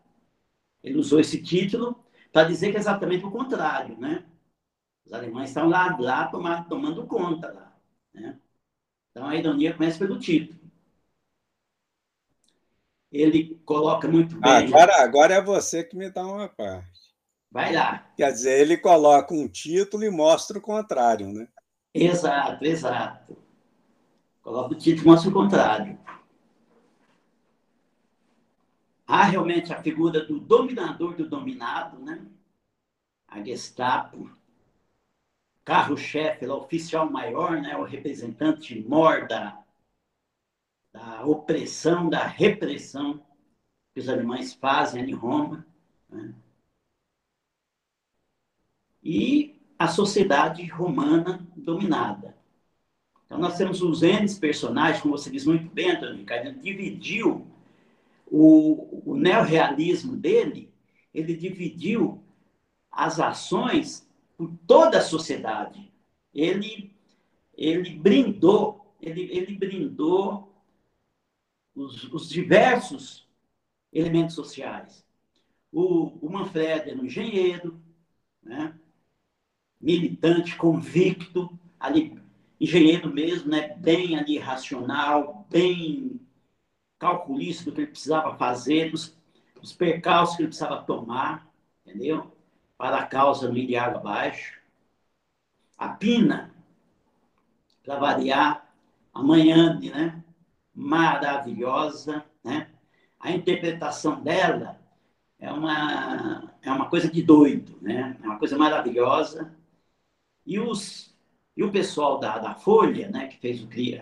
Ele 0.83 0.99
usou 0.99 1.21
esse 1.21 1.41
título 1.41 2.05
para 2.33 2.49
dizer 2.49 2.73
que 2.73 2.77
é 2.77 2.81
exatamente 2.81 3.25
o 3.25 3.31
contrário, 3.31 3.97
né? 3.97 4.25
Os 5.05 5.13
alemães 5.13 5.51
estão 5.51 5.69
lá, 5.69 5.97
lá 5.99 6.27
tomando, 6.29 6.69
tomando 6.69 7.07
conta 7.07 7.53
lá. 7.53 7.77
Né? 8.13 8.39
Então 9.11 9.27
a 9.27 9.37
ironia 9.37 9.75
começa 9.75 9.99
pelo 9.99 10.19
título. 10.19 10.59
Ele 13.13 13.61
coloca 13.65 14.09
muito 14.09 14.37
bem. 14.41 14.67
Agora, 14.67 15.03
agora 15.03 15.35
é 15.35 15.41
você 15.41 15.85
que 15.85 15.97
me 15.97 16.11
dá 16.11 16.27
uma 16.27 16.49
parte. 16.49 17.15
Vai 17.51 17.73
lá. 17.73 18.13
Quer 18.17 18.33
dizer, 18.33 18.61
ele 18.61 18.77
coloca 18.77 19.33
um 19.33 19.47
título 19.47 20.03
e 20.03 20.11
mostra 20.11 20.59
o 20.59 20.61
contrário, 20.61 21.33
né? 21.33 21.47
Exato, 21.95 22.65
exato. 22.65 23.37
Coloca 24.43 24.75
o 24.75 24.77
título 24.77 25.07
e 25.07 25.11
mostra 25.11 25.31
o 25.31 25.33
contrário. 25.33 25.97
Há 29.07 29.23
realmente 29.25 29.73
a 29.73 29.81
figura 29.81 30.25
do 30.25 30.41
dominador 30.41 31.15
do 31.15 31.29
dominado, 31.29 32.01
né? 32.01 32.27
A 33.29 33.41
Gestapo, 33.41 34.29
carro-chefe, 35.65 36.47
o 36.47 36.55
oficial 36.55 37.11
maior, 37.11 37.61
né? 37.61 37.77
O 37.77 37.85
representante 37.85 38.79
mor 38.81 39.27
da, 39.27 39.62
da 40.93 41.25
opressão, 41.25 42.09
da 42.09 42.27
repressão 42.27 43.21
que 43.95 44.01
os 44.01 44.09
alemães 44.09 44.53
fazem 44.55 45.09
em 45.09 45.15
Roma. 45.15 45.67
Né? 46.09 46.35
E 49.03 49.61
a 49.79 49.89
sociedade 49.89 50.65
romana 50.67 51.47
dominada. 51.57 52.37
Então, 53.27 53.39
nós 53.39 53.57
temos 53.57 53.83
os 53.83 54.03
N 54.03 54.33
personagens, 54.37 55.03
como 55.03 55.17
você 55.17 55.31
diz 55.31 55.45
muito 55.45 55.69
bem, 55.71 55.91
Antônio 55.91 56.17
Ricardo, 56.17 56.53
dividiu 56.61 57.47
o, 58.27 59.12
o 59.12 59.17
neorrealismo 59.17 60.17
dele, 60.17 60.73
ele 61.12 61.35
dividiu 61.37 62.23
as 62.91 63.19
ações 63.21 64.09
por 64.37 64.53
toda 64.66 64.99
a 64.99 65.03
sociedade. 65.03 65.93
Ele, 66.32 66.93
ele 67.57 67.91
brindou, 67.91 68.95
ele, 69.01 69.22
ele 69.30 69.57
brindou 69.57 70.53
os, 71.74 72.05
os 72.12 72.28
diversos 72.28 73.28
elementos 73.93 74.35
sociais. 74.35 75.05
O, 75.72 76.07
o 76.26 76.30
Manfred 76.30 76.91
era 76.91 77.01
um 77.01 77.05
engenheiro, 77.05 77.80
né? 78.43 78.78
militante, 79.80 80.57
convicto, 80.57 81.59
ali, 81.78 82.18
engenheiro 82.61 83.12
mesmo, 83.12 83.51
né? 83.51 83.76
bem 83.76 84.16
ali 84.16 84.39
racional, 84.39 85.47
bem 85.51 86.20
calculista 86.99 87.64
do 87.64 87.74
que 87.74 87.80
ele 87.82 87.91
precisava 87.91 88.37
fazer, 88.37 88.91
dos, 88.91 89.16
dos 89.61 89.72
percalços 89.72 90.37
que 90.37 90.43
ele 90.43 90.49
precisava 90.49 90.82
tomar, 90.82 91.51
entendeu? 91.85 92.34
Para 92.77 92.99
a 92.99 93.07
causa 93.07 93.49
água 93.77 94.01
abaixo. 94.01 94.61
A 95.79 95.89
Pina, 95.89 96.55
para 97.85 97.99
variar, 97.99 98.75
amanhã, 99.12 99.79
né? 99.81 100.22
Maravilhosa, 100.75 102.25
né? 102.43 102.68
A 103.20 103.31
interpretação 103.31 104.22
dela 104.22 104.79
é 105.39 105.51
uma, 105.53 106.53
é 106.62 106.70
uma 106.70 106.89
coisa 106.89 107.11
de 107.11 107.22
doido, 107.22 107.79
né? 107.81 108.16
É 108.22 108.27
uma 108.27 108.39
coisa 108.39 108.57
maravilhosa. 108.57 109.55
E, 110.47 110.59
os, 110.59 111.14
e 111.57 111.62
o 111.62 111.70
pessoal 111.70 112.18
da, 112.18 112.39
da 112.39 112.55
Folha, 112.55 113.09
né, 113.09 113.29
que 113.29 113.39
fez 113.39 113.62
o 113.62 113.66
que 113.68 114.01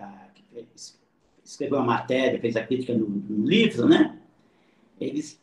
fez, 0.52 1.00
escreveu 1.44 1.78
a 1.78 1.84
matéria, 1.84 2.40
fez 2.40 2.56
a 2.56 2.66
crítica 2.66 2.94
no, 2.94 3.08
no 3.08 3.46
livro, 3.46 3.88
né? 3.88 4.18
Eles 5.00 5.40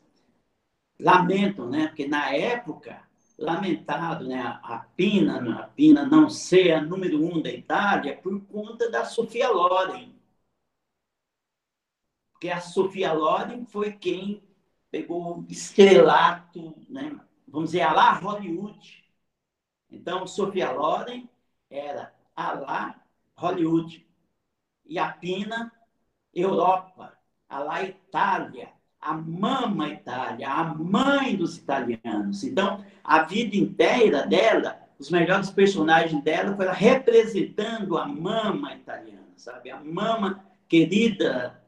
lamentam, 0.99 1.69
né? 1.69 1.87
Porque 1.87 2.07
na 2.07 2.33
época 2.33 3.01
lamentado, 3.39 4.27
né, 4.27 4.41
a 4.61 4.79
Pina, 4.95 5.61
a 5.61 5.67
Pina 5.67 6.05
não 6.05 6.29
ser 6.29 6.73
a 6.73 6.81
número 6.81 7.23
um 7.23 7.41
da 7.41 7.49
Itália 7.49 8.17
por 8.17 8.39
conta 8.45 8.91
da 8.91 9.05
Sofia 9.05 9.49
Loren. 9.49 10.13
Porque 12.33 12.49
a 12.49 12.59
Sofia 12.59 13.13
Loren 13.13 13.65
foi 13.65 13.93
quem 13.93 14.43
pegou 14.91 15.45
estrelato, 15.47 16.75
né, 16.89 17.17
vamos 17.47 17.71
dizer, 17.71 17.81
a 17.81 17.93
lá 17.93 18.13
Hollywood. 18.13 19.05
Então, 19.89 20.27
Sofia 20.27 20.71
Loren 20.71 21.29
era 21.69 22.13
a 22.35 22.53
lá 22.53 23.03
Hollywood. 23.35 24.05
E 24.85 24.99
a 24.99 25.11
Pina 25.13 25.71
Europa, 26.33 27.17
a 27.47 27.59
lá 27.59 27.83
Itália, 27.83 28.73
a 29.01 29.13
mama 29.13 29.89
Itália, 29.89 30.49
a 30.49 30.63
mãe 30.73 31.35
dos 31.35 31.57
italianos. 31.57 32.43
Então, 32.43 32.83
a 33.03 33.23
vida 33.23 33.55
inteira 33.55 34.25
dela, 34.27 34.79
os 34.99 35.09
melhores 35.09 35.49
personagens 35.49 36.21
dela 36.23 36.55
foram 36.55 36.73
representando 36.73 37.97
a 37.97 38.05
mama 38.05 38.75
italiana, 38.75 39.27
sabe? 39.35 39.71
A 39.71 39.79
mama 39.79 40.43
querida 40.67 41.61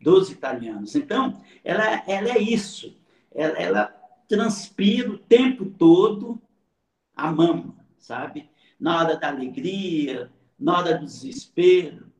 dos 0.00 0.30
italianos. 0.30 0.94
Então, 0.94 1.40
ela, 1.62 2.02
ela 2.06 2.30
é 2.30 2.38
isso. 2.38 2.98
Ela, 3.32 3.58
ela 3.58 3.86
transpira 4.28 5.10
o 5.10 5.18
tempo 5.18 5.66
todo 5.66 6.40
a 7.16 7.30
mama, 7.30 7.76
sabe? 7.98 8.50
Na 8.78 8.98
hora 8.98 9.16
da 9.16 9.28
alegria, 9.28 10.30
na 10.58 10.78
hora 10.78 10.98
do 10.98 11.04
desespero, 11.04 12.12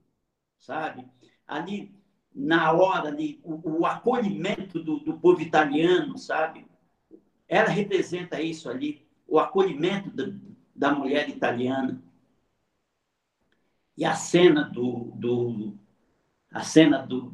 sabe? 0.59 1.05
ali 1.47 1.95
na 2.35 2.73
hora 2.73 3.09
ali, 3.09 3.41
o, 3.45 3.81
o 3.81 3.87
acolhimento 3.87 4.83
do, 4.83 4.99
do, 4.99 5.19
povo 5.19 5.41
italiano, 5.41 6.19
sabe? 6.19 6.67
Ela 7.47 7.69
representa 7.69 8.41
isso 8.41 8.69
ali, 8.69 9.07
o 9.27 9.39
acolhimento 9.39 10.11
da, 10.11 10.33
da 10.75 10.93
mulher 10.93 11.29
italiana. 11.29 12.03
E 13.97 14.05
a 14.05 14.15
cena 14.15 14.65
do, 14.65 15.13
do 15.15 15.79
a 16.51 16.63
cena 16.63 16.99
do, 16.99 17.33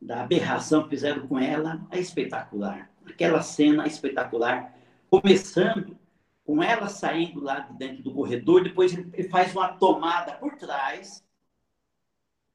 da 0.00 0.22
aberração 0.22 0.82
que 0.82 0.90
fizeram 0.90 1.28
com 1.28 1.38
ela 1.38 1.86
é 1.90 2.00
espetacular. 2.00 2.90
Aquela 3.06 3.42
cena 3.42 3.86
espetacular, 3.86 4.76
começando 5.08 5.96
com 6.44 6.60
ela 6.60 6.88
saindo 6.88 7.40
lá 7.40 7.60
de 7.60 7.74
dentro 7.74 8.02
do 8.02 8.12
corredor, 8.12 8.64
depois 8.64 8.92
ele 8.92 9.28
faz 9.28 9.54
uma 9.54 9.68
tomada 9.74 10.32
por 10.32 10.56
trás 10.56 11.24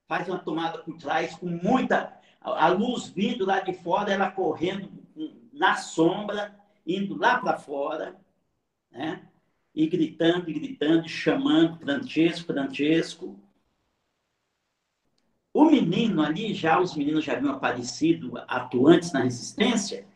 faz 0.08 0.28
uma 0.28 0.39
tomada 0.39 0.80
por 0.80 0.97
trás 0.97 1.36
com 1.36 1.47
muita 1.47 2.18
a 2.41 2.70
luz 2.70 3.10
vindo 3.10 3.45
lá 3.45 3.60
de 3.60 3.74
fora, 3.74 4.12
ela 4.12 4.32
correndo 4.32 4.89
na 5.51 5.76
sombra, 5.76 6.55
indo 6.86 7.18
lá 7.18 7.39
para 7.39 7.58
fora, 7.58 8.16
né? 8.91 9.28
E 9.76 9.88
gritando, 9.88 10.45
gritando, 10.45 11.08
chamando 11.08 11.78
Francesco, 11.78 12.47
Francesco. 12.47 13.39
O 15.53 15.66
menino 15.66 16.22
ali, 16.22 16.53
já 16.53 16.80
os 16.80 16.95
meninos 16.95 17.26
já 17.26 17.34
haviam 17.34 17.53
aparecido 17.53 18.38
atuantes 18.47 19.12
na 19.12 19.24
resistência, 19.24 20.08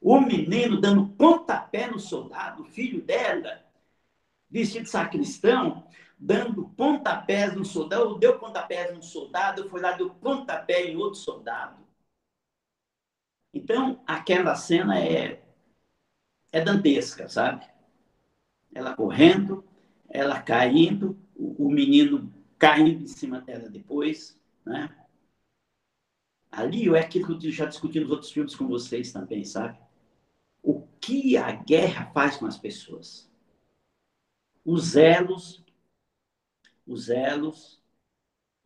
o 0.00 0.20
menino 0.20 0.80
dando 0.80 1.06
pontapé 1.10 1.88
no 1.88 1.98
soldado, 1.98 2.64
filho 2.64 3.00
dela, 3.02 3.62
vestido 4.50 4.84
de 4.84 4.90
sacristão, 4.90 5.84
dando 6.22 6.68
pontapés 6.68 7.52
no 7.52 7.64
soldado, 7.64 8.16
deu 8.16 8.38
pontapés 8.38 8.94
no 8.94 9.02
soldado, 9.02 9.68
foi 9.68 9.80
lá, 9.80 9.90
deu 9.90 10.08
pontapé 10.08 10.84
em 10.84 10.96
outro 10.96 11.18
soldado. 11.18 11.82
Então, 13.52 14.00
aquela 14.06 14.54
cena 14.54 15.00
é, 15.00 15.42
é 16.52 16.60
dantesca, 16.60 17.28
sabe? 17.28 17.66
Ela 18.72 18.94
correndo, 18.94 19.64
ela 20.08 20.40
caindo, 20.40 21.18
o, 21.34 21.66
o 21.66 21.70
menino 21.70 22.32
caindo 22.56 23.02
em 23.02 23.08
cima 23.08 23.40
dela 23.40 23.68
depois, 23.68 24.40
né? 24.64 24.96
Ali 26.52 26.88
é 26.94 27.00
aquilo 27.00 27.36
que 27.36 27.48
eu 27.48 27.50
já 27.50 27.66
discuti 27.66 27.98
nos 27.98 28.10
outros 28.10 28.30
filmes 28.30 28.54
com 28.54 28.68
vocês 28.68 29.10
também, 29.10 29.44
sabe? 29.44 29.76
O 30.62 30.86
que 31.00 31.36
a 31.36 31.50
guerra 31.50 32.12
faz 32.12 32.36
com 32.36 32.46
as 32.46 32.56
pessoas? 32.56 33.28
Os 34.64 34.94
elos 34.94 35.62
os 36.86 37.08
elos 37.08 37.82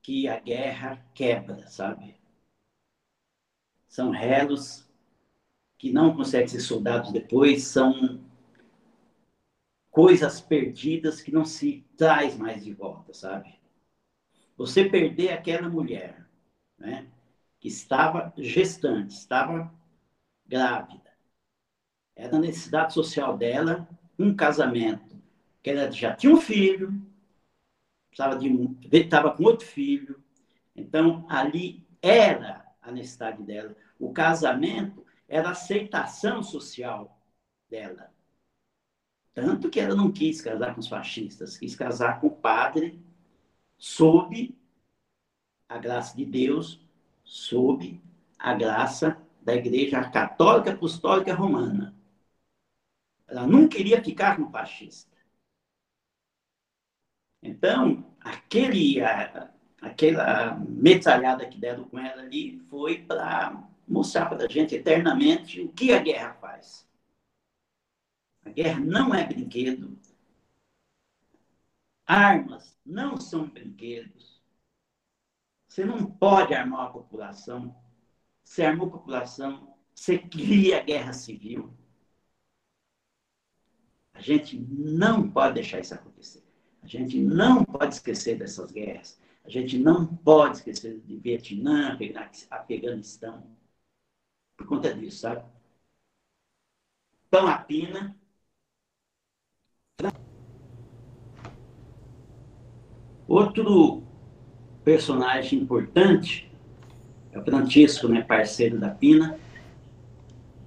que 0.03 0.29
a 0.29 0.39
guerra 0.39 1.05
quebra, 1.15 1.67
sabe? 1.67 2.17
São 3.89 4.15
elos 4.15 4.89
que 5.79 5.93
não 5.93 6.17
conseguem 6.17 6.49
ser 6.49 6.61
soldados 6.61 7.13
depois, 7.13 7.65
são 7.65 8.25
coisas 9.91 10.41
perdidas 10.41 11.21
que 11.21 11.33
não 11.33 11.45
se 11.45 11.85
traz 11.97 12.37
mais 12.37 12.65
de 12.65 12.73
volta, 12.73 13.13
sabe? 13.13 13.59
Você 14.57 14.89
perder 14.89 15.31
aquela 15.33 15.69
mulher, 15.69 16.27
né, 16.79 17.11
que 17.59 17.69
estava 17.69 18.33
gestante, 18.37 19.15
estava 19.15 19.73
grávida, 20.47 21.13
era 22.15 22.37
a 22.37 22.41
necessidade 22.41 22.95
social 22.95 23.37
dela, 23.37 23.89
um 24.19 24.35
casamento, 24.35 25.17
que 25.63 25.71
ela 25.71 25.91
já 25.91 26.15
tinha 26.15 26.33
um 26.33 26.41
filho, 26.41 26.93
precisava 28.17 28.39
de 28.39 28.49
um, 28.49 28.79
estava 28.91 29.31
com 29.31 29.45
outro 29.45 29.67
filho. 29.67 30.23
Então, 30.75 31.27
ali 31.29 31.87
era 32.01 32.65
a 32.81 32.91
necessidade 32.91 33.43
dela. 33.43 33.77
O 33.99 34.13
casamento 34.13 35.05
era 35.29 35.49
a 35.49 35.53
aceitação 35.53 36.43
social 36.43 37.21
dela. 37.69 38.11
Tanto 39.35 39.69
que 39.69 39.79
ela 39.79 39.95
não 39.95 40.11
quis 40.11 40.41
casar 40.41 40.75
com 40.75 40.81
os 40.81 40.89
fascistas, 40.89 41.59
quis 41.59 41.77
casar 41.77 42.21
com 42.21 42.29
o 42.29 42.37
padre 42.37 42.99
sob 43.77 44.57
a 45.69 45.77
graça 45.77 46.17
de 46.17 46.25
Deus, 46.25 46.81
sob 47.23 48.01
a 48.39 48.55
graça 48.55 49.21
da 49.43 49.55
Igreja 49.55 50.09
Católica 50.09 50.73
Apostólica 50.73 51.35
Romana. 51.35 51.95
Ela 53.27 53.47
não 53.47 53.69
queria 53.69 54.03
ficar 54.03 54.37
com 54.37 54.45
o 54.45 54.51
fascista. 54.51 55.16
Então, 57.43 58.05
aquele, 58.21 59.01
a, 59.01 59.51
aquela 59.81 60.57
metralhada 60.59 61.47
que 61.47 61.59
deram 61.59 61.85
com 61.85 61.99
ela 61.99 62.23
ali 62.23 62.59
foi 62.71 63.03
para 63.03 63.69
mostrar 63.87 64.27
para 64.27 64.45
a 64.45 64.49
gente 64.49 64.75
eternamente 64.75 65.61
o 65.61 65.73
que 65.73 65.93
a 65.93 66.03
guerra 66.03 66.35
faz. 66.35 66.87
A 68.45 68.51
guerra 68.51 68.81
não 68.81 69.15
é 69.15 69.25
brinquedo. 69.25 69.99
Armas 72.07 72.79
não 72.85 73.17
são 73.21 73.49
brinquedos. 73.49 74.41
Você 75.69 75.85
não 75.85 76.07
pode 76.07 76.55
armar 76.55 76.87
a 76.87 76.91
população. 76.91 77.77
Você 78.47 78.65
armou 78.65 78.87
a 78.87 78.91
população, 78.93 79.77
você 79.93 80.19
cria 80.19 80.83
guerra 80.83 81.13
civil. 81.13 81.75
A 84.15 84.21
gente 84.21 84.57
não 84.57 85.29
pode 85.29 85.55
deixar 85.55 85.81
isso 85.81 85.95
acontecer. 85.95 86.06
A 86.87 86.89
gente 86.89 87.19
não 87.19 87.65
pode 87.65 87.95
esquecer 87.95 88.39
dessas 88.39 88.71
guerras. 88.71 89.19
A 89.45 89.51
gente 89.51 89.77
não 89.77 90.07
pode 90.07 90.59
esquecer 90.59 91.01
de 91.01 91.17
Vietnã, 91.17 91.99
Afeganistão. 92.49 93.43
Por 94.57 94.69
conta 94.69 94.95
disso, 94.95 95.19
sabe? 95.19 95.45
Pão 97.29 97.49
a 97.49 97.59
pina. 97.59 98.17
Outro 103.27 104.05
personagem 104.85 105.59
importante 105.59 106.49
é 107.33 107.39
o 107.41 107.45
Francisco, 107.45 108.07
né, 108.07 108.23
parceiro 108.23 108.79
da 108.79 108.91
Pina, 108.91 109.37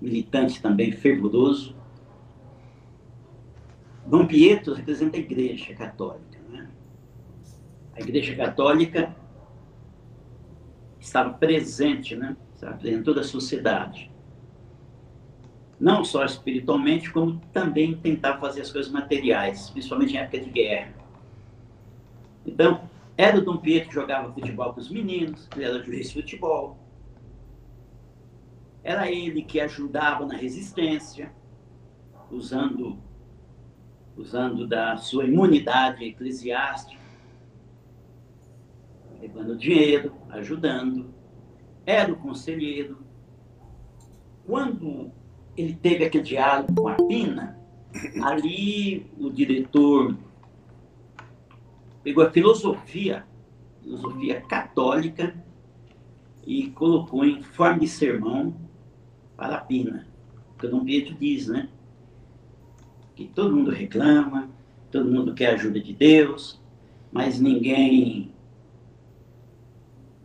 militante 0.01 0.61
também 0.61 0.91
fervoroso. 0.91 1.78
Dom 4.09 4.25
Pietro 4.25 4.73
representa 4.73 5.17
a 5.17 5.19
Igreja 5.19 5.75
Católica. 5.75 6.39
Né? 6.49 6.67
A 7.95 8.01
Igreja 8.01 8.35
Católica 8.35 9.15
estava 10.99 11.31
presente, 11.33 12.15
né? 12.15 12.35
estava 12.55 12.75
presente 12.75 13.01
em 13.01 13.03
toda 13.03 13.21
a 13.21 13.23
sociedade. 13.23 14.11
Não 15.79 16.03
só 16.03 16.25
espiritualmente, 16.25 17.11
como 17.11 17.39
também 17.53 17.95
tentar 17.97 18.39
fazer 18.39 18.61
as 18.61 18.71
coisas 18.71 18.91
materiais, 18.91 19.69
principalmente 19.69 20.15
em 20.15 20.17
época 20.17 20.39
de 20.39 20.49
guerra. 20.49 20.93
Então, 22.43 22.89
era 23.15 23.37
o 23.37 23.41
Dom 23.41 23.57
Pietro 23.57 23.89
que 23.89 23.95
jogava 23.95 24.33
futebol 24.33 24.73
com 24.73 24.79
os 24.79 24.89
meninos, 24.89 25.47
ele 25.55 25.65
era 25.65 25.83
juiz 25.83 26.07
de 26.07 26.15
futebol. 26.15 26.79
Era 28.83 29.11
ele 29.11 29.43
que 29.43 29.59
ajudava 29.59 30.25
na 30.25 30.35
resistência, 30.35 31.31
usando, 32.31 32.97
usando 34.19 34.67
da 34.67 34.97
sua 34.97 35.25
imunidade 35.25 36.03
eclesiástica, 36.03 37.01
levando 39.21 39.57
dinheiro, 39.57 40.13
ajudando. 40.29 41.13
Era 41.85 42.11
o 42.11 42.17
conselheiro. 42.17 42.97
Quando 44.45 45.11
ele 45.55 45.73
teve 45.73 46.05
aquele 46.05 46.23
diálogo 46.23 46.73
com 46.75 46.87
a 46.89 46.95
Pina, 46.95 47.57
ali 48.21 49.09
o 49.17 49.29
diretor 49.29 50.17
pegou 52.03 52.23
a 52.23 52.31
filosofia, 52.31 53.25
filosofia 53.81 54.41
católica, 54.41 55.33
e 56.45 56.67
colocou 56.71 57.23
em 57.23 57.41
forma 57.43 57.79
de 57.79 57.87
sermão 57.87 58.55
para 59.37 59.55
a 59.55 59.61
Pina. 59.61 60.07
Porque 60.49 60.67
o 60.67 60.71
Dom 60.71 60.83
Pedro 60.83 61.15
diz, 61.15 61.47
né? 61.47 61.69
Que 63.19 63.27
todo 63.27 63.53
mundo 63.53 63.69
reclama, 63.69 64.49
todo 64.89 65.11
mundo 65.11 65.33
quer 65.33 65.55
ajuda 65.55 65.77
de 65.77 65.91
Deus, 65.91 66.57
mas 67.11 67.37
ninguém 67.37 68.33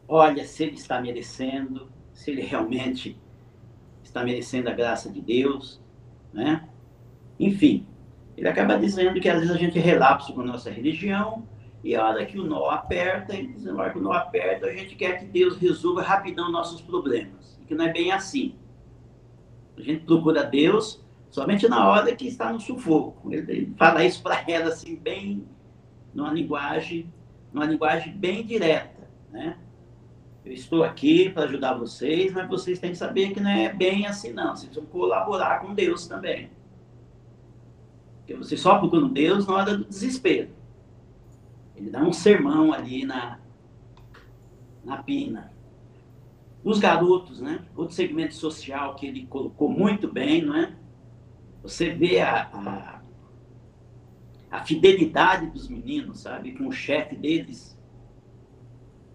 olha 0.06 0.44
se 0.44 0.62
ele 0.62 0.74
está 0.76 1.00
merecendo, 1.00 1.88
se 2.12 2.30
ele 2.30 2.42
realmente 2.42 3.18
está 4.00 4.22
merecendo 4.22 4.68
a 4.68 4.72
graça 4.72 5.10
de 5.10 5.20
Deus, 5.20 5.82
né? 6.32 6.68
Enfim, 7.40 7.84
ele 8.36 8.46
acaba 8.46 8.78
dizendo 8.78 9.20
que 9.20 9.28
às 9.28 9.40
vezes 9.40 9.52
a 9.52 9.58
gente 9.58 9.76
relapsa 9.76 10.32
com 10.32 10.42
a 10.42 10.46
nossa 10.46 10.70
religião 10.70 11.44
e 11.82 11.96
a 11.96 12.06
hora 12.06 12.24
que 12.24 12.38
o 12.38 12.44
nó 12.44 12.70
aperta, 12.70 13.34
ele 13.34 13.48
diz, 13.48 13.64
na 13.64 13.74
hora 13.74 13.90
que 13.90 13.98
o 13.98 14.02
nó 14.02 14.12
aperta, 14.12 14.66
a 14.66 14.72
gente 14.72 14.94
quer 14.94 15.18
que 15.18 15.24
Deus 15.24 15.56
resolva 15.56 16.00
rapidão 16.00 16.48
nossos 16.48 16.80
problemas. 16.80 17.58
Que 17.66 17.74
não 17.74 17.86
é 17.86 17.92
bem 17.92 18.12
assim. 18.12 18.54
A 19.76 19.80
gente 19.80 20.04
procura 20.04 20.44
Deus 20.44 21.03
somente 21.34 21.66
na 21.66 21.88
hora 21.88 22.14
que 22.14 22.28
está 22.28 22.52
no 22.52 22.60
sufoco. 22.60 23.32
Ele, 23.32 23.74
fala 23.76 24.04
isso 24.04 24.22
para 24.22 24.44
ela 24.48 24.68
assim, 24.68 24.94
bem, 24.94 25.44
numa 26.14 26.32
linguagem, 26.32 27.12
numa 27.52 27.66
linguagem 27.66 28.12
bem 28.16 28.46
direta, 28.46 29.10
né? 29.32 29.58
Eu 30.44 30.52
estou 30.52 30.84
aqui 30.84 31.30
para 31.30 31.42
ajudar 31.42 31.74
vocês, 31.74 32.32
mas 32.32 32.48
vocês 32.48 32.78
têm 32.78 32.92
que 32.92 32.98
saber 32.98 33.32
que 33.32 33.40
não 33.40 33.50
é 33.50 33.72
bem 33.72 34.06
assim, 34.06 34.32
não. 34.32 34.54
Vocês 34.54 34.66
precisam 34.66 34.86
colaborar 34.86 35.58
com 35.58 35.74
Deus 35.74 36.06
também. 36.06 36.50
Porque 38.18 38.34
vocês 38.34 38.60
só 38.60 38.78
procuram 38.78 39.08
Deus 39.08 39.44
na 39.44 39.54
hora 39.54 39.76
do 39.76 39.84
desespero. 39.86 40.50
Ele 41.74 41.90
dá 41.90 42.00
um 42.00 42.12
sermão 42.12 42.72
ali 42.72 43.04
na, 43.04 43.40
na 44.84 45.02
pina. 45.02 45.52
Os 46.62 46.78
garotos, 46.78 47.40
né? 47.40 47.64
Outro 47.74 47.92
segmento 47.92 48.34
social 48.34 48.94
que 48.94 49.06
ele 49.06 49.26
colocou 49.26 49.68
muito 49.68 50.06
bem, 50.06 50.40
não 50.40 50.56
é? 50.56 50.83
Você 51.64 51.88
vê 51.88 52.20
a, 52.20 52.42
a, 52.52 53.00
a 54.50 54.64
fidelidade 54.64 55.46
dos 55.46 55.66
meninos, 55.66 56.20
sabe? 56.20 56.52
Com 56.52 56.68
o 56.68 56.72
chefe 56.72 57.16
deles. 57.16 57.74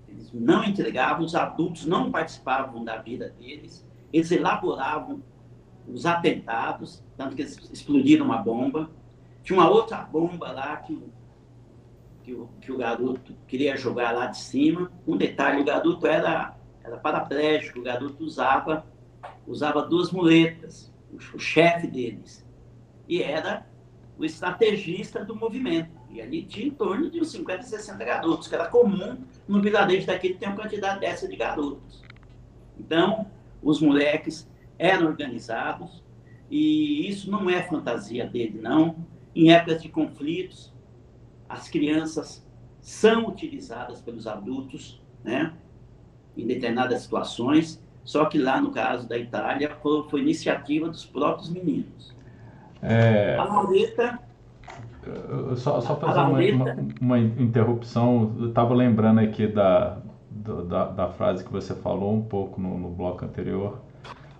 Eles 0.07 0.33
não 0.33 0.63
entregavam, 0.63 1.23
os 1.23 1.35
adultos 1.35 1.85
não 1.85 2.11
participavam 2.11 2.83
da 2.83 2.97
vida 2.97 3.29
deles. 3.39 3.87
Eles 4.11 4.31
elaboravam 4.31 5.21
os 5.87 6.07
atentados, 6.07 7.03
tanto 7.15 7.35
que 7.35 7.43
eles 7.43 7.55
explodiram 7.71 8.25
uma 8.25 8.39
bomba. 8.39 8.89
Tinha 9.43 9.59
uma 9.59 9.69
outra 9.69 9.97
bomba 10.01 10.51
lá 10.51 10.75
que 10.77 10.99
que 12.23 12.33
o, 12.33 12.49
que 12.61 12.71
o 12.71 12.77
garoto 12.77 13.33
queria 13.47 13.77
jogar 13.77 14.11
lá 14.11 14.27
de 14.27 14.37
cima. 14.37 14.91
Um 15.07 15.17
detalhe, 15.17 15.61
o 15.61 15.65
garoto 15.65 16.05
era, 16.05 16.55
era 16.83 16.97
paraplégico, 16.97 17.79
o 17.79 17.83
garoto 17.83 18.23
usava, 18.23 18.85
usava 19.47 19.81
duas 19.81 20.11
muletas, 20.11 20.91
o, 21.13 21.39
chefe 21.39 21.87
deles. 21.87 22.45
E 23.07 23.21
era 23.21 23.65
o 24.17 24.25
estrategista 24.25 25.23
do 25.23 25.35
movimento. 25.35 25.91
E 26.09 26.21
ali 26.21 26.43
tinha 26.43 26.67
em 26.67 26.71
torno 26.71 27.09
de 27.09 27.19
uns 27.19 27.31
50, 27.31 27.63
60 27.63 28.03
garotos, 28.03 28.47
que 28.47 28.55
era 28.55 28.67
comum 28.67 29.17
no 29.47 29.61
vilarejo 29.61 30.07
daquele 30.07 30.35
ter 30.35 30.47
uma 30.47 30.55
quantidade 30.55 30.99
dessa 30.99 31.27
de 31.27 31.35
garotos. 31.35 32.03
Então, 32.79 33.27
os 33.61 33.81
moleques 33.81 34.49
eram 34.77 35.07
organizados, 35.07 36.03
e 36.49 37.07
isso 37.07 37.29
não 37.29 37.49
é 37.49 37.61
fantasia 37.63 38.25
dele, 38.25 38.59
não. 38.61 38.95
Em 39.35 39.51
épocas 39.51 39.81
de 39.81 39.89
conflitos, 39.89 40.73
as 41.47 41.69
crianças 41.69 42.45
são 42.81 43.27
utilizadas 43.27 44.01
pelos 44.01 44.25
adultos, 44.25 45.01
né, 45.23 45.53
em 46.37 46.47
determinadas 46.47 47.01
situações, 47.01 47.81
só 48.09 48.25
que 48.25 48.39
lá 48.39 48.59
no 48.59 48.71
caso 48.71 49.07
da 49.07 49.15
Itália 49.15 49.77
foi, 49.83 50.01
foi 50.09 50.21
iniciativa 50.21 50.89
dos 50.89 51.05
próprios 51.05 51.47
meninos. 51.47 52.11
É... 52.81 53.35
A 53.35 53.43
Laureta 53.43 54.19
só, 55.55 55.79
só 55.79 55.95
fazer 55.95 56.21
uma, 56.21 56.63
uma, 56.63 56.87
uma, 56.99 57.19
interrupção, 57.19 58.35
eu 58.39 58.49
estava 58.49 58.73
lembrando 58.73 59.19
aqui 59.19 59.45
da, 59.45 59.99
da, 60.31 60.85
da, 60.85 61.07
frase 61.09 61.43
que 61.43 61.51
você 61.51 61.75
falou 61.75 62.15
um 62.15 62.23
pouco 62.23 62.59
no, 62.59 62.79
no 62.79 62.89
bloco 62.89 63.23
anterior, 63.23 63.79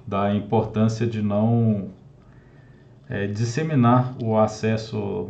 da 0.06 0.34
importância 0.34 1.06
de 1.06 1.22
não 1.22 1.90
é, 3.08 3.28
disseminar 3.28 4.16
o 4.24 4.36
acesso 4.36 5.30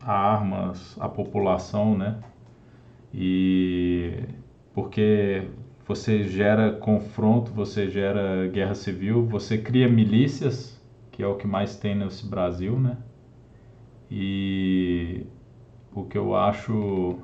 armas 0.00 0.96
à 1.00 1.08
população, 1.08 1.98
né? 1.98 2.16
E 3.12 4.24
porque 4.72 5.48
você 5.94 6.24
gera 6.24 6.72
confronto, 6.72 7.52
você 7.52 7.88
gera 7.90 8.48
guerra 8.48 8.74
civil, 8.74 9.26
você 9.26 9.58
cria 9.58 9.88
milícias, 9.88 10.80
que 11.10 11.22
é 11.22 11.26
o 11.26 11.36
que 11.36 11.46
mais 11.46 11.76
tem 11.76 11.94
nesse 11.94 12.26
Brasil, 12.26 12.78
né? 12.80 12.96
E 14.10 15.26
o 15.92 16.04
que 16.04 16.16
eu 16.18 16.34
acho 16.36 17.18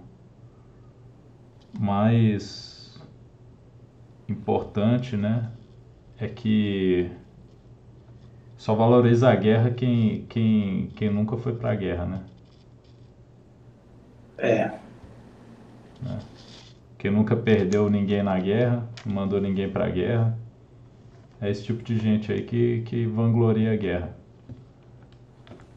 mais 1.72 2.98
importante, 4.28 5.16
né, 5.16 5.50
é 6.18 6.28
que 6.28 7.10
Só 8.58 8.74
valoriza 8.74 9.30
a 9.30 9.34
guerra 9.36 9.70
quem, 9.70 10.26
quem, 10.28 10.88
quem 10.94 11.08
nunca 11.10 11.36
foi 11.38 11.54
para 11.54 11.70
a 11.72 11.74
guerra, 11.74 12.04
né? 12.04 12.24
É. 14.38 14.80
é. 16.02 16.37
Quem 16.98 17.12
nunca 17.12 17.36
perdeu 17.36 17.88
ninguém 17.88 18.24
na 18.24 18.36
guerra, 18.40 18.88
não 19.06 19.14
mandou 19.14 19.40
ninguém 19.40 19.70
para 19.70 19.86
a 19.86 19.88
guerra. 19.88 20.36
É 21.40 21.48
esse 21.48 21.62
tipo 21.62 21.80
de 21.80 21.96
gente 21.96 22.32
aí 22.32 22.42
que, 22.42 22.82
que 22.82 23.06
vangloria 23.06 23.72
a 23.72 23.76
guerra. 23.76 24.16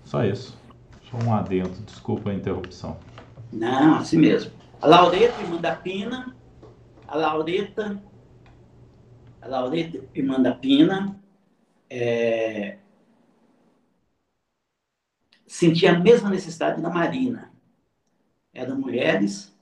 Só 0.04 0.26
isso. 0.26 0.60
Só 1.04 1.18
um 1.18 1.32
adendo, 1.32 1.80
desculpa 1.86 2.32
a 2.32 2.34
interrupção. 2.34 2.98
Não, 3.54 3.98
assim 3.98 4.18
mesmo. 4.18 4.52
A 4.82 4.88
Laureta, 4.88 5.40
irmã 5.42 5.58
da 5.58 5.76
Pina, 5.76 6.36
a 7.08 7.16
Laureta, 7.16 8.02
a 9.40 9.48
Laureta, 9.48 10.04
irmã 10.16 10.42
da 10.42 10.56
Pina, 10.56 11.22
é, 11.88 12.78
sentia 15.46 15.92
a 15.92 16.00
mesma 16.00 16.32
necessidade 16.32 16.82
da 16.82 16.90
Marina. 16.90 17.52
Eram 18.52 18.80
mulheres 18.80 19.56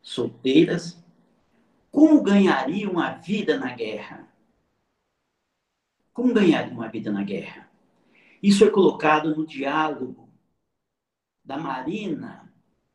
solteiras. 0.00 1.02
Como 1.90 2.22
ganhariam 2.22 2.98
a 2.98 3.10
vida 3.10 3.58
na 3.58 3.74
guerra? 3.74 4.28
Como 6.12 6.32
ganhariam 6.32 6.74
uma 6.74 6.88
vida 6.88 7.10
na 7.10 7.22
guerra? 7.22 7.68
Isso 8.42 8.60
foi 8.60 8.70
colocado 8.70 9.34
no 9.34 9.46
diálogo 9.46 10.28
da 11.44 11.58
Marina, 11.58 12.52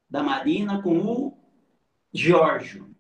da 0.09 0.23
Marina 0.23 0.81
com 0.81 0.97
o 0.97 1.37
Giorgio. 2.13 2.95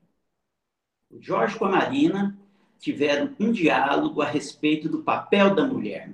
O 1.09 1.21
Jorge 1.21 1.57
com 1.57 1.65
a 1.65 1.71
Marina 1.71 2.37
tiveram 2.77 3.33
um 3.39 3.51
diálogo 3.51 4.21
a 4.21 4.25
respeito 4.25 4.89
do 4.89 5.01
papel 5.01 5.55
da 5.55 5.65
mulher. 5.65 6.13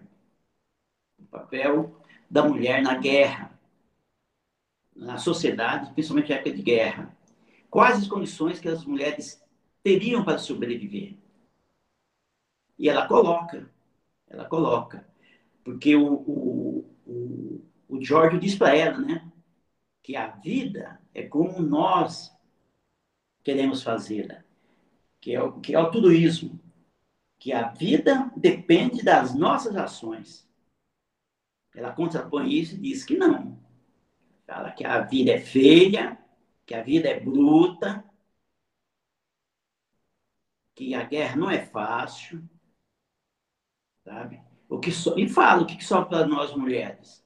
O 1.20 1.26
papel 1.26 2.00
da 2.30 2.48
mulher 2.48 2.82
na 2.82 2.96
guerra, 2.96 3.60
na 4.96 5.18
sociedade, 5.18 5.92
principalmente 5.94 6.30
na 6.30 6.36
época 6.36 6.52
de 6.52 6.62
guerra. 6.62 7.18
Quais 7.72 8.00
as 8.00 8.08
condições 8.08 8.60
que 8.60 8.68
as 8.68 8.84
mulheres 8.84 9.42
teriam 9.82 10.26
para 10.26 10.38
sobreviver? 10.38 11.18
E 12.78 12.90
ela 12.90 13.08
coloca, 13.08 13.72
ela 14.28 14.44
coloca, 14.44 15.08
porque 15.64 15.96
o, 15.96 16.14
o, 16.14 16.86
o, 17.08 17.66
o 17.88 18.00
diz 18.40 18.56
para 18.56 18.76
ela, 18.76 18.98
né, 18.98 19.32
que 20.04 20.18
a 20.18 20.28
vida 20.28 21.00
é 21.14 21.24
como 21.24 21.62
nós 21.62 22.36
queremos 23.42 23.82
fazê-la, 23.82 24.44
que 25.22 25.34
é 25.34 25.42
o 25.42 25.54
que 25.62 25.74
é 25.74 25.80
o 25.80 25.90
tudoísmo, 25.90 26.60
que 27.40 27.54
a 27.54 27.70
vida 27.70 28.30
depende 28.36 29.02
das 29.02 29.34
nossas 29.34 29.78
ações. 29.78 30.46
Ela 31.74 31.94
contrapõe 31.94 32.54
isso 32.54 32.76
e 32.76 32.80
diz 32.80 33.06
que 33.06 33.16
não. 33.16 33.58
Fala 34.46 34.72
que 34.72 34.84
a 34.84 35.00
vida 35.00 35.32
é 35.32 35.40
feia, 35.40 36.21
que 36.72 36.76
a 36.76 36.82
vida 36.82 37.10
é 37.10 37.20
bruta, 37.20 38.02
que 40.74 40.96
a 40.96 41.04
guerra 41.04 41.36
não 41.36 41.52
é 41.52 41.66
fácil, 41.66 42.42
sabe? 44.06 44.42
O 44.70 44.80
que 44.80 44.90
so... 44.90 45.20
E 45.20 45.28
fala 45.28 45.64
o 45.64 45.66
que 45.66 45.84
sobra 45.84 46.08
para 46.08 46.26
nós 46.26 46.56
mulheres. 46.56 47.22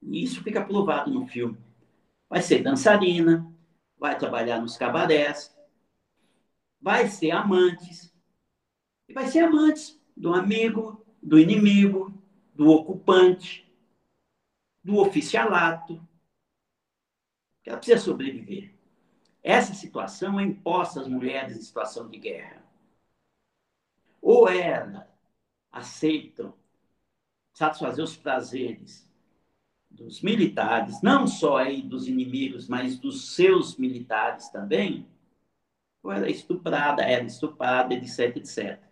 Isso 0.00 0.42
fica 0.42 0.64
provado 0.64 1.10
no 1.10 1.26
filme. 1.26 1.58
Vai 2.30 2.40
ser 2.40 2.62
dançarina, 2.62 3.46
vai 3.98 4.16
trabalhar 4.16 4.58
nos 4.58 4.78
cabarés, 4.78 5.54
vai 6.80 7.08
ser 7.08 7.32
amantes, 7.32 8.10
e 9.06 9.12
vai 9.12 9.26
ser 9.26 9.40
amantes 9.40 10.02
do 10.16 10.32
amigo, 10.32 11.04
do 11.22 11.38
inimigo, 11.38 12.10
do 12.54 12.70
ocupante, 12.70 13.70
do 14.82 14.96
oficialato. 14.96 16.02
Ela 17.64 17.76
precisa 17.76 18.00
sobreviver. 18.00 18.72
Essa 19.42 19.74
situação 19.74 20.38
é 20.38 20.44
imposta 20.44 21.00
às 21.00 21.08
mulheres 21.08 21.56
em 21.56 21.60
situação 21.60 22.08
de 22.08 22.18
guerra. 22.18 22.62
Ou 24.20 24.48
elas 24.48 25.06
aceitam 25.70 26.54
satisfazer 27.52 28.04
os 28.04 28.16
prazeres 28.16 29.08
dos 29.90 30.22
militares, 30.22 31.02
não 31.02 31.26
só 31.26 31.58
aí 31.58 31.82
dos 31.82 32.08
inimigos, 32.08 32.68
mas 32.68 32.98
dos 32.98 33.34
seus 33.34 33.76
militares 33.76 34.48
também, 34.48 35.06
ou 36.02 36.12
ela 36.12 36.26
é 36.26 36.30
estuprada, 36.30 37.02
ela 37.02 37.24
é 37.24 37.26
estuprada, 37.26 37.94
etc, 37.94 38.36
etc. 38.36 38.82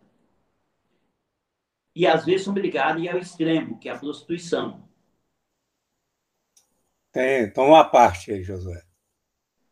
E 1.95 2.07
às 2.07 2.25
vezes 2.25 2.45
são 2.45 2.53
obrigados 2.53 3.01
a 3.03 3.05
ir 3.05 3.09
ao 3.09 3.19
extremo, 3.19 3.79
que 3.79 3.89
é 3.89 3.93
a 3.93 3.99
prostituição. 3.99 4.83
Tem, 7.13 7.43
então 7.43 7.67
uma 7.67 7.85
parte 7.85 8.33
aí, 8.33 8.43
Josué. 8.43 8.83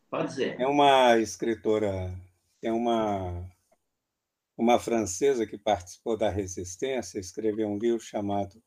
Pode 0.09 0.29
dizer. 0.29 0.57
Tem 0.57 0.65
uma 0.65 1.17
escritora, 1.17 2.13
tem 2.59 2.71
uma 2.71 3.49
uma 4.57 4.77
francesa 4.77 5.47
que 5.47 5.57
participou 5.57 6.17
da 6.17 6.29
resistência, 6.29 7.17
escreveu 7.17 7.69
um 7.69 7.77
livro 7.77 8.01
chamado 8.01 8.61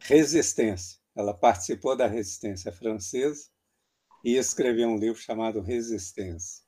Resistência. 0.00 0.98
Ela 1.14 1.32
participou 1.32 1.96
da 1.96 2.08
resistência 2.08 2.72
francesa 2.72 3.48
e 4.24 4.36
escreveu 4.36 4.88
um 4.88 4.98
livro 4.98 5.20
chamado 5.20 5.60
Resistência. 5.60 6.64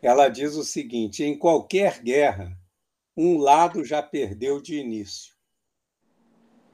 Ela 0.00 0.28
diz 0.28 0.54
o 0.54 0.64
seguinte: 0.64 1.24
em 1.24 1.36
qualquer 1.36 2.00
guerra, 2.02 2.56
um 3.16 3.36
lado 3.36 3.84
já 3.84 4.00
perdeu 4.02 4.62
de 4.62 4.76
início. 4.76 5.35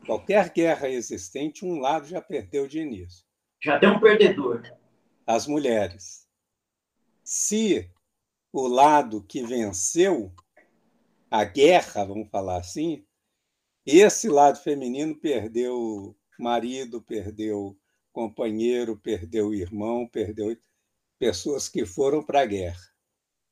Qualquer 0.06 0.50
guerra 0.50 0.88
existente, 0.88 1.64
um 1.64 1.78
lado 1.78 2.06
já 2.06 2.20
perdeu 2.20 2.66
de 2.66 2.80
início. 2.80 3.24
Já 3.62 3.78
tem 3.78 3.88
um 3.88 4.00
perdedor. 4.00 4.62
As 5.26 5.46
mulheres. 5.46 6.26
Se 7.22 7.88
o 8.52 8.66
lado 8.66 9.22
que 9.22 9.44
venceu 9.44 10.34
a 11.30 11.44
guerra, 11.44 12.04
vamos 12.04 12.28
falar 12.28 12.58
assim, 12.58 13.06
esse 13.86 14.28
lado 14.28 14.58
feminino 14.58 15.14
perdeu 15.14 16.16
marido, 16.38 17.00
perdeu 17.00 17.78
companheiro, 18.12 18.96
perdeu 18.96 19.54
irmão, 19.54 20.06
perdeu 20.06 20.56
pessoas 21.18 21.68
que 21.68 21.86
foram 21.86 22.22
para 22.22 22.42
a 22.42 22.46
guerra. 22.46 22.82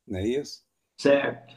Não 0.05 0.19
é 0.19 0.27
isso? 0.27 0.63
Certo. 0.97 1.55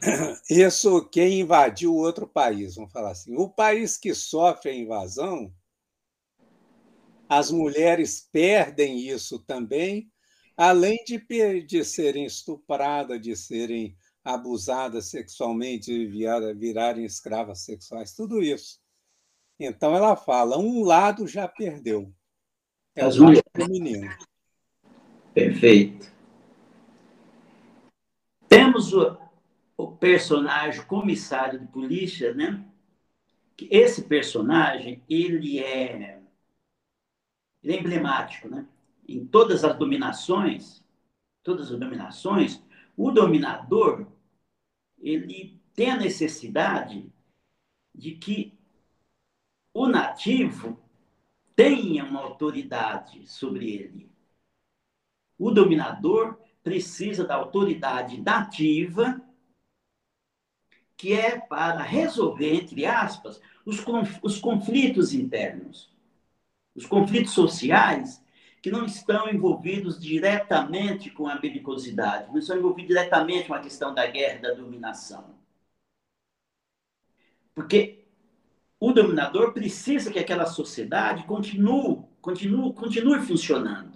Isso 0.49 1.07
quem 1.09 1.41
invadiu 1.41 1.93
outro 1.93 2.27
país, 2.27 2.75
vamos 2.75 2.91
falar 2.91 3.11
assim. 3.11 3.35
O 3.37 3.49
país 3.49 3.97
que 3.97 4.13
sofre 4.13 4.71
a 4.71 4.75
invasão, 4.75 5.53
as 7.29 7.51
mulheres 7.51 8.27
perdem 8.31 8.99
isso 8.99 9.39
também, 9.39 10.11
além 10.57 10.97
de, 11.05 11.61
de 11.61 11.83
serem 11.83 12.25
estupradas, 12.25 13.21
de 13.21 13.35
serem 13.35 13.95
abusadas 14.23 15.11
sexualmente, 15.11 15.91
de 15.91 16.07
virarem 16.55 17.05
escravas 17.05 17.63
sexuais, 17.63 18.15
tudo 18.15 18.41
isso. 18.41 18.79
Então 19.59 19.95
ela 19.95 20.15
fala, 20.15 20.57
um 20.57 20.83
lado 20.83 21.27
já 21.27 21.47
perdeu. 21.47 22.11
É 22.95 23.03
As 23.03 23.19
o 23.19 23.25
lado 23.25 23.43
feminino. 23.55 24.09
Perfeito. 25.33 26.11
Temos 28.47 28.93
o, 28.93 29.17
o 29.77 29.91
personagem 29.91 30.85
comissário 30.85 31.59
de 31.59 31.67
polícia, 31.67 32.33
né? 32.33 32.65
Esse 33.69 34.03
personagem, 34.03 35.03
ele 35.09 35.59
é, 35.59 36.21
ele 37.63 37.73
é 37.73 37.79
emblemático, 37.79 38.49
né? 38.49 38.67
Em 39.07 39.25
todas 39.25 39.63
as 39.63 39.77
dominações, 39.77 40.83
todas 41.43 41.71
as 41.71 41.79
dominações, 41.79 42.63
o 42.97 43.11
dominador, 43.11 44.07
ele 44.97 45.61
tem 45.73 45.91
a 45.91 45.97
necessidade 45.97 47.11
de 47.93 48.11
que 48.11 48.57
o 49.73 49.87
nativo 49.87 50.79
tenha 51.55 52.03
uma 52.03 52.21
autoridade 52.21 53.27
sobre 53.27 53.73
ele. 53.73 54.09
O 55.37 55.51
dominador 55.51 56.39
precisa 56.63 57.25
da 57.25 57.35
autoridade 57.35 58.21
nativa, 58.21 59.21
que 60.97 61.13
é 61.13 61.39
para 61.39 61.81
resolver, 61.81 62.53
entre 62.53 62.85
aspas, 62.85 63.41
os, 63.65 63.83
os 64.21 64.39
conflitos 64.39 65.13
internos, 65.13 65.93
os 66.75 66.85
conflitos 66.85 67.33
sociais 67.33 68.23
que 68.61 68.71
não 68.71 68.85
estão 68.85 69.29
envolvidos 69.29 69.99
diretamente 69.99 71.11
com 71.11 71.27
a 71.27 71.35
belicosidade, 71.35 72.31
não 72.31 72.39
estão 72.39 72.57
envolvidos 72.57 72.95
diretamente 72.95 73.47
com 73.47 73.53
a 73.53 73.59
questão 73.59 73.93
da 73.93 74.07
guerra, 74.07 74.41
da 74.41 74.53
dominação. 74.53 75.35
Porque 77.53 78.05
o 78.79 78.91
dominador 78.91 79.53
precisa 79.53 80.11
que 80.11 80.19
aquela 80.19 80.45
sociedade 80.45 81.25
continue, 81.25 82.03
continue, 82.21 82.73
continue 82.73 83.21
funcionando. 83.21 83.95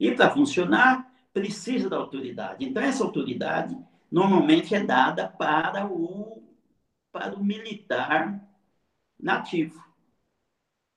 E 0.00 0.10
para 0.12 0.30
funcionar, 0.30 1.12
precisa 1.32 1.88
da 1.88 1.96
autoridade. 1.96 2.64
Então, 2.64 2.82
essa 2.82 3.04
autoridade 3.04 3.76
normalmente 4.10 4.74
é 4.74 4.82
dada 4.84 5.28
para 5.28 5.86
o, 5.86 6.42
para 7.12 7.34
o 7.36 7.44
militar 7.44 8.40
nativo. 9.18 9.82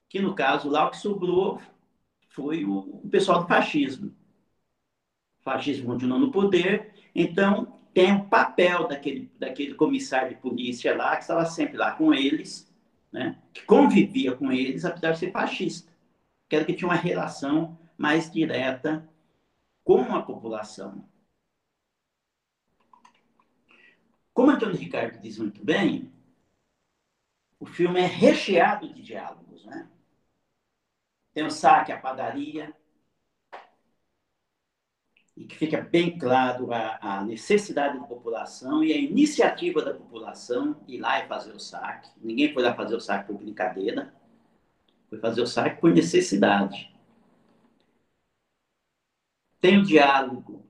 Que 0.10 0.20
no 0.20 0.36
caso 0.36 0.70
lá 0.70 0.88
o 0.88 0.92
que 0.92 0.98
sobrou 0.98 1.60
foi 2.30 2.66
o, 2.66 2.78
o 2.80 3.10
pessoal 3.10 3.42
do 3.42 3.48
fascismo. 3.48 4.14
O 5.40 5.44
fascismo 5.44 5.88
continuou 5.88 6.20
no 6.20 6.32
poder, 6.32 6.94
então 7.16 7.80
tem 7.94 8.14
o 8.14 8.26
papel 8.26 8.88
daquele, 8.88 9.32
daquele 9.38 9.74
comissário 9.74 10.30
de 10.30 10.42
polícia 10.42 10.96
lá, 10.96 11.16
que 11.16 11.24
estava 11.24 11.46
sempre 11.46 11.78
lá 11.78 11.92
com 11.92 12.14
eles, 12.14 12.72
né? 13.12 13.38
que 13.54 13.64
convivia 13.64 14.36
com 14.36 14.52
eles, 14.52 14.86
apesar 14.86 15.12
de 15.12 15.20
ser 15.20 15.32
fascista. 15.32 15.92
Que 16.48 16.56
era 16.56 16.66
que 16.66 16.74
tinha 16.74 16.88
uma 16.88 16.96
relação 16.96 17.78
mais 17.98 18.32
direta 18.32 19.08
com 19.84 20.16
a 20.16 20.22
população. 20.22 21.04
Como 24.34 24.52
Antônio 24.52 24.76
Ricardo 24.76 25.20
diz 25.20 25.38
muito 25.38 25.64
bem, 25.64 26.12
o 27.60 27.66
filme 27.66 28.00
é 28.00 28.06
recheado 28.06 28.92
de 28.94 29.02
diálogos. 29.02 29.66
Né? 29.66 29.90
Tem 31.34 31.46
o 31.46 31.52
saque, 31.52 31.92
a 31.92 32.00
padaria, 32.00 32.76
e 35.36 35.46
que 35.46 35.56
fica 35.56 35.82
bem 35.82 36.18
claro 36.18 36.74
a, 36.74 36.98
a, 37.02 37.24
necessidade 37.24 37.98
da 37.98 38.06
população 38.06 38.84
e 38.84 38.92
a 38.94 38.98
iniciativa 38.98 39.82
da 39.82 39.94
população 39.94 40.80
ir 40.88 41.00
lá 41.00 41.24
e 41.24 41.28
fazer 41.28 41.52
o 41.52 41.60
saque. 41.60 42.10
Ninguém 42.18 42.54
foi 42.54 42.62
lá 42.64 42.74
fazer 42.76 42.96
o 42.96 43.00
saque 43.00 43.28
por 43.28 43.38
brincadeira, 43.38 44.14
foi 45.10 45.20
fazer 45.20 45.42
o 45.42 45.48
saque 45.48 45.80
por 45.80 45.92
necessidade. 45.92 46.94
Tem 49.60 49.78
o 49.78 49.84
diálogo 49.84 50.66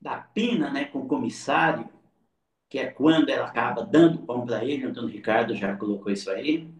da 0.00 0.18
Pina 0.18 0.70
né, 0.70 0.84
com 0.86 1.00
o 1.00 1.08
comissário, 1.08 1.88
que 2.70 2.78
é 2.78 2.88
quando 2.88 3.28
ela 3.28 3.48
acaba 3.48 3.84
dando 3.84 4.24
pão 4.24 4.46
para 4.46 4.64
ele, 4.64 4.86
o 4.86 4.90
Antônio 4.90 5.10
Ricardo 5.10 5.56
já 5.56 5.76
colocou 5.76 6.12
isso 6.12 6.30
aí. 6.30 6.72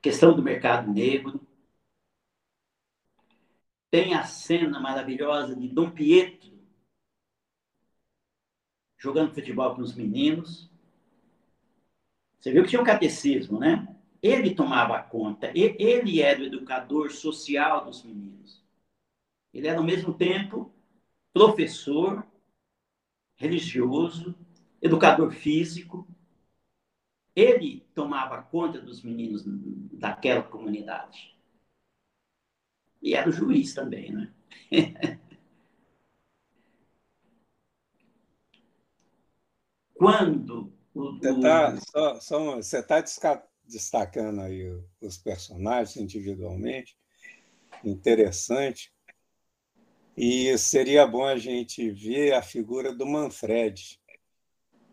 Questão 0.00 0.34
do 0.34 0.42
mercado 0.42 0.90
negro 0.90 1.46
tem 3.90 4.14
a 4.14 4.24
cena 4.24 4.80
maravilhosa 4.80 5.54
de 5.54 5.68
Dom 5.68 5.90
Pietro 5.90 6.50
jogando 8.96 9.34
futebol 9.34 9.74
com 9.74 9.82
os 9.82 9.94
meninos. 9.94 10.70
Você 12.38 12.50
viu 12.50 12.62
que 12.62 12.70
tinha 12.70 12.80
um 12.80 12.84
catecismo, 12.84 13.58
né? 13.58 13.86
Ele 14.22 14.54
tomava 14.54 15.02
conta, 15.02 15.52
ele 15.54 16.22
era 16.22 16.40
o 16.40 16.44
educador 16.44 17.10
social 17.10 17.84
dos 17.84 18.02
meninos. 18.02 18.62
Ele 19.52 19.68
era, 19.68 19.78
ao 19.78 19.84
mesmo 19.84 20.14
tempo, 20.14 20.72
professor, 21.34 22.26
religioso, 23.34 24.34
educador 24.82 25.32
físico. 25.32 26.06
Ele 27.34 27.86
tomava 27.94 28.42
conta 28.42 28.78
dos 28.80 29.02
meninos 29.02 29.42
daquela 29.46 30.42
comunidade. 30.42 31.32
E 33.00 33.14
era 33.14 33.28
o 33.28 33.32
juiz 33.32 33.72
também, 33.72 34.12
né? 34.12 34.30
Quando 39.94 40.72
o, 40.92 41.16
você 41.16 41.30
está 41.30 41.76
só, 41.80 42.20
só, 42.20 42.60
tá 42.82 43.02
destacando 43.64 44.40
aí 44.40 44.68
os 45.00 45.16
personagens 45.16 45.96
individualmente, 45.96 46.98
interessante. 47.84 48.92
E 50.16 50.58
seria 50.58 51.06
bom 51.06 51.24
a 51.24 51.38
gente 51.38 51.90
ver 51.90 52.34
a 52.34 52.42
figura 52.42 52.92
do 52.92 53.06
Manfred, 53.06 54.01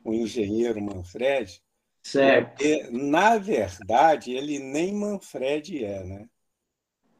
o 0.09 0.13
engenheiro 0.13 0.81
Manfred. 0.81 1.61
Certo. 2.01 2.49
Porque, 2.49 2.89
na 2.91 3.37
verdade, 3.37 4.31
ele 4.31 4.59
nem 4.59 4.93
Manfred 4.93 5.83
é, 5.83 6.03
né? 6.03 6.29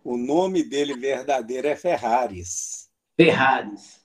O 0.04 0.18
nome 0.18 0.64
dele 0.64 0.96
verdadeiro 0.96 1.68
é 1.68 1.76
Ferraris. 1.76 2.90
Ferraris. 3.16 4.00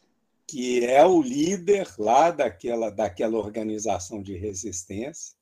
Que 0.46 0.84
é 0.84 1.04
o 1.06 1.22
líder 1.22 1.88
lá 1.98 2.30
daquela, 2.30 2.90
daquela 2.90 3.38
organização 3.38 4.22
de 4.22 4.36
resistência. 4.36 5.34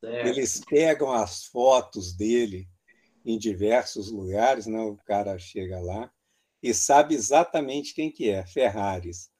Certo. 0.00 0.26
Eles 0.26 0.60
pegam 0.64 1.12
as 1.12 1.44
fotos 1.44 2.14
dele 2.14 2.68
em 3.24 3.38
diversos 3.38 4.10
lugares, 4.10 4.66
né? 4.66 4.78
o 4.80 4.96
cara 4.96 5.38
chega 5.38 5.80
lá 5.80 6.12
e 6.62 6.74
sabe 6.74 7.14
exatamente 7.14 7.94
quem 7.94 8.10
que 8.10 8.28
é, 8.28 8.44
Ferraris. 8.46 9.30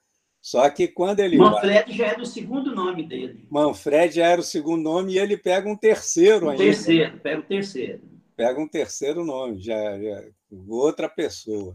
Só 0.45 0.69
que 0.69 0.87
quando 0.87 1.21
ele. 1.21 1.39
Manfred 1.39 1.87
vai... 1.87 1.93
já 1.95 2.07
era 2.09 2.21
o 2.21 2.27
segundo 2.27 2.75
nome 2.75 3.03
dele. 3.03 3.47
Manfred 3.51 4.15
já 4.15 4.27
era 4.27 4.43
o 4.43 4.45
segundo 4.45 4.83
nome 4.83 5.15
e 5.15 5.19
ele 5.19 5.39
pega 5.39 5.67
um 5.67 5.75
terceiro 5.75 6.45
um 6.45 6.51
ainda. 6.51 6.63
Terceiro, 6.63 7.19
pega 7.19 7.41
o 7.41 7.43
terceiro. 7.43 8.03
Pega 8.37 8.61
um 8.61 8.69
terceiro 8.69 9.25
nome, 9.25 9.59
já, 9.63 9.99
já 9.99 10.23
outra 10.69 11.09
pessoa. 11.09 11.75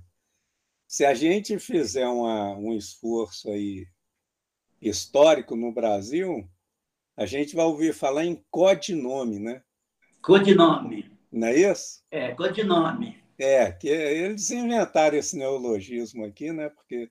Se 0.88 1.04
a 1.04 1.16
gente 1.16 1.58
fizer 1.58 2.08
uma, 2.08 2.56
um 2.58 2.78
esforço 2.78 3.50
aí 3.50 3.88
histórico 4.80 5.56
no 5.56 5.72
Brasil, 5.72 6.48
a 7.18 7.26
gente 7.26 7.56
vai 7.56 7.66
ouvir 7.66 7.92
falar 7.92 8.24
em 8.24 8.40
codinome, 8.52 9.40
né? 9.40 9.64
Codinome. 10.22 11.12
Não 11.32 11.48
é 11.48 11.56
isso? 11.56 12.04
É, 12.12 12.36
codinome. 12.36 13.18
É, 13.40 13.72
que 13.72 13.88
eles 13.88 14.52
inventaram 14.52 15.18
esse 15.18 15.36
neologismo 15.36 16.24
aqui, 16.24 16.52
né? 16.52 16.70
Porque 16.70 17.10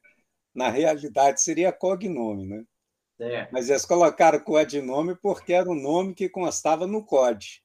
na 0.58 0.70
realidade 0.70 1.40
seria 1.40 1.72
cognome, 1.72 2.44
né? 2.44 2.64
É. 3.20 3.48
Mas 3.52 3.70
eles 3.70 3.86
colocaram 3.86 4.40
codinome 4.40 5.14
porque 5.14 5.52
era 5.52 5.70
o 5.70 5.74
nome 5.74 6.14
que 6.14 6.28
constava 6.28 6.84
no 6.84 7.04
COD 7.04 7.62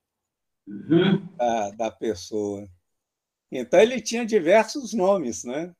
uhum. 0.67 1.27
da, 1.35 1.71
da 1.71 1.91
pessoa. 1.91 2.67
Então, 3.51 3.79
ele 3.79 3.99
tinha 3.99 4.25
diversos 4.25 4.93
nomes 4.93 5.43
né? 5.43 5.73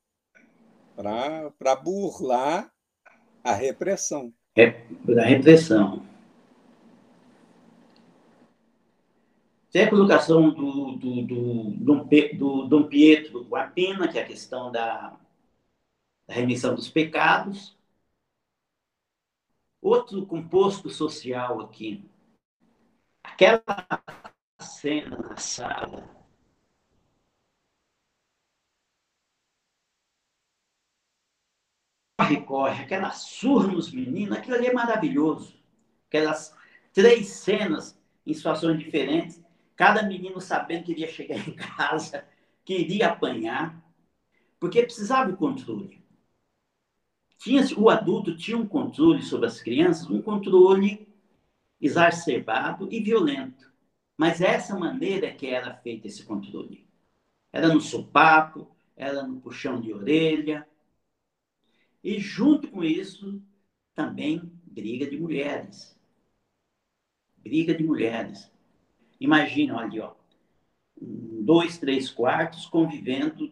para 0.95 1.75
burlar 1.75 2.71
a 3.43 3.53
repressão. 3.53 4.33
É, 4.55 4.85
a 5.17 5.25
repressão. 5.25 6.03
Tem 9.71 9.83
a 9.83 9.89
colocação 9.89 10.51
do, 10.51 10.91
do, 10.93 11.21
do, 11.23 11.71
do, 11.71 12.03
do 12.37 12.67
Dom 12.67 12.83
Pietro 12.87 13.47
a 13.55 13.63
pena, 13.63 14.07
que 14.07 14.19
é 14.19 14.21
a 14.21 14.27
questão 14.27 14.71
da, 14.71 15.17
da 16.27 16.33
remissão 16.33 16.75
dos 16.75 16.89
pecados. 16.89 17.77
Outro 19.81 20.25
composto 20.25 20.89
social 20.89 21.61
aqui. 21.61 22.09
Aquela 23.23 23.63
cena 24.59 25.17
na 25.17 25.37
sala 25.37 26.23
corre, 32.17 32.41
corre, 32.41 32.83
aquela 32.83 33.11
surra 33.11 33.67
nos 33.67 33.91
meninos, 33.91 34.37
aquilo 34.37 34.55
ali 34.55 34.67
é 34.67 34.73
maravilhoso. 34.73 35.53
Aquelas 36.07 36.55
três 36.93 37.27
cenas 37.27 37.97
em 38.25 38.33
situações 38.33 38.79
diferentes, 38.79 39.41
cada 39.75 40.03
menino 40.03 40.39
sabendo 40.39 40.85
que 40.85 40.91
iria 40.91 41.07
chegar 41.07 41.37
em 41.37 41.55
casa, 41.55 42.25
que 42.63 42.73
iria 42.77 43.09
apanhar, 43.09 43.81
porque 44.59 44.83
precisava 44.83 45.31
o 45.31 45.37
controle. 45.37 46.02
Tinha, 47.43 47.61
o 47.77 47.89
adulto 47.89 48.37
tinha 48.37 48.57
um 48.57 48.65
controle 48.65 49.21
sobre 49.21 49.47
as 49.47 49.61
crianças, 49.61 50.09
um 50.09 50.21
controle 50.21 51.05
exacerbado 51.81 52.87
e 52.89 53.01
violento. 53.01 53.69
Mas 54.17 54.39
essa 54.39 54.79
maneira 54.79 55.29
que 55.33 55.47
era 55.47 55.73
feito 55.73 56.07
esse 56.07 56.23
controle. 56.23 56.87
Era 57.51 57.67
no 57.67 57.81
sopapo, 57.81 58.73
era 58.95 59.27
no 59.27 59.41
puxão 59.41 59.81
de 59.81 59.91
orelha, 59.91 60.65
e 62.01 62.17
junto 62.17 62.69
com 62.69 62.81
isso, 62.81 63.41
também 63.93 64.49
briga 64.63 65.05
de 65.05 65.19
mulheres. 65.19 65.99
Briga 67.39 67.75
de 67.75 67.83
mulheres. 67.83 68.49
Imagina, 69.19 69.75
olha, 69.75 70.05
ó, 70.05 70.15
dois, 70.95 71.77
três 71.77 72.09
quartos 72.09 72.65
convivendo, 72.67 73.51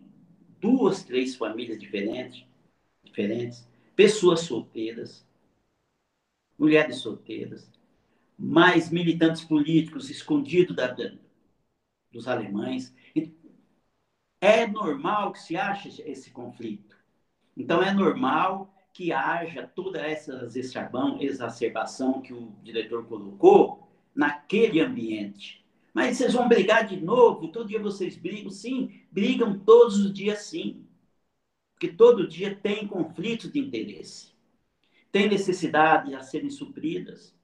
duas, 0.62 1.04
três 1.04 1.36
famílias 1.36 1.78
diferentes, 1.78 2.46
diferentes, 3.04 3.70
pessoas 4.02 4.40
solteiras, 4.40 5.24
mulheres 6.58 6.98
solteiras, 6.98 7.72
mais 8.36 8.90
militantes 8.90 9.44
políticos 9.44 10.10
escondidos 10.10 10.76
da, 10.76 10.88
da, 10.88 11.12
dos 12.12 12.28
alemães. 12.28 12.92
É 14.42 14.66
normal 14.66 15.34
que 15.34 15.40
se 15.40 15.56
ache 15.56 16.02
esse 16.02 16.32
conflito. 16.32 16.98
Então, 17.56 17.84
é 17.84 17.94
normal 17.94 18.74
que 18.92 19.14
haja 19.14 19.68
toda 19.68 20.00
essa 20.00 20.50
exacerbação 21.20 22.24
que 22.24 22.34
o 22.34 22.52
diretor 22.64 23.06
colocou 23.06 23.88
naquele 24.16 24.82
ambiente. 24.82 25.64
Mas 25.94 26.18
vocês 26.18 26.34
vão 26.34 26.50
brigar 26.50 26.88
de 26.88 27.00
novo? 27.00 27.50
Todo 27.50 27.68
dia 27.68 27.80
vocês 27.80 28.18
brigam? 28.18 28.50
Sim, 28.50 29.00
brigam 29.12 29.60
todos 29.60 30.00
os 30.00 30.12
dias, 30.12 30.40
sim. 30.40 30.88
Porque 31.82 31.96
todo 31.96 32.28
dia 32.28 32.56
tem 32.56 32.88
conflitos 32.88 33.52
de 33.52 33.58
interesse. 33.58 34.36
Tem 35.12 35.28
necessidades 35.28 36.14
a 36.14 36.22
serem 36.22 36.52
supridas. 36.52 37.36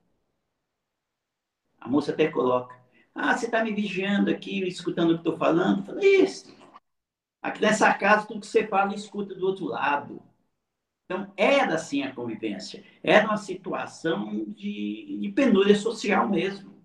A 1.79 1.89
moça 1.89 2.11
até 2.11 2.27
coloca. 2.27 2.79
Ah, 3.15 3.35
você 3.35 3.47
está 3.47 3.63
me 3.63 3.73
vigiando 3.73 4.29
aqui, 4.29 4.59
escutando 4.67 5.09
o 5.09 5.13
que 5.15 5.21
estou 5.21 5.37
falando? 5.37 5.83
Falei, 5.83 6.21
isso. 6.21 6.55
Aqui 7.41 7.59
nessa 7.61 7.91
casa, 7.95 8.27
tudo 8.27 8.41
que 8.41 8.45
você 8.45 8.67
fala, 8.67 8.93
escuta 8.93 9.33
do 9.33 9.43
outro 9.43 9.65
lado. 9.65 10.21
Então, 11.05 11.33
era 11.35 11.73
assim 11.73 12.03
a 12.03 12.13
convivência. 12.13 12.83
Era 13.01 13.25
uma 13.25 13.37
situação 13.37 14.45
de, 14.49 15.17
de 15.19 15.31
penúria 15.31 15.75
social 15.75 16.29
mesmo. 16.29 16.79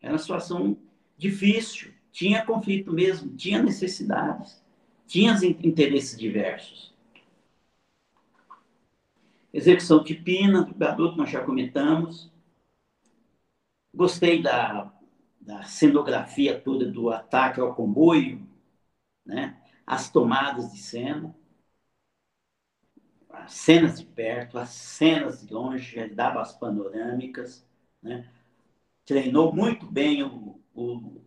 Era 0.00 0.14
uma 0.14 0.18
situação 0.18 0.80
difícil. 1.18 1.92
Tinha 2.10 2.42
conflito 2.46 2.90
mesmo, 2.90 3.36
tinha 3.36 3.62
necessidades, 3.62 4.59
tinha 5.10 5.34
interesses 5.44 6.16
diversos. 6.16 6.94
Execução 9.52 10.04
de 10.04 10.14
Pina, 10.14 10.62
do 10.62 10.72
Gaduto, 10.72 11.16
nós 11.16 11.28
já 11.28 11.44
comentamos. 11.44 12.30
Gostei 13.92 14.40
da, 14.40 14.94
da 15.40 15.64
cenografia 15.64 16.60
toda 16.60 16.86
do 16.86 17.10
ataque 17.10 17.60
ao 17.60 17.74
comboio, 17.74 18.48
né? 19.26 19.60
as 19.84 20.08
tomadas 20.12 20.70
de 20.70 20.78
cena, 20.78 21.34
as 23.30 23.52
cenas 23.52 23.98
de 23.98 24.06
perto, 24.06 24.58
as 24.58 24.68
cenas 24.68 25.44
de 25.44 25.52
longe, 25.52 25.98
ele 25.98 26.14
dava 26.14 26.40
as 26.40 26.56
panorâmicas, 26.56 27.66
né? 28.00 28.30
treinou 29.04 29.52
muito 29.52 29.86
bem 29.86 30.22
o, 30.22 30.62
o, 30.72 31.20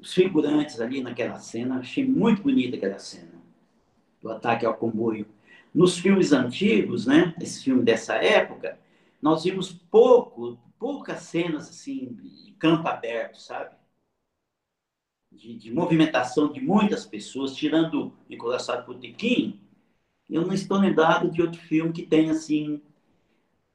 os 0.00 0.12
figurantes 0.14 0.80
ali 0.80 1.02
naquela 1.02 1.38
cena, 1.38 1.78
achei 1.78 2.06
muito 2.06 2.42
bonita 2.42 2.76
aquela 2.76 2.98
cena 2.98 3.40
do 4.20 4.30
ataque 4.30 4.66
ao 4.66 4.76
comboio. 4.76 5.26
Nos 5.74 5.98
filmes 5.98 6.32
antigos, 6.32 7.06
né, 7.06 7.34
esse 7.40 7.64
filme 7.64 7.82
dessa 7.82 8.14
época, 8.16 8.78
nós 9.22 9.44
vimos 9.44 9.72
pouco, 9.72 10.58
poucas 10.78 11.22
cenas 11.22 11.68
assim 11.68 12.14
de 12.44 12.52
campo 12.52 12.88
aberto, 12.88 13.40
sabe? 13.40 13.74
De, 15.32 15.56
de 15.56 15.72
movimentação 15.72 16.52
de 16.52 16.60
muitas 16.60 17.06
pessoas, 17.06 17.54
tirando 17.54 18.12
Nicolas 18.28 18.62
Sarkozy, 18.64 19.58
eu 20.28 20.46
não 20.46 20.54
estou 20.54 20.78
lembrado 20.78 21.30
de 21.30 21.42
outro 21.42 21.60
filme 21.60 21.92
que 21.92 22.06
tenha 22.06 22.32
assim 22.32 22.80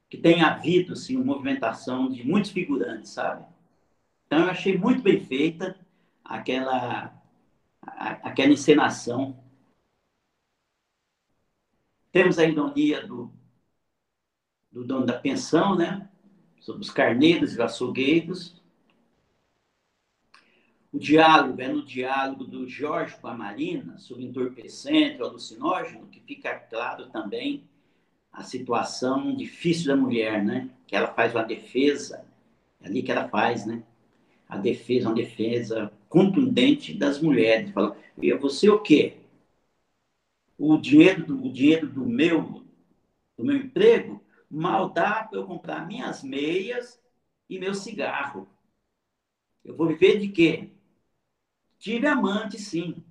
que 0.10 0.18
tenha 0.18 0.48
havido 0.48 0.94
assim 0.94 1.16
uma 1.16 1.26
movimentação 1.26 2.10
de 2.10 2.26
muitos 2.26 2.52
figurantes, 2.52 3.12
sabe? 3.12 3.46
Então 4.28 4.40
eu 4.40 4.50
achei 4.52 4.78
muito 4.78 5.02
bem 5.02 5.20
feita 5.26 5.78
aquela 6.26 7.14
aquela 7.82 8.52
encenação 8.52 9.38
temos 12.16 12.40
a 12.40 12.46
ironia 12.46 13.06
do, 13.06 13.30
do 14.72 14.86
dono 14.86 15.06
da 15.06 15.20
pensão, 15.20 15.76
né? 15.76 16.10
Sobre 16.62 16.82
os 16.82 16.90
carneiros 16.90 17.54
e 17.54 17.62
açougueiros. 17.62 18.56
O 20.94 20.98
diálogo 20.98 21.62
é 21.62 21.68
no 21.68 21.84
diálogo 21.84 22.46
do 22.46 22.70
Jorge 22.70 23.18
com 23.18 23.28
a 23.28 23.34
Marina 23.34 23.98
sobre 23.98 24.24
entorpecente, 24.24 25.22
alucinógeno, 25.22 26.08
que 26.08 26.22
fica 26.22 26.56
claro 26.56 27.10
também 27.10 27.68
a 28.32 28.44
situação 28.44 29.36
difícil 29.36 29.88
da 29.88 29.98
mulher, 29.98 30.42
né? 30.42 30.70
Que 30.88 30.96
ela 30.96 31.14
faz 31.14 31.36
uma 31.36 31.44
defesa, 31.44 32.26
é 32.80 32.88
ali 32.88 33.04
que 33.04 33.12
ela 33.12 33.28
faz, 33.28 33.66
né? 33.66 33.84
A 34.48 34.56
defesa, 34.56 35.10
uma 35.10 35.16
defesa 35.16 35.92
contundente 36.10 36.94
das 36.94 37.22
mulheres. 37.22 37.72
Fala, 37.72 37.98
você 38.40 38.70
o 38.70 38.80
quê? 38.80 39.18
o 40.58 40.78
dinheiro 40.78 41.26
do, 41.26 41.46
o 41.46 41.52
dinheiro 41.52 41.88
do 41.88 42.06
meu 42.06 42.66
do 43.38 43.44
meu 43.44 43.58
emprego 43.58 44.24
mal 44.50 44.90
dá 44.90 45.24
para 45.24 45.40
eu 45.40 45.46
comprar 45.46 45.86
minhas 45.86 46.24
meias 46.24 47.02
e 47.50 47.60
meu 47.60 47.74
cigarro. 47.74 48.48
Eu 49.64 49.76
vou 49.76 49.88
viver 49.88 50.20
de 50.20 50.30
quê? 50.30 50.70
Tive 51.78 52.08
amante, 52.08 52.58
sim. 52.58 53.04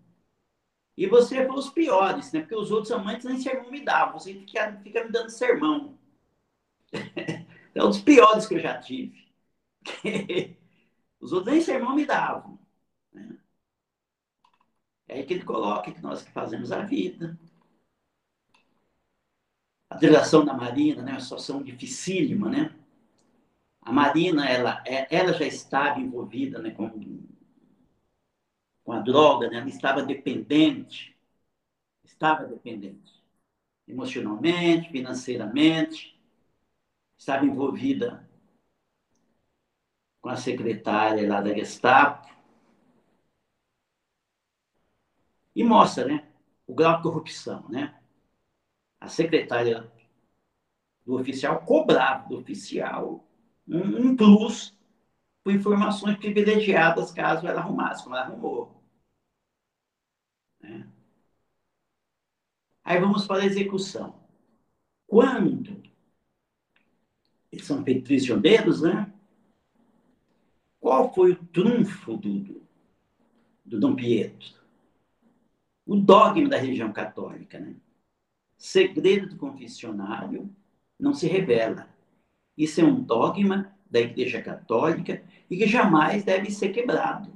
E 0.96 1.06
você 1.06 1.44
foi 1.46 1.56
os 1.56 1.68
piores, 1.70 2.32
né? 2.32 2.40
Porque 2.40 2.54
os 2.54 2.70
outros 2.70 2.92
amantes 2.92 3.26
nem 3.26 3.38
sermão 3.38 3.70
me 3.70 3.84
davam. 3.84 4.18
Você 4.18 4.32
fica, 4.32 4.80
fica 4.82 5.04
me 5.04 5.10
dando 5.10 5.28
sermão. 5.28 5.98
é 7.74 7.84
um 7.84 7.88
dos 7.88 8.00
piores 8.00 8.46
que 8.46 8.54
eu 8.54 8.60
já 8.60 8.78
tive. 8.78 9.28
os 11.20 11.32
outros 11.32 11.52
nem 11.52 11.60
sermão 11.60 11.94
me 11.94 12.06
davam. 12.06 12.58
É 15.09 15.14
aí 15.14 15.24
que 15.24 15.35
ele 15.35 15.44
coloca 15.44 15.93
que 15.93 16.01
nós 16.01 16.22
que 16.22 16.31
fazemos 16.32 16.72
a 16.72 16.82
vida. 16.82 17.39
A 19.90 19.97
direção 19.97 20.44
da 20.44 20.55
Marina, 20.55 21.02
né, 21.02 21.12
uma 21.12 21.20
situação 21.20 21.62
dificílima, 21.62 22.48
né? 22.51 22.74
A 23.81 23.93
Marina, 23.93 24.48
ela, 24.48 24.82
é, 24.86 25.14
ela 25.14 25.32
já 25.35 25.44
estava 25.47 26.01
envolvida 26.01 26.59
né, 26.59 26.70
com, 26.70 26.90
com 28.82 28.93
a 28.93 29.01
droga, 29.01 29.48
né? 29.48 29.59
ela 29.59 29.68
estava 29.68 30.02
dependente, 30.02 31.14
estava 32.02 32.44
dependente, 32.47 33.22
emocionalmente, 33.86 34.90
financeiramente, 34.90 36.18
estava 37.16 37.44
envolvida 37.44 38.26
com 40.22 40.31
a 40.31 40.36
secretária 40.36 41.28
lá 41.28 41.43
da 41.43 41.52
Gestapo, 41.52 42.34
E 45.55 45.62
mostra 45.62 46.06
né, 46.06 46.28
o 46.66 46.74
grau 46.74 46.97
de 46.97 47.02
corrupção. 47.02 47.68
Né? 47.68 47.94
A 49.01 49.09
secretária 49.09 49.90
do 51.05 51.14
oficial 51.14 51.60
cobrava 51.64 52.28
do 52.28 52.39
oficial 52.39 53.24
um, 53.68 54.09
um 54.09 54.16
plus 54.16 54.76
por 55.43 55.52
informações 55.52 56.16
privilegiadas 56.16 57.12
caso 57.12 57.47
ela 57.47 57.60
arrumasse, 57.60 58.02
como 58.02 58.16
ela 58.16 58.24
arrumou. 58.24 58.82
Né? 60.60 60.89
Aí 62.82 62.98
vamos 62.98 63.26
para 63.26 63.43
a 63.43 63.47
execução. 63.47 64.14
Quando 65.06 65.82
eles 67.55 67.66
são 67.66 67.85
prisioneiros, 67.85 68.82
né? 68.82 69.12
Qual 70.81 71.14
foi 71.14 71.32
o 71.32 71.44
trunfo 71.47 72.16
do, 72.16 72.40
do, 72.40 72.62
do 73.64 73.81
Dom 73.81 73.94
Pietro? 73.94 74.64
O 75.86 75.97
dogma 75.97 76.48
da 76.48 76.56
religião 76.56 76.93
católica. 76.93 77.59
Né? 77.59 77.77
Segredo 78.56 79.28
do 79.31 79.36
confessionário 79.36 80.55
não 80.98 81.12
se 81.12 81.27
revela. 81.27 81.89
Isso 82.56 82.81
é 82.81 82.85
um 82.85 83.02
dogma 83.02 83.74
da 83.90 84.01
Igreja 84.01 84.40
Católica 84.43 85.23
e 85.51 85.56
que 85.56 85.66
jamais 85.66 86.24
deve 86.24 86.51
ser 86.51 86.70
quebrado. 86.70 87.32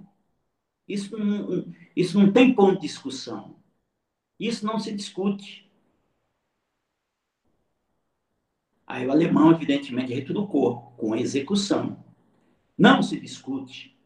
Isso 0.87 1.17
não, 1.19 1.73
isso 1.95 2.19
não 2.19 2.33
tem 2.33 2.55
ponto 2.55 2.81
de 2.81 2.87
discussão. 2.87 3.57
Isso 4.39 4.65
não 4.65 4.79
se 4.79 4.95
discute. 4.95 5.69
Aí 8.87 9.07
o 9.07 9.11
alemão, 9.11 9.51
evidentemente, 9.51 10.15
retrucou 10.15 10.93
com 10.97 11.15
execução. 11.15 12.03
Não 12.77 13.03
se 13.03 13.21
discute 13.21 13.99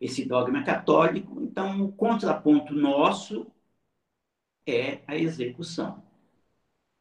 esse 0.00 0.24
dogma 0.24 0.62
católico, 0.62 1.40
então 1.40 1.84
o 1.84 1.92
contraponto 1.92 2.74
nosso 2.74 3.50
é 4.70 5.02
a 5.06 5.16
execução. 5.16 6.02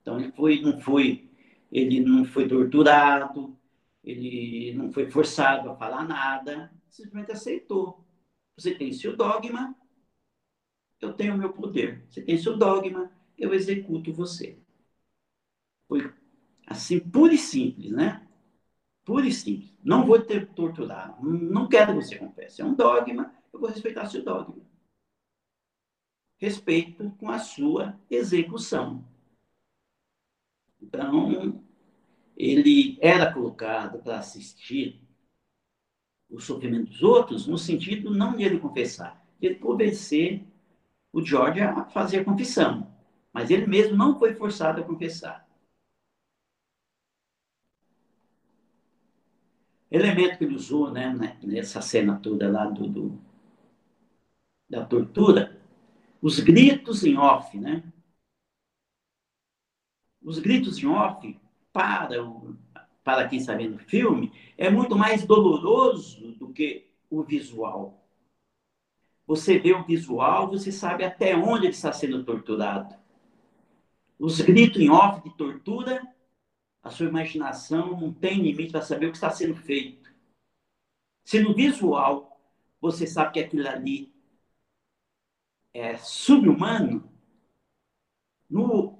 Então 0.01 0.19
ele 0.19 0.31
foi, 0.31 0.61
não 0.61 0.79
foi, 0.79 1.29
ele 1.71 1.99
não 1.99 2.23
foi 2.25 2.47
torturado, 2.47 3.57
ele 4.03 4.73
não 4.73 4.91
foi 4.91 5.09
forçado 5.09 5.69
a 5.69 5.75
falar 5.75 6.07
nada, 6.07 6.71
simplesmente 6.89 7.31
aceitou. 7.31 8.05
Você 8.55 8.73
tem 8.73 8.93
seu 8.93 9.15
dogma, 9.15 9.75
eu 11.01 11.13
tenho 11.13 11.35
o 11.35 11.37
meu 11.37 11.51
poder. 11.51 12.05
Você 12.09 12.21
tem 12.21 12.37
seu 12.37 12.57
dogma, 12.57 13.11
eu 13.37 13.53
executo 13.53 14.13
você. 14.13 14.57
Foi 15.87 16.11
assim, 16.65 16.99
puro 16.99 17.33
e 17.33 17.37
simples, 17.37 17.91
né? 17.91 18.27
Puro 19.05 19.25
e 19.25 19.31
simples. 19.31 19.73
Não 19.83 20.05
vou 20.05 20.21
te 20.21 20.45
torturar. 20.45 21.17
Não 21.23 21.67
quero 21.67 21.97
que 21.97 22.05
você 22.05 22.17
confesse. 22.17 22.61
É 22.61 22.65
um 22.65 22.73
dogma, 22.73 23.33
eu 23.53 23.59
vou 23.59 23.69
respeitar 23.69 24.05
seu 24.05 24.23
dogma 24.23 24.67
respeito 26.37 27.11
com 27.19 27.29
a 27.29 27.39
sua 27.39 27.99
execução. 28.09 29.03
Então, 30.81 31.63
ele 32.35 32.97
era 33.01 33.33
colocado 33.33 33.99
para 33.99 34.19
assistir 34.19 35.01
o 36.29 36.39
sofrimento 36.39 36.91
dos 36.91 37.01
outros 37.01 37.47
no 37.47 37.57
sentido 37.57 38.13
não 38.13 38.35
de 38.35 38.43
ele 38.43 38.59
confessar, 38.59 39.25
de 39.39 39.47
ele 39.47 39.55
convencer 39.55 40.45
o 41.11 41.23
George 41.23 41.61
a 41.61 41.85
fazer 41.85 42.19
a 42.19 42.25
confissão. 42.25 42.95
Mas 43.33 43.49
ele 43.49 43.65
mesmo 43.65 43.95
não 43.95 44.17
foi 44.17 44.33
forçado 44.35 44.81
a 44.81 44.83
confessar. 44.83 45.47
Elemento 49.89 50.37
que 50.37 50.43
ele 50.43 50.55
usou 50.55 50.91
né, 50.91 51.39
nessa 51.41 51.81
cena 51.81 52.19
toda 52.19 52.49
lá 52.51 52.65
do, 52.65 52.87
do 52.87 53.27
da 54.69 54.85
tortura 54.85 55.56
os 56.27 56.41
gritos 56.41 57.05
em 57.05 57.17
off, 57.17 57.57
né? 57.57 57.81
Os 60.21 60.39
gritos 60.39 60.77
em 60.77 60.85
off 60.85 61.39
para, 61.71 62.17
para 63.01 63.29
quem 63.29 63.39
está 63.39 63.55
vendo 63.55 63.77
o 63.77 63.79
filme, 63.79 64.33
é 64.57 64.69
muito 64.69 64.93
mais 64.93 65.25
doloroso 65.25 66.33
do 66.33 66.51
que 66.51 66.91
o 67.09 67.23
visual. 67.23 68.05
Você 69.25 69.57
vê 69.57 69.71
o 69.73 69.85
visual, 69.85 70.49
você 70.49 70.69
sabe 70.69 71.05
até 71.05 71.33
onde 71.33 71.67
ele 71.67 71.73
está 71.73 71.93
sendo 71.93 72.21
torturado. 72.25 72.93
Os 74.19 74.41
gritos 74.41 74.81
em 74.81 74.89
off 74.89 75.23
de 75.23 75.33
tortura, 75.37 76.05
a 76.83 76.89
sua 76.89 77.07
imaginação 77.07 77.97
não 78.01 78.11
tem 78.11 78.41
limite 78.41 78.73
para 78.73 78.81
saber 78.81 79.05
o 79.05 79.11
que 79.11 79.17
está 79.17 79.29
sendo 79.29 79.55
feito. 79.55 80.13
Se 81.23 81.39
no 81.39 81.55
visual 81.55 82.37
você 82.81 83.07
sabe 83.07 83.31
que 83.31 83.39
aquilo 83.39 83.65
ali 83.65 84.16
é 85.77 85.97
subhumano, 85.97 87.07
no, 88.49 88.97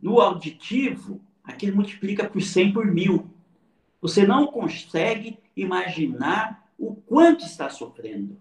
no 0.00 0.20
auditivo, 0.20 1.20
aquilo 1.42 1.76
multiplica 1.76 2.28
por 2.28 2.40
100 2.40 2.72
por 2.72 2.86
mil. 2.86 3.30
Você 4.00 4.26
não 4.26 4.46
consegue 4.46 5.38
imaginar 5.56 6.72
o 6.78 6.94
quanto 6.94 7.44
está 7.44 7.68
sofrendo 7.68 8.40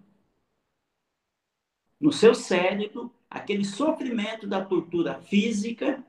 no 2.00 2.12
seu 2.12 2.36
cérebro, 2.36 3.14
aquele 3.30 3.66
sofrimento 3.66 4.46
da 4.46 4.64
tortura 4.64 5.20
física 5.22 6.06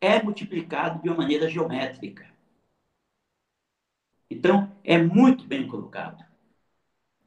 é 0.00 0.22
multiplicado 0.22 1.02
de 1.02 1.08
uma 1.08 1.16
maneira 1.16 1.48
geométrica. 1.48 2.32
Então, 4.30 4.74
é 4.84 4.98
muito 5.02 5.44
bem 5.46 5.66
colocado. 5.66 6.24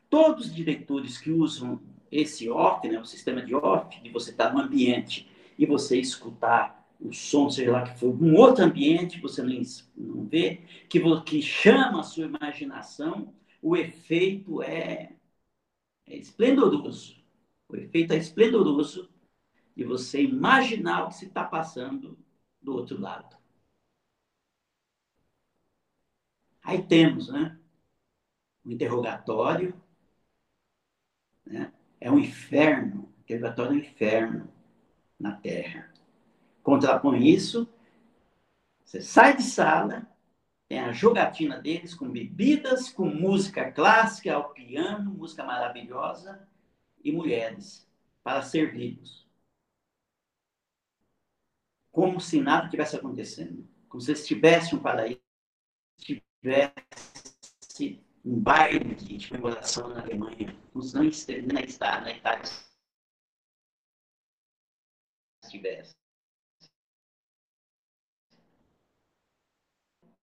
Todos 0.09 0.47
os 0.47 0.55
diretores 0.55 1.17
que 1.17 1.31
usam 1.31 1.81
esse 2.11 2.49
off, 2.49 2.87
né, 2.87 2.99
o 2.99 3.05
sistema 3.05 3.41
de 3.41 3.53
off, 3.55 4.01
de 4.01 4.09
você 4.09 4.31
estar 4.31 4.53
no 4.53 4.59
ambiente 4.61 5.29
e 5.57 5.65
você 5.65 5.99
escutar 5.99 6.87
o 6.99 7.13
som, 7.13 7.49
seja 7.49 7.71
lá 7.71 7.83
que 7.83 7.99
for, 7.99 8.09
um 8.21 8.35
outro 8.35 8.63
ambiente, 8.63 9.19
você 9.21 9.43
não, 9.43 9.61
não 9.95 10.25
vê, 10.25 10.61
que, 10.89 10.99
que 11.21 11.41
chama 11.41 11.99
a 11.99 12.03
sua 12.03 12.25
imaginação, 12.25 13.33
o 13.61 13.75
efeito 13.75 14.61
é, 14.63 15.11
é 16.07 16.17
esplendoroso. 16.17 17.15
O 17.69 17.75
efeito 17.75 18.13
é 18.13 18.17
esplendoroso 18.17 19.09
de 19.75 19.83
você 19.83 20.23
imaginar 20.23 21.05
o 21.05 21.07
que 21.09 21.15
se 21.15 21.25
está 21.25 21.43
passando 21.43 22.17
do 22.61 22.73
outro 22.73 22.99
lado. 22.99 23.37
Aí 26.63 26.83
temos, 26.83 27.29
né? 27.29 27.57
O 28.63 28.71
interrogatório, 28.71 29.73
né? 31.45 31.71
É 31.99 32.11
um 32.11 32.19
inferno. 32.19 33.03
O 33.03 33.21
interrogatório 33.21 33.71
é 33.71 33.75
um 33.75 33.79
inferno 33.79 34.53
na 35.19 35.33
Terra. 35.33 35.91
Contrapõe 36.61 37.27
isso, 37.27 37.67
você 38.83 39.01
sai 39.01 39.35
de 39.35 39.43
sala, 39.43 40.07
tem 40.67 40.79
a 40.79 40.91
jogatina 40.91 41.59
deles 41.59 41.93
com 41.93 42.09
bebidas, 42.09 42.89
com 42.89 43.05
música 43.05 43.71
clássica 43.71 44.33
ao 44.33 44.53
piano, 44.53 45.11
música 45.11 45.43
maravilhosa, 45.43 46.47
e 47.03 47.11
mulheres 47.11 47.87
para 48.23 48.41
servi-los. 48.41 49.27
Como 51.91 52.19
se 52.19 52.41
nada 52.41 52.69
tivesse 52.69 52.95
acontecendo. 52.95 53.67
Como 53.87 54.01
se 54.01 54.11
estivesse 54.11 54.75
um 54.75 54.79
paraíso, 54.79 55.21
tivesse 55.97 58.03
um 58.27 58.39
baile 58.39 58.95
de 58.95 59.27
comemoração 59.27 59.89
na 59.89 60.01
Alemanha. 60.01 60.55
Como 60.71 60.83
se 60.83 60.95
não 60.95 61.03
está 61.03 62.01
na 62.01 62.11
Itália 62.11 62.67
estivesse. 65.43 65.95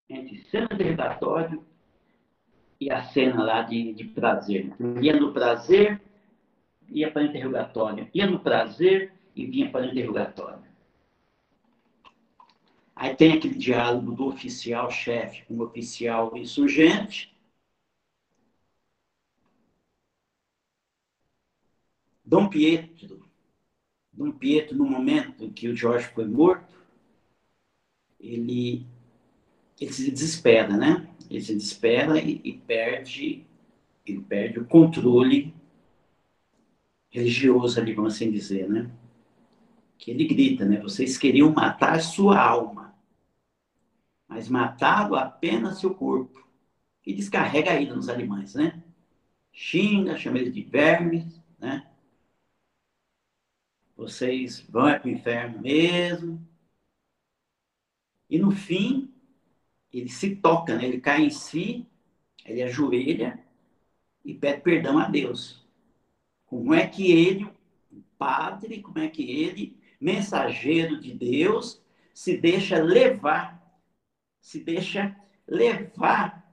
Entre 0.08 0.36
cena 0.50 0.68
de 0.68 0.84
redatório 0.84 1.66
e 2.78 2.90
a 2.90 3.02
cena 3.04 3.42
lá 3.42 3.62
de, 3.62 3.94
de 3.94 4.04
prazer. 4.04 4.70
Ia 5.00 5.18
no 5.18 5.32
prazer 5.32 6.00
ia 6.88 7.10
para 7.10 7.22
o 7.22 7.24
interrogatório. 7.24 8.08
Ia 8.14 8.26
no 8.26 8.38
prazer 8.38 9.12
e 9.34 9.46
vinha 9.46 9.70
para 9.70 9.86
o 9.86 9.90
interrogatório. 9.90 10.64
Aí 12.94 13.14
tem 13.16 13.32
aquele 13.32 13.56
diálogo 13.56 14.12
do 14.12 14.26
oficial-chefe 14.28 15.44
com 15.46 15.54
o 15.54 15.64
oficial 15.64 16.36
insurgente. 16.36 17.33
Dom 22.24 22.48
Pietro, 22.48 23.28
Dom 24.12 24.32
Pietro, 24.32 24.76
no 24.76 24.86
momento 24.86 25.44
em 25.44 25.50
que 25.50 25.68
o 25.68 25.76
Jorge 25.76 26.08
foi 26.08 26.24
morto, 26.24 26.74
ele, 28.18 28.86
ele 29.78 29.92
se 29.92 30.10
desespera, 30.10 30.76
né? 30.76 31.08
Ele 31.28 31.40
se 31.40 31.54
desespera 31.54 32.18
e, 32.18 32.40
e 32.44 32.52
perde, 32.54 33.44
ele 34.06 34.20
perde 34.20 34.58
o 34.58 34.64
controle 34.64 35.54
religioso 37.10 37.78
ali, 37.78 37.92
vamos 37.92 38.14
assim 38.14 38.30
dizer, 38.30 38.68
né? 38.68 38.90
Que 39.98 40.10
ele 40.10 40.26
grita, 40.26 40.64
né? 40.64 40.80
Vocês 40.80 41.18
queriam 41.18 41.52
matar 41.52 42.00
sua 42.00 42.38
alma, 42.38 42.94
mas 44.26 44.48
matado 44.48 45.14
apenas 45.16 45.78
seu 45.78 45.94
corpo. 45.94 46.42
E 47.06 47.12
descarrega 47.12 47.70
a 47.72 47.80
ira 47.80 47.94
nos 47.94 48.08
alemães, 48.08 48.54
né? 48.54 48.82
Xinga, 49.52 50.16
chama 50.16 50.38
eles 50.38 50.54
de 50.54 50.62
vermes, 50.62 51.40
né? 51.58 51.86
Vocês 53.96 54.60
vão 54.68 54.88
é 54.88 54.98
para 54.98 55.08
o 55.08 55.10
inferno 55.10 55.60
mesmo. 55.60 56.46
E 58.28 58.38
no 58.38 58.50
fim, 58.50 59.12
ele 59.92 60.08
se 60.08 60.36
toca, 60.36 60.76
né? 60.76 60.84
Ele 60.84 61.00
cai 61.00 61.22
em 61.22 61.30
si, 61.30 61.86
ele 62.44 62.62
ajoelha 62.62 63.38
e 64.24 64.34
pede 64.34 64.62
perdão 64.62 64.98
a 64.98 65.08
Deus. 65.08 65.64
Como 66.46 66.74
é 66.74 66.86
que 66.86 67.12
ele, 67.12 67.48
padre, 68.18 68.82
como 68.82 68.98
é 68.98 69.08
que 69.08 69.22
ele, 69.30 69.76
mensageiro 70.00 71.00
de 71.00 71.12
Deus, 71.12 71.80
se 72.12 72.36
deixa 72.36 72.82
levar, 72.82 73.80
se 74.40 74.60
deixa 74.60 75.16
levar 75.46 76.44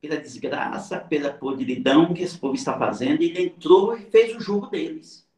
pela 0.00 0.16
desgraça, 0.16 0.98
pela 0.98 1.32
podridão 1.32 2.12
que 2.12 2.22
esse 2.22 2.36
povo 2.36 2.54
está 2.54 2.76
fazendo, 2.76 3.22
ele 3.22 3.40
entrou 3.40 3.96
e 3.96 4.10
fez 4.10 4.34
o 4.34 4.40
jogo 4.40 4.66
deles. 4.66 5.28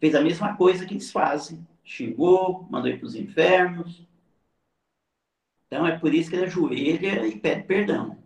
Fez 0.00 0.14
a 0.14 0.20
mesma 0.22 0.56
coisa 0.56 0.86
que 0.86 0.94
eles 0.94 1.12
fazem. 1.12 1.66
Xingou, 1.84 2.66
mandou 2.70 2.90
ir 2.90 2.98
para 2.98 3.06
os 3.06 3.14
infernos. 3.14 4.06
Então 5.66 5.86
é 5.86 5.98
por 5.98 6.14
isso 6.14 6.30
que 6.30 6.36
ele 6.36 6.46
ajoelha 6.46 7.26
e 7.26 7.38
pede 7.38 7.64
perdão 7.64 8.16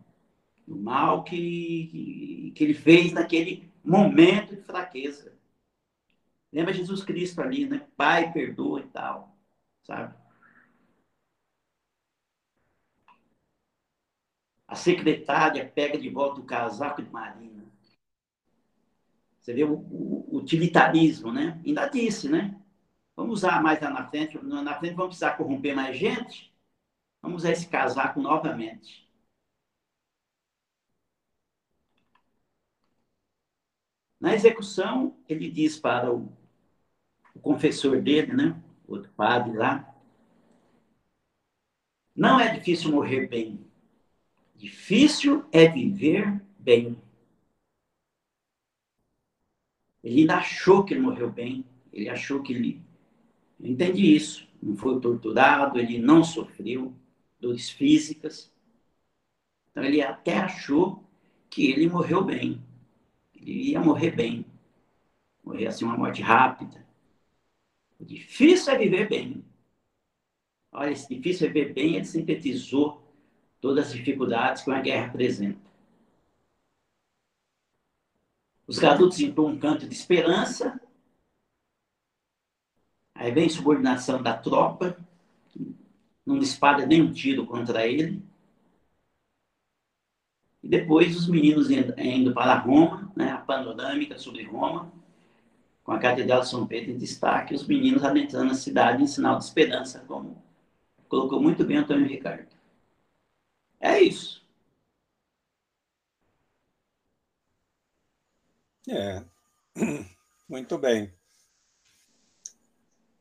do 0.67 0.77
mal 0.77 1.25
que, 1.25 2.53
que 2.55 2.63
ele 2.63 2.75
fez 2.75 3.13
naquele 3.13 3.71
momento 3.83 4.55
de 4.55 4.63
fraqueza. 4.63 5.33
Lembra 6.53 6.75
Jesus 6.75 7.03
Cristo 7.03 7.41
ali, 7.41 7.67
né? 7.67 7.87
Pai, 7.97 8.33
perdoa 8.33 8.81
e 8.81 8.87
tal, 8.89 9.35
sabe? 9.83 10.15
A 14.67 14.75
secretária 14.75 15.65
pega 15.67 15.99
de 15.99 16.11
volta 16.11 16.41
o 16.41 16.45
casaco 16.45 17.03
de 17.03 17.11
Marina. 17.11 17.58
Você 19.49 19.55
vê 19.55 19.65
o, 19.65 19.73
o, 19.73 20.37
utilitarismo, 20.37 21.33
né? 21.33 21.59
Ainda 21.65 21.87
disse, 21.87 22.29
né? 22.29 22.55
Vamos 23.17 23.39
usar 23.39 23.63
mais 23.63 23.81
lá 23.81 23.89
na 23.89 24.07
frente. 24.07 24.39
Na 24.45 24.79
frente 24.79 24.95
vamos 24.95 25.17
precisar 25.17 25.39
corromper 25.39 25.75
mais 25.75 25.97
gente. 25.97 26.55
Vamos 27.23 27.39
usar 27.39 27.53
esse 27.53 27.67
casaco 27.67 28.21
novamente. 28.21 29.09
Na 34.21 34.35
execução, 34.35 35.17
ele 35.27 35.51
diz 35.51 35.79
para 35.79 36.13
o, 36.13 36.31
o 37.35 37.41
confessor 37.41 38.03
dele, 38.03 38.35
né? 38.35 38.63
outro 38.87 39.11
padre 39.13 39.57
lá, 39.57 39.95
não 42.15 42.39
é 42.39 42.55
difícil 42.55 42.91
morrer 42.91 43.27
bem. 43.27 43.67
Difícil 44.55 45.47
é 45.51 45.67
viver 45.67 46.39
bem. 46.59 47.01
Ele 50.03 50.21
ainda 50.21 50.37
achou 50.37 50.85
que 50.85 50.95
ele 50.95 51.01
morreu 51.01 51.31
bem. 51.31 51.65
Ele 51.93 52.09
achou 52.09 52.43
que 52.43 52.53
ele. 52.53 52.83
Eu 53.61 53.71
entendi 53.71 54.15
isso. 54.15 54.47
Não 54.63 54.77
foi 54.77 55.01
torturado, 55.01 55.79
ele 55.79 55.99
não 55.99 56.25
sofreu 56.25 56.93
dores 57.41 57.71
físicas. 57.71 58.53
Então 59.71 59.85
ele 59.85 60.03
até 60.03 60.39
achou 60.39 61.05
que 61.49 61.71
ele 61.71 61.89
morreu 61.89 62.25
bem 62.25 62.61
ele 63.41 63.71
ia 63.71 63.81
morrer 63.81 64.11
bem. 64.11 64.45
Morrer 65.43 65.67
assim, 65.67 65.85
uma 65.85 65.97
morte 65.97 66.21
rápida. 66.21 66.87
O 67.99 68.05
difícil 68.05 68.73
é 68.73 68.79
viver 68.79 69.09
bem. 69.09 69.45
Olha, 70.71 70.91
esse 70.91 71.09
difícil 71.09 71.49
é 71.49 71.51
viver 71.51 71.73
bem, 71.73 71.97
ele 71.97 72.05
sintetizou 72.05 73.03
todas 73.61 73.89
as 73.89 73.95
dificuldades 73.95 74.63
que 74.63 74.71
uma 74.71 74.81
guerra 74.81 75.07
apresenta. 75.07 75.68
Os 78.69 78.79
garotos 78.79 79.19
então 79.19 79.47
um 79.47 79.59
canto 79.59 79.89
de 79.89 79.93
esperança. 79.95 80.79
Aí 83.15 83.31
vem 83.33 83.51
subordinação 83.51 84.23
da 84.23 84.33
tropa, 84.35 84.97
não 86.25 86.39
dispara 86.39 86.87
nem 86.87 87.03
um 87.03 87.13
tiro 87.13 87.45
contra 87.47 87.87
ele. 87.87 88.23
E 90.63 90.69
depois 90.69 91.17
os 91.17 91.29
meninos 91.29 91.69
indo 91.69 92.33
para 92.33 92.57
Roma, 92.59 93.11
né, 93.17 93.33
a 93.33 93.39
panorâmica 93.39 94.17
sobre 94.19 94.45
Roma, 94.45 94.93
com 95.85 95.93
a 95.93 95.99
Catedral 95.99 96.41
de 96.43 96.49
São 96.49 96.67
Pedro 96.67 96.93
em 96.93 96.99
destaque, 96.99 97.55
os 97.55 97.67
meninos 97.67 98.05
adentrando 98.05 98.53
a 98.53 98.57
cidade 98.57 99.03
em 99.03 99.07
sinal 99.09 99.39
de 99.39 99.45
esperança, 99.45 100.05
como 100.09 100.43
colocou 101.09 101.43
muito 101.43 101.65
bem 101.65 101.79
Antônio 101.79 102.07
Ricardo. 102.09 102.49
É 103.81 104.01
isso. 104.01 104.38
É, 108.91 109.23
muito 110.49 110.79
bem. 110.79 111.13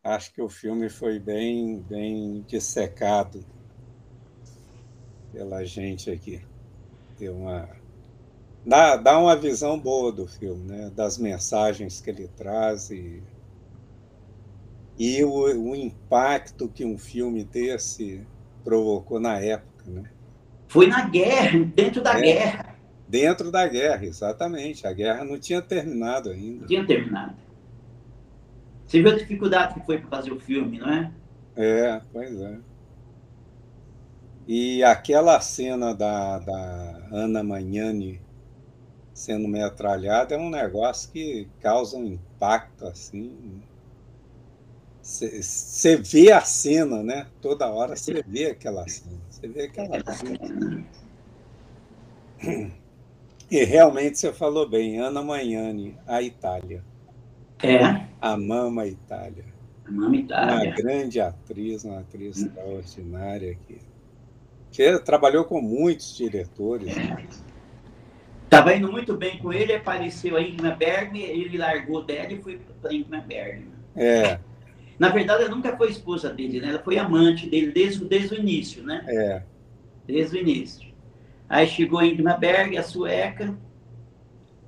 Acho 0.04 0.34
que 0.34 0.42
o 0.42 0.48
filme 0.48 0.90
foi 0.90 1.20
bem, 1.20 1.80
bem 1.82 2.42
dissecado 2.48 3.46
pela 5.34 5.66
gente 5.66 6.10
aqui. 6.10 6.42
Deu 7.20 7.36
uma 7.36 7.68
dá, 8.66 8.96
dá 8.96 9.20
uma 9.20 9.36
visão 9.36 9.80
boa 9.80 10.12
do 10.12 10.28
filme, 10.28 10.64
né? 10.68 10.92
Das 10.96 11.18
mensagens 11.18 12.02
que 12.02 12.10
ele 12.10 12.28
traz 12.38 12.90
e, 12.90 13.22
e 14.98 15.24
o, 15.24 15.72
o 15.72 15.76
impacto 15.76 16.68
que 16.68 16.86
um 16.86 16.98
filme 16.98 17.44
desse 17.44 18.26
provocou 18.64 19.20
na 19.20 19.40
época, 19.40 19.90
né? 19.90 20.04
Foi 20.68 20.88
na 20.88 21.08
guerra, 21.08 21.60
dentro 21.64 22.02
da 22.02 22.18
é, 22.18 22.22
guerra. 22.22 22.77
Dentro 23.08 23.52
da 23.52 23.68
guerra, 23.68 24.06
exatamente. 24.06 24.86
A 24.86 24.92
guerra 24.92 25.24
não 25.24 25.40
tinha 25.40 25.62
terminado 25.62 26.30
ainda. 26.30 26.62
Não 26.62 26.68
tinha 26.68 26.86
terminado. 26.86 27.36
Você 28.86 29.02
viu 29.02 29.12
a 29.12 29.16
dificuldade 29.16 29.74
que 29.76 29.86
foi 29.86 29.98
para 29.98 30.10
fazer 30.10 30.32
o 30.32 30.40
filme, 30.40 30.80
não 30.80 30.90
é? 30.90 31.12
É, 31.56 32.02
pois 32.12 32.40
é. 32.40 32.58
E 34.48 34.84
aquela 34.84 35.40
cena 35.42 35.94
da, 35.94 36.40
da 36.40 37.08
Ana 37.12 37.44
Magnani 37.44 38.22
sendo 39.14 39.48
metralhada 39.48 40.36
é 40.36 40.38
um 40.38 40.50
negócio 40.50 41.12
que 41.12 41.50
causa 41.60 41.98
um 41.98 42.06
impacto 42.06 42.86
assim. 42.86 43.62
Você 45.02 45.98
vê 45.98 46.32
a 46.32 46.42
cena, 46.42 47.02
né? 47.02 47.28
Toda 47.42 47.68
hora 47.68 47.96
você 47.96 48.22
vê 48.22 48.48
aquela 48.48 48.88
cena. 48.88 49.20
Você 49.30 49.48
vê 49.48 49.64
aquela 49.64 50.02
cena. 50.14 50.86
E 53.50 53.64
realmente 53.64 54.20
você 54.20 54.34
falou 54.34 54.68
bem, 54.68 55.00
Ana 55.00 55.22
Magnani, 55.22 55.96
a 56.06 56.22
Itália. 56.22 56.84
É. 57.64 57.80
A 58.22 58.36
Mama 58.36 58.86
Itália. 58.86 59.46
A 59.86 59.92
Mama 59.92 60.16
Itália. 60.18 60.70
Uma 60.70 60.76
grande 60.76 61.22
atriz, 61.22 61.84
uma 61.86 62.00
atriz 62.00 62.38
hum. 62.38 62.46
extraordinária 62.48 63.58
que, 63.66 63.80
que 64.72 65.00
trabalhou 65.00 65.46
com 65.46 65.62
muitos 65.62 66.16
diretores. 66.16 66.94
Estava 68.44 68.74
indo 68.76 68.92
muito 68.92 69.16
bem 69.16 69.40
com 69.40 69.52
ele, 69.52 69.74
apareceu 69.74 70.36
a 70.36 70.42
Ingmar 70.42 70.78
Bergman, 70.78 71.22
ele 71.24 71.58
largou 71.58 72.04
dela 72.04 72.32
e 72.32 72.42
foi 72.42 72.60
para 72.82 72.94
Ingmar 72.94 73.26
Bergman. 73.26 73.72
É. 73.96 74.40
Na 75.00 75.10
verdade, 75.10 75.44
ela 75.44 75.56
nunca 75.56 75.76
foi 75.78 75.90
esposa 75.90 76.30
dele, 76.34 76.60
né? 76.60 76.70
Ela 76.70 76.80
foi 76.80 76.98
amante 76.98 77.48
dele 77.50 77.72
desde, 77.72 78.04
desde 78.06 78.36
o 78.36 78.40
início, 78.40 78.84
né? 78.84 79.04
É. 79.08 79.44
Desde 80.06 80.38
o 80.38 80.40
início. 80.40 80.87
Aí 81.50 81.66
chegou 81.68 82.00
a 82.00 82.06
Ingmar 82.06 82.40
Berg, 82.40 82.78
a 82.78 82.84
sueca, 82.84 83.58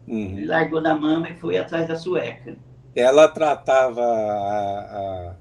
uhum. 0.08 0.46
largou 0.46 0.82
da 0.82 0.96
mama 0.96 1.30
e 1.30 1.36
foi 1.36 1.58
atrás 1.58 1.88
da 1.88 1.96
sueca. 1.96 2.56
Ela 2.96 3.28
tratava 3.28 4.02
a, 4.02 5.36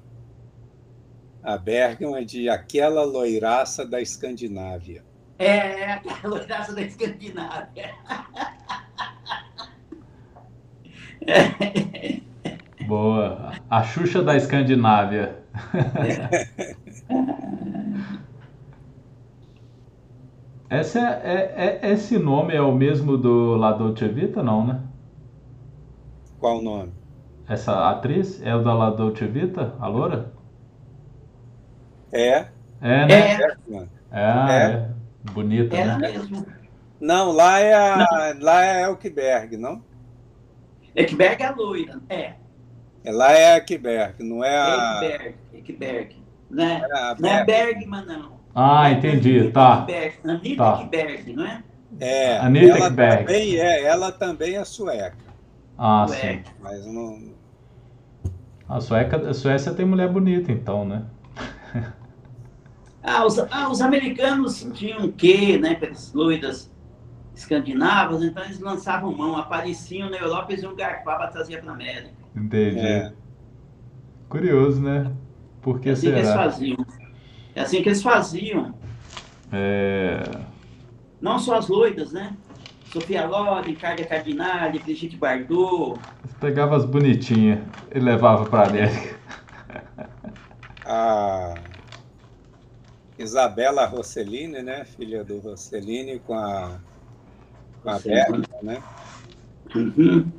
a, 1.43 1.53
a 1.53 1.57
Bergman 1.57 2.25
de 2.25 2.49
aquela 2.49 3.03
loiraça 3.03 3.85
da 3.85 4.01
Escandinávia. 4.01 5.03
É, 5.37 5.93
aquela 5.93 6.35
loiraça 6.35 6.73
da 6.73 6.81
Escandinávia. 6.81 7.95
Boa. 12.85 13.53
A 13.69 13.83
Xuxa 13.83 14.21
da 14.21 14.35
Escandinávia. 14.35 15.39
É. 15.95 16.75
Essa 20.69 20.99
é, 20.99 21.53
é, 21.55 21.79
é, 21.81 21.91
esse 21.93 22.19
nome 22.19 22.53
é 22.53 22.61
o 22.61 22.71
mesmo 22.71 23.17
do 23.17 23.55
La 23.55 23.71
Dolce 23.71 24.07
Vita, 24.07 24.43
não, 24.43 24.67
né? 24.67 24.79
Qual 26.39 26.59
o 26.59 26.61
nome? 26.61 26.93
Essa 27.47 27.89
atriz 27.89 28.39
é 28.43 28.55
o 28.55 28.63
da 28.63 28.75
La 28.75 28.91
Dolce 28.91 29.25
Vita, 29.25 29.73
a 29.79 29.87
loura? 29.87 30.31
É. 32.11 32.47
É, 32.81 33.05
né? 33.07 33.09
É, 33.09 33.57
é, 33.71 33.87
é. 34.11 34.71
é. 34.71 34.89
bonita, 35.31 35.75
é 35.75 35.85
né? 35.85 35.97
mesmo. 35.97 36.45
Não, 37.01 37.31
lá 37.31 37.59
é 37.59 37.73
a, 37.73 37.97
não. 37.97 38.43
lá 38.43 38.63
é 38.63 38.83
Elkberg, 38.83 39.57
não? 39.57 39.81
Elkberg 40.95 41.41
é 41.41 41.45
a 41.47 41.51
loira, 41.51 41.99
é. 42.09 42.33
é. 43.03 43.11
Lá 43.11 43.31
é 43.31 43.57
Elkberg, 43.57 44.23
não 44.23 44.43
é 44.43 44.55
a... 44.55 44.99
Elkberg, 45.01 45.35
Elkberg. 45.53 46.15
Né? 46.49 46.81
É 46.83 47.15
não 47.19 47.29
é 47.29 47.45
Bergman, 47.45 48.05
não. 48.05 48.38
Ah, 48.61 48.91
entendi, 48.91 49.49
tá. 49.51 49.87
Anitta 50.25 50.57
tá. 50.57 50.81
Ekberg, 50.81 51.33
não 51.33 51.45
é? 51.45 51.63
É, 51.97 52.37
Anitta 52.39 52.77
ela 52.77 52.87
Ekberg. 52.87 53.17
também 53.23 53.55
é, 53.55 53.83
ela 53.85 54.11
também 54.11 54.57
é 54.57 54.65
sueca. 54.65 55.15
Ah, 55.77 56.05
sueca. 56.05 56.21
sim. 56.27 56.43
Mas 56.59 56.85
não... 56.85 57.29
A, 58.67 58.81
sueca, 58.81 59.29
a 59.29 59.33
Suécia 59.33 59.73
tem 59.73 59.85
mulher 59.85 60.09
bonita, 60.09 60.51
então, 60.51 60.83
né? 60.83 61.05
ah, 63.01 63.25
os, 63.25 63.39
ah, 63.39 63.69
os 63.69 63.79
americanos 63.79 64.67
tinham 64.73 65.05
o 65.05 65.11
quê, 65.13 65.57
né, 65.57 65.75
pelas 65.75 66.11
loiras 66.13 66.69
escandinavas, 67.33 68.21
então 68.21 68.43
eles 68.43 68.59
lançavam 68.59 69.15
mão, 69.15 69.37
apareciam 69.37 70.09
na 70.09 70.17
Europa, 70.17 70.51
eles 70.51 70.63
iam 70.63 70.75
garfar 70.75 71.17
para 71.17 71.27
trazer 71.27 71.61
para 71.61 71.71
a 71.71 71.75
América. 71.75 72.11
Entendi. 72.35 72.85
É. 72.85 73.13
Curioso, 74.27 74.81
né? 74.81 75.09
Por 75.61 75.79
que 75.79 75.91
assim 75.91 76.07
será? 76.07 76.15
que 76.15 76.19
eles 76.19 76.33
faziam. 76.33 76.98
É 77.59 77.63
assim 77.63 77.83
que 77.83 77.89
eles 77.89 78.01
faziam. 78.01 78.73
É... 79.51 80.23
Não 81.19 81.37
só 81.37 81.55
as 81.55 81.67
loiras, 81.67 82.13
né? 82.13 82.33
Sofia 82.85 83.27
Loren, 83.27 83.75
Carla 83.75 84.05
Cardinale, 84.05 84.79
Brigitte 84.79 85.17
Bardot. 85.17 85.99
Pegava 86.39 86.77
as 86.77 86.85
bonitinhas 86.85 87.59
e 87.93 87.99
levava 87.99 88.45
para 88.45 88.61
a 88.61 88.67
América. 88.71 89.19
A 90.85 91.55
Isabela 93.17 93.85
Rossellini, 93.87 94.61
né? 94.61 94.85
Filha 94.85 95.25
do 95.25 95.39
Rossellini 95.39 96.19
com 96.19 96.35
a, 96.35 96.79
com 97.83 97.89
a 97.89 97.99
Bergman, 97.99 98.45
né? 98.63 98.81
Uhum. 99.75 100.31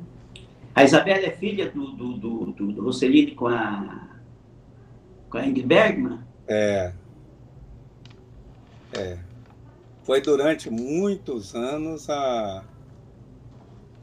A 0.73 0.83
Isabela 0.83 1.27
é 1.27 1.29
filha 1.29 1.69
do, 1.69 1.91
do, 1.91 2.13
do, 2.13 2.45
do, 2.47 2.71
do 2.71 2.83
Rossellini 2.83 3.35
com 3.35 3.47
a, 3.47 4.07
com 5.29 5.37
a 5.37 5.45
Ingrid 5.45 5.67
Bergman? 5.67 6.19
É. 6.47 6.93
É. 8.97 9.17
Foi 10.03 10.21
durante 10.21 10.69
muitos 10.69 11.53
anos 11.55 12.09
a, 12.09 12.65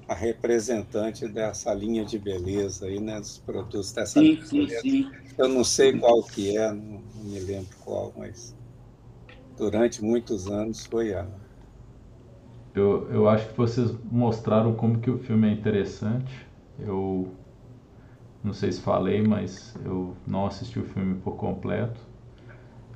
a 0.08 0.14
representante 0.14 1.28
dessa 1.28 1.74
linha 1.74 2.04
de 2.04 2.18
beleza 2.18 2.86
aí, 2.86 3.00
né? 3.00 3.18
Dos 3.20 3.38
produtos 3.38 3.92
dessa 3.92 4.20
sim, 4.20 4.40
sim, 4.44 4.68
sim. 4.68 5.10
Eu 5.36 5.48
não 5.48 5.62
sei 5.62 5.92
qual 5.98 6.22
que 6.22 6.56
é, 6.56 6.72
não, 6.72 7.00
não 7.14 7.24
me 7.24 7.38
lembro 7.40 7.76
qual, 7.84 8.12
mas 8.16 8.54
durante 9.56 10.02
muitos 10.02 10.46
anos 10.46 10.86
foi 10.86 11.10
ela. 11.10 11.38
Eu, 12.74 13.10
eu 13.10 13.28
acho 13.28 13.48
que 13.48 13.56
vocês 13.56 13.90
mostraram 14.10 14.74
como 14.74 14.98
que 15.00 15.10
o 15.10 15.18
filme 15.18 15.48
é 15.48 15.52
interessante. 15.52 16.46
Eu 16.78 17.28
não 18.42 18.52
sei 18.52 18.70
se 18.72 18.80
falei, 18.80 19.20
mas 19.20 19.74
eu 19.84 20.16
não 20.26 20.46
assisti 20.46 20.78
o 20.78 20.84
filme 20.84 21.20
por 21.20 21.36
completo. 21.36 22.00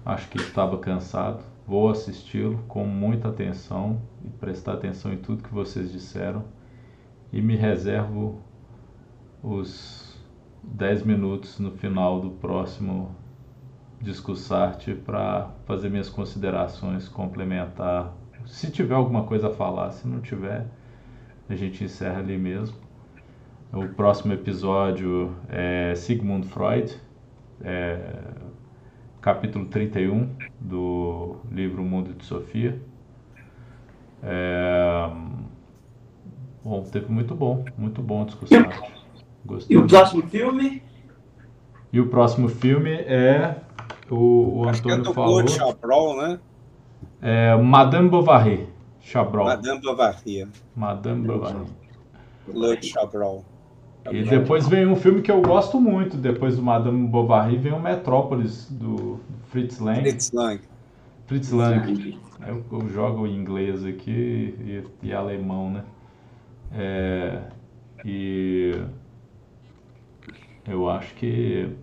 Acho 0.04 0.28
que 0.28 0.38
estava 0.38 0.78
cansado 0.78 1.51
Vou 1.72 1.88
assisti-lo 1.88 2.58
com 2.68 2.84
muita 2.84 3.30
atenção 3.30 4.02
e 4.22 4.28
prestar 4.28 4.74
atenção 4.74 5.10
em 5.10 5.16
tudo 5.16 5.42
que 5.42 5.54
vocês 5.54 5.90
disseram 5.90 6.44
e 7.32 7.40
me 7.40 7.56
reservo 7.56 8.42
os 9.42 10.14
10 10.62 11.02
minutos 11.04 11.58
no 11.58 11.70
final 11.70 12.20
do 12.20 12.30
próximo 12.32 13.16
Discussarte 14.02 14.92
para 14.92 15.48
fazer 15.64 15.88
minhas 15.88 16.10
considerações, 16.10 17.08
complementar. 17.08 18.12
Se 18.44 18.70
tiver 18.70 18.94
alguma 18.94 19.24
coisa 19.24 19.48
a 19.48 19.54
falar, 19.54 19.92
se 19.92 20.06
não 20.06 20.20
tiver, 20.20 20.66
a 21.48 21.54
gente 21.54 21.82
encerra 21.82 22.18
ali 22.18 22.36
mesmo. 22.36 22.76
O 23.72 23.88
próximo 23.88 24.34
episódio 24.34 25.34
é 25.48 25.94
Sigmund 25.94 26.46
Freud, 26.48 26.94
é, 27.62 28.41
capítulo 29.22 29.66
31 29.66 30.34
do 30.60 31.36
livro 31.50 31.82
Mundo 31.84 32.12
de 32.12 32.24
Sofia. 32.24 32.82
É... 34.20 35.08
Bom, 36.62 36.82
teve 36.82 37.10
muito 37.10 37.34
bom, 37.34 37.64
muito 37.78 38.02
bom 38.02 38.22
a 38.22 38.24
discussão. 38.26 38.62
Gostei. 39.46 39.76
E 39.76 39.80
o 39.80 39.86
próximo 39.86 40.22
filme? 40.28 40.82
E 41.92 42.00
o 42.00 42.08
próximo 42.08 42.48
filme 42.48 42.90
é 42.90 43.56
o, 44.10 44.62
o 44.62 44.68
Acho 44.68 44.82
que 44.82 44.90
é 44.90 44.92
Antônio 44.92 45.10
do 45.10 45.14
falou. 45.14 45.34
Claude 45.36 45.52
Chabrol, 45.52 46.16
né? 46.22 46.40
É 47.20 47.56
Madame 47.56 48.08
Bovary. 48.08 48.68
Chabrol. 49.00 49.46
Madame 49.46 49.80
Bovary. 49.80 50.48
Madame 50.74 51.26
Bovary. 51.26 51.66
Claude 52.46 52.86
Chabrol. 52.86 53.44
E 54.10 54.24
depois 54.24 54.66
vem 54.68 54.86
um 54.86 54.96
filme 54.96 55.22
que 55.22 55.30
eu 55.30 55.40
gosto 55.40 55.80
muito, 55.80 56.16
depois 56.16 56.56
do 56.56 56.62
Madame 56.62 57.06
Bovary, 57.06 57.56
vem 57.56 57.72
o 57.72 57.80
Metrópolis, 57.80 58.68
do 58.70 59.20
Fritz 59.50 59.78
Lang. 59.78 60.00
Fritz 60.02 60.32
Lang. 60.32 60.60
Fritz 61.26 61.50
Lang. 61.52 62.18
Eu, 62.46 62.64
eu 62.72 62.88
jogo 62.88 63.26
em 63.26 63.36
inglês 63.36 63.84
aqui 63.84 64.56
e, 65.00 65.08
e 65.08 65.12
alemão, 65.12 65.70
né? 65.70 65.84
É, 66.72 67.42
e 68.04 68.72
eu 70.66 70.88
acho 70.88 71.14
que 71.14 71.76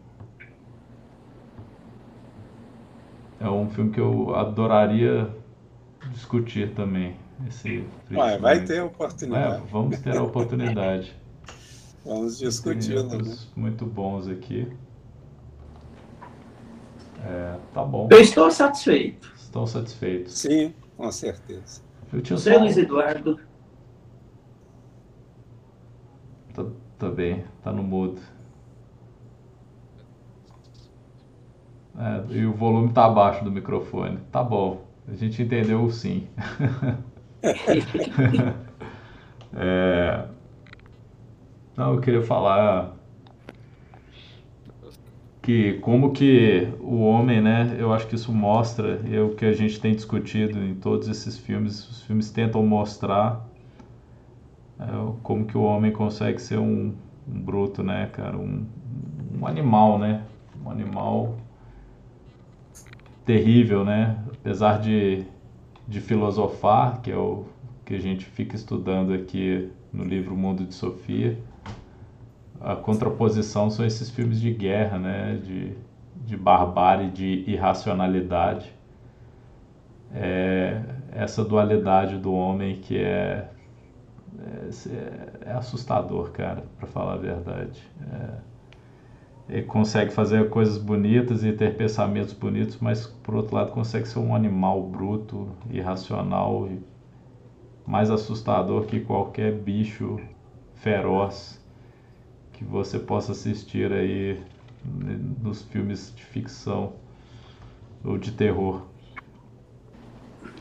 é 3.40 3.50
um 3.50 3.70
filme 3.70 3.92
que 3.92 4.00
eu 4.00 4.36
adoraria 4.36 5.30
discutir 6.12 6.74
também. 6.74 7.16
Esse 7.48 7.88
Ué, 8.12 8.38
vai 8.38 8.64
ter 8.64 8.78
É, 8.78 8.84
oportunidade. 8.84 9.64
vamos 9.72 10.00
ter 10.00 10.18
a 10.18 10.24
oportunidade. 10.24 11.19
Vamos 12.06 12.38
Tem 12.40 12.48
discuti-lo. 12.48 13.24
Né? 13.24 13.38
muito 13.56 13.86
bons 13.86 14.28
aqui. 14.28 14.72
É, 17.26 17.58
tá 17.74 17.84
bom. 17.84 18.08
Eu 18.12 18.20
estou 18.20 18.50
satisfeito. 18.50 19.32
Estão 19.36 19.66
satisfeitos. 19.66 20.34
Sim, 20.34 20.74
com 20.96 21.12
certeza. 21.12 21.82
Eu 22.14 22.22
tinha 22.22 22.38
Você, 22.38 22.54
só... 22.54 22.60
Luiz 22.60 22.78
Eduardo, 22.78 23.40
Tá, 26.54 26.66
tá 26.98 27.10
bem, 27.10 27.44
tá 27.64 27.72
no 27.72 27.84
mudo. 27.84 28.20
É, 31.98 32.34
e 32.34 32.46
o 32.46 32.54
volume 32.54 32.94
tá 32.94 33.06
abaixo 33.06 33.44
do 33.44 33.52
microfone. 33.52 34.20
Tá 34.32 34.44
bom, 34.44 34.86
a 35.08 35.14
gente 35.14 35.42
entendeu 35.42 35.84
o 35.84 35.92
sim. 35.92 36.28
É, 39.52 40.28
Não, 41.80 41.94
eu 41.94 42.02
queria 42.02 42.22
falar 42.22 42.94
que 45.42 45.76
como 45.76 46.12
que 46.12 46.68
o 46.78 47.00
homem, 47.00 47.42
né? 47.42 47.74
Eu 47.80 47.94
acho 47.94 48.06
que 48.06 48.16
isso 48.16 48.34
mostra, 48.34 49.00
é 49.10 49.22
o 49.22 49.34
que 49.34 49.46
a 49.46 49.54
gente 49.54 49.80
tem 49.80 49.96
discutido 49.96 50.62
em 50.62 50.76
todos 50.76 51.08
esses 51.08 51.38
filmes. 51.38 51.90
Os 51.90 52.02
filmes 52.02 52.32
tentam 52.32 52.66
mostrar 52.66 53.48
é, 54.78 54.84
como 55.24 55.46
que 55.46 55.58
o 55.58 55.62
homem 55.62 55.94
consegue 55.94 56.42
ser 56.42 56.60
um, 56.60 56.94
um 57.26 57.40
bruto, 57.40 57.82
né, 57.82 58.10
cara? 58.12 58.36
Um, 58.36 58.66
um 59.40 59.48
animal, 59.48 59.98
né? 59.98 60.22
Um 60.66 60.70
animal 60.70 61.38
terrível, 63.26 63.86
né? 63.86 64.22
Apesar 64.34 64.82
de, 64.82 65.24
de 65.88 66.02
filosofar, 66.02 67.00
que 67.00 67.10
é 67.10 67.16
o 67.16 67.46
que 67.86 67.96
a 67.96 68.02
gente 68.02 68.26
fica 68.26 68.58
estudando 68.58 69.14
aqui 69.14 69.72
no 69.94 70.04
livro 70.04 70.36
Mundo 70.36 70.66
de 70.66 70.76
Sofia, 70.76 71.38
a 72.62 72.76
contraposição 72.76 73.70
são 73.70 73.86
esses 73.86 74.10
filmes 74.10 74.40
de 74.40 74.52
guerra, 74.52 75.00
né? 75.00 75.40
De, 75.44 75.74
de 76.26 76.38
barbárie, 76.38 77.10
de 77.10 77.44
irracionalidade. 77.48 78.74
É 80.14 80.82
essa 81.12 81.44
dualidade 81.44 82.18
do 82.18 82.34
homem 82.34 82.80
que 82.80 82.98
é 82.98 83.50
é, 84.88 85.50
é 85.50 85.52
assustador, 85.54 86.32
cara, 86.32 86.64
para 86.78 86.88
falar 86.88 87.14
a 87.14 87.18
verdade. 87.18 87.82
É, 88.12 88.50
ele 89.50 89.64
consegue 89.64 90.12
fazer 90.12 90.50
coisas 90.50 90.78
bonitas 90.78 91.44
e 91.44 91.52
ter 91.52 91.76
pensamentos 91.76 92.34
bonitos, 92.34 92.78
mas 92.80 93.08
por 93.08 93.36
outro 93.36 93.56
lado 93.56 93.72
consegue 93.72 94.08
ser 94.08 94.20
um 94.20 94.36
animal 94.36 94.82
bruto, 94.84 95.50
irracional 95.70 96.68
e 96.68 96.80
mais 97.86 98.12
assustador 98.12 98.86
que 98.86 99.00
qualquer 99.00 99.52
bicho 99.52 100.20
feroz 100.76 101.59
que 102.60 102.66
você 102.66 103.00
possa 103.00 103.32
assistir 103.32 103.90
aí 103.90 104.38
nos 105.42 105.62
filmes 105.62 106.14
de 106.14 106.26
ficção 106.26 106.92
ou 108.04 108.18
de 108.18 108.34
terror. 108.34 108.82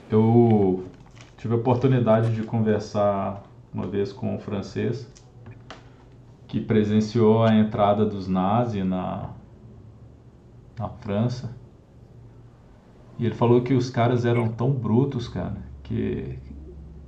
Eu 0.09 0.85
tive 1.37 1.55
a 1.55 1.57
oportunidade 1.57 2.33
de 2.37 2.45
conversar 2.45 3.43
uma 3.75 3.85
vez 3.85 4.13
com 4.13 4.33
um 4.33 4.39
francês 4.39 5.11
que 6.47 6.61
presenciou 6.61 7.43
a 7.43 7.53
entrada 7.53 8.07
dos 8.07 8.29
nazis 8.29 8.87
na, 8.87 9.31
na 10.79 10.89
França. 10.89 11.53
E 13.19 13.27
ele 13.27 13.35
falou 13.35 13.61
que 13.63 13.75
os 13.75 13.91
caras 13.91 14.25
eram 14.25 14.47
tão 14.47 14.71
brutos, 14.71 15.27
cara, 15.27 15.57
que 15.83 16.39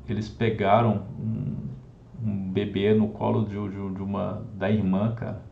eles 0.08 0.28
pegaram 0.28 1.04
um, 1.16 1.68
um 2.22 2.50
bebê 2.50 2.94
no 2.94 3.08
colo 3.08 3.44
de, 3.44 3.54
de, 3.54 3.94
de 3.94 4.02
uma 4.02 4.44
da 4.54 4.70
irmã, 4.70 5.14
cara, 5.14 5.42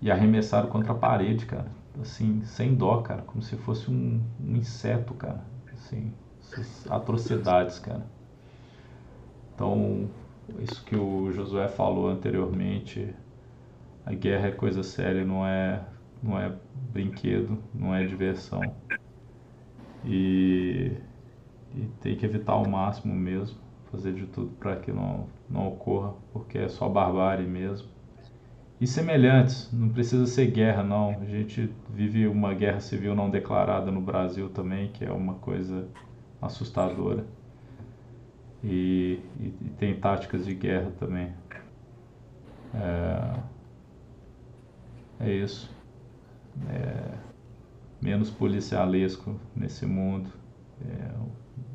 e 0.00 0.10
arremessaram 0.10 0.68
contra 0.68 0.92
a 0.92 0.94
parede, 0.96 1.46
cara, 1.46 1.70
assim, 2.00 2.42
sem 2.44 2.74
dó, 2.74 3.02
cara, 3.02 3.22
como 3.22 3.42
se 3.42 3.56
fosse 3.56 3.90
um, 3.90 4.20
um 4.40 4.56
inseto, 4.56 5.12
cara, 5.14 5.44
assim, 5.72 6.12
atrocidades, 6.88 7.78
cara. 7.78 8.06
Então, 9.54 10.08
isso 10.60 10.82
que 10.84 10.96
o 10.96 11.30
Josué 11.32 11.68
falou 11.68 12.08
anteriormente, 12.08 13.14
a 14.06 14.14
guerra 14.14 14.48
é 14.48 14.52
coisa 14.52 14.82
séria, 14.82 15.24
não 15.24 15.46
é, 15.46 15.84
não 16.22 16.38
é 16.38 16.52
brinquedo, 16.92 17.58
não 17.74 17.94
é 17.94 18.06
diversão. 18.06 18.74
E, 20.04 20.92
e 21.74 21.80
tem 22.00 22.16
que 22.16 22.24
evitar 22.24 22.54
ao 22.54 22.66
máximo 22.66 23.14
mesmo, 23.14 23.58
fazer 23.90 24.12
de 24.12 24.26
tudo 24.26 24.50
para 24.58 24.76
que 24.76 24.92
não, 24.92 25.26
não 25.48 25.68
ocorra, 25.68 26.14
porque 26.32 26.58
é 26.58 26.68
só 26.68 26.88
barbárie 26.88 27.46
mesmo. 27.46 27.88
E 28.80 28.86
semelhantes, 28.86 29.70
não 29.72 29.90
precisa 29.90 30.26
ser 30.26 30.46
guerra 30.50 30.82
não, 30.82 31.10
a 31.20 31.26
gente 31.26 31.70
vive 31.90 32.26
uma 32.26 32.54
guerra 32.54 32.80
civil 32.80 33.14
não 33.14 33.28
declarada 33.28 33.90
no 33.90 34.00
Brasil 34.00 34.48
também, 34.48 34.88
que 34.88 35.04
é 35.04 35.12
uma 35.12 35.34
coisa 35.34 35.86
assustadora. 36.40 37.26
E, 38.64 39.20
e, 39.38 39.46
e, 39.46 39.70
tem 39.78 39.94
táticas 39.98 40.46
de 40.46 40.54
guerra 40.54 40.90
também. 40.98 41.32
É, 42.74 43.40
é 45.20 45.32
isso. 45.32 45.70
É, 46.68 47.18
menos 48.00 48.30
policialesco 48.30 49.38
nesse 49.54 49.84
mundo. 49.84 50.30
É, 50.86 51.10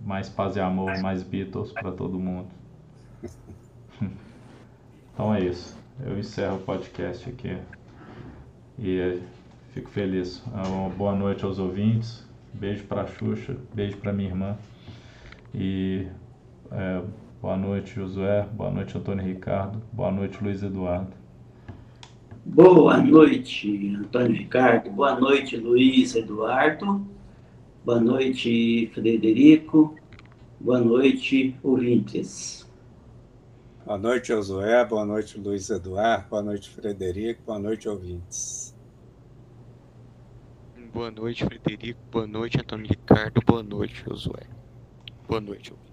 mais 0.06 0.30
paz 0.30 0.56
e 0.56 0.60
amor, 0.60 1.02
mais 1.02 1.23
Beatles 1.23 1.72
para 1.72 1.91
todo 1.91 2.19
mundo. 2.19 2.48
Então 5.14 5.34
é 5.34 5.45
isso. 5.45 5.80
Eu 6.06 6.19
encerro 6.19 6.57
o 6.57 6.60
podcast 6.60 7.30
aqui. 7.30 7.57
E 8.77 9.22
fico 9.72 9.90
feliz. 9.90 10.44
Uma 10.48 10.90
boa 10.90 11.15
noite 11.15 11.45
aos 11.45 11.57
ouvintes. 11.57 12.27
Beijo 12.53 12.84
para 12.84 13.07
Xuxa, 13.07 13.56
beijo 13.73 13.95
para 13.95 14.11
minha 14.11 14.27
irmã. 14.27 14.57
E 15.53 16.06
é, 16.69 17.02
boa 17.41 17.56
noite, 17.56 17.95
Josué. 17.95 18.45
Boa 18.52 18.69
noite, 18.69 18.98
Antônio 18.98 19.23
Ricardo. 19.23 19.82
Boa 19.94 20.11
noite, 20.11 20.44
Luiz 20.44 20.61
Eduardo. 20.61 21.14
Boa 22.45 22.98
noite, 22.98 23.95
Antônio 23.98 24.34
Ricardo. 24.34 24.90
Boa 24.91 25.18
noite, 25.18 25.56
Luiz 25.56 26.14
Eduardo. 26.14 27.07
Boa 27.86 27.99
noite, 27.99 28.90
Frederico. 28.95 29.95
Boa 30.60 30.80
noite, 30.80 31.56
ouvintes. 31.62 32.68
Boa 33.86 33.99
noite, 33.99 34.30
Josué. 34.30 34.84
Boa 34.86 35.06
noite, 35.06 35.40
Luiz 35.40 35.70
Eduardo. 35.70 36.28
Boa 36.28 36.41
noite, 36.41 36.68
Frederico. 36.72 37.44
Boa 37.45 37.60
noite, 37.60 37.88
ouvintes. 37.88 38.76
Boa 40.91 41.12
noite, 41.12 41.45
Frederico. 41.45 41.99
Boa 42.12 42.26
noite, 42.26 42.60
Antônio 42.60 42.88
Ricardo. 42.90 43.40
Boa 43.45 43.62
noite, 43.62 44.03
Josué. 44.03 44.48
Boa 45.28 45.40
noite, 45.40 45.72
ouvintes. 45.72 45.85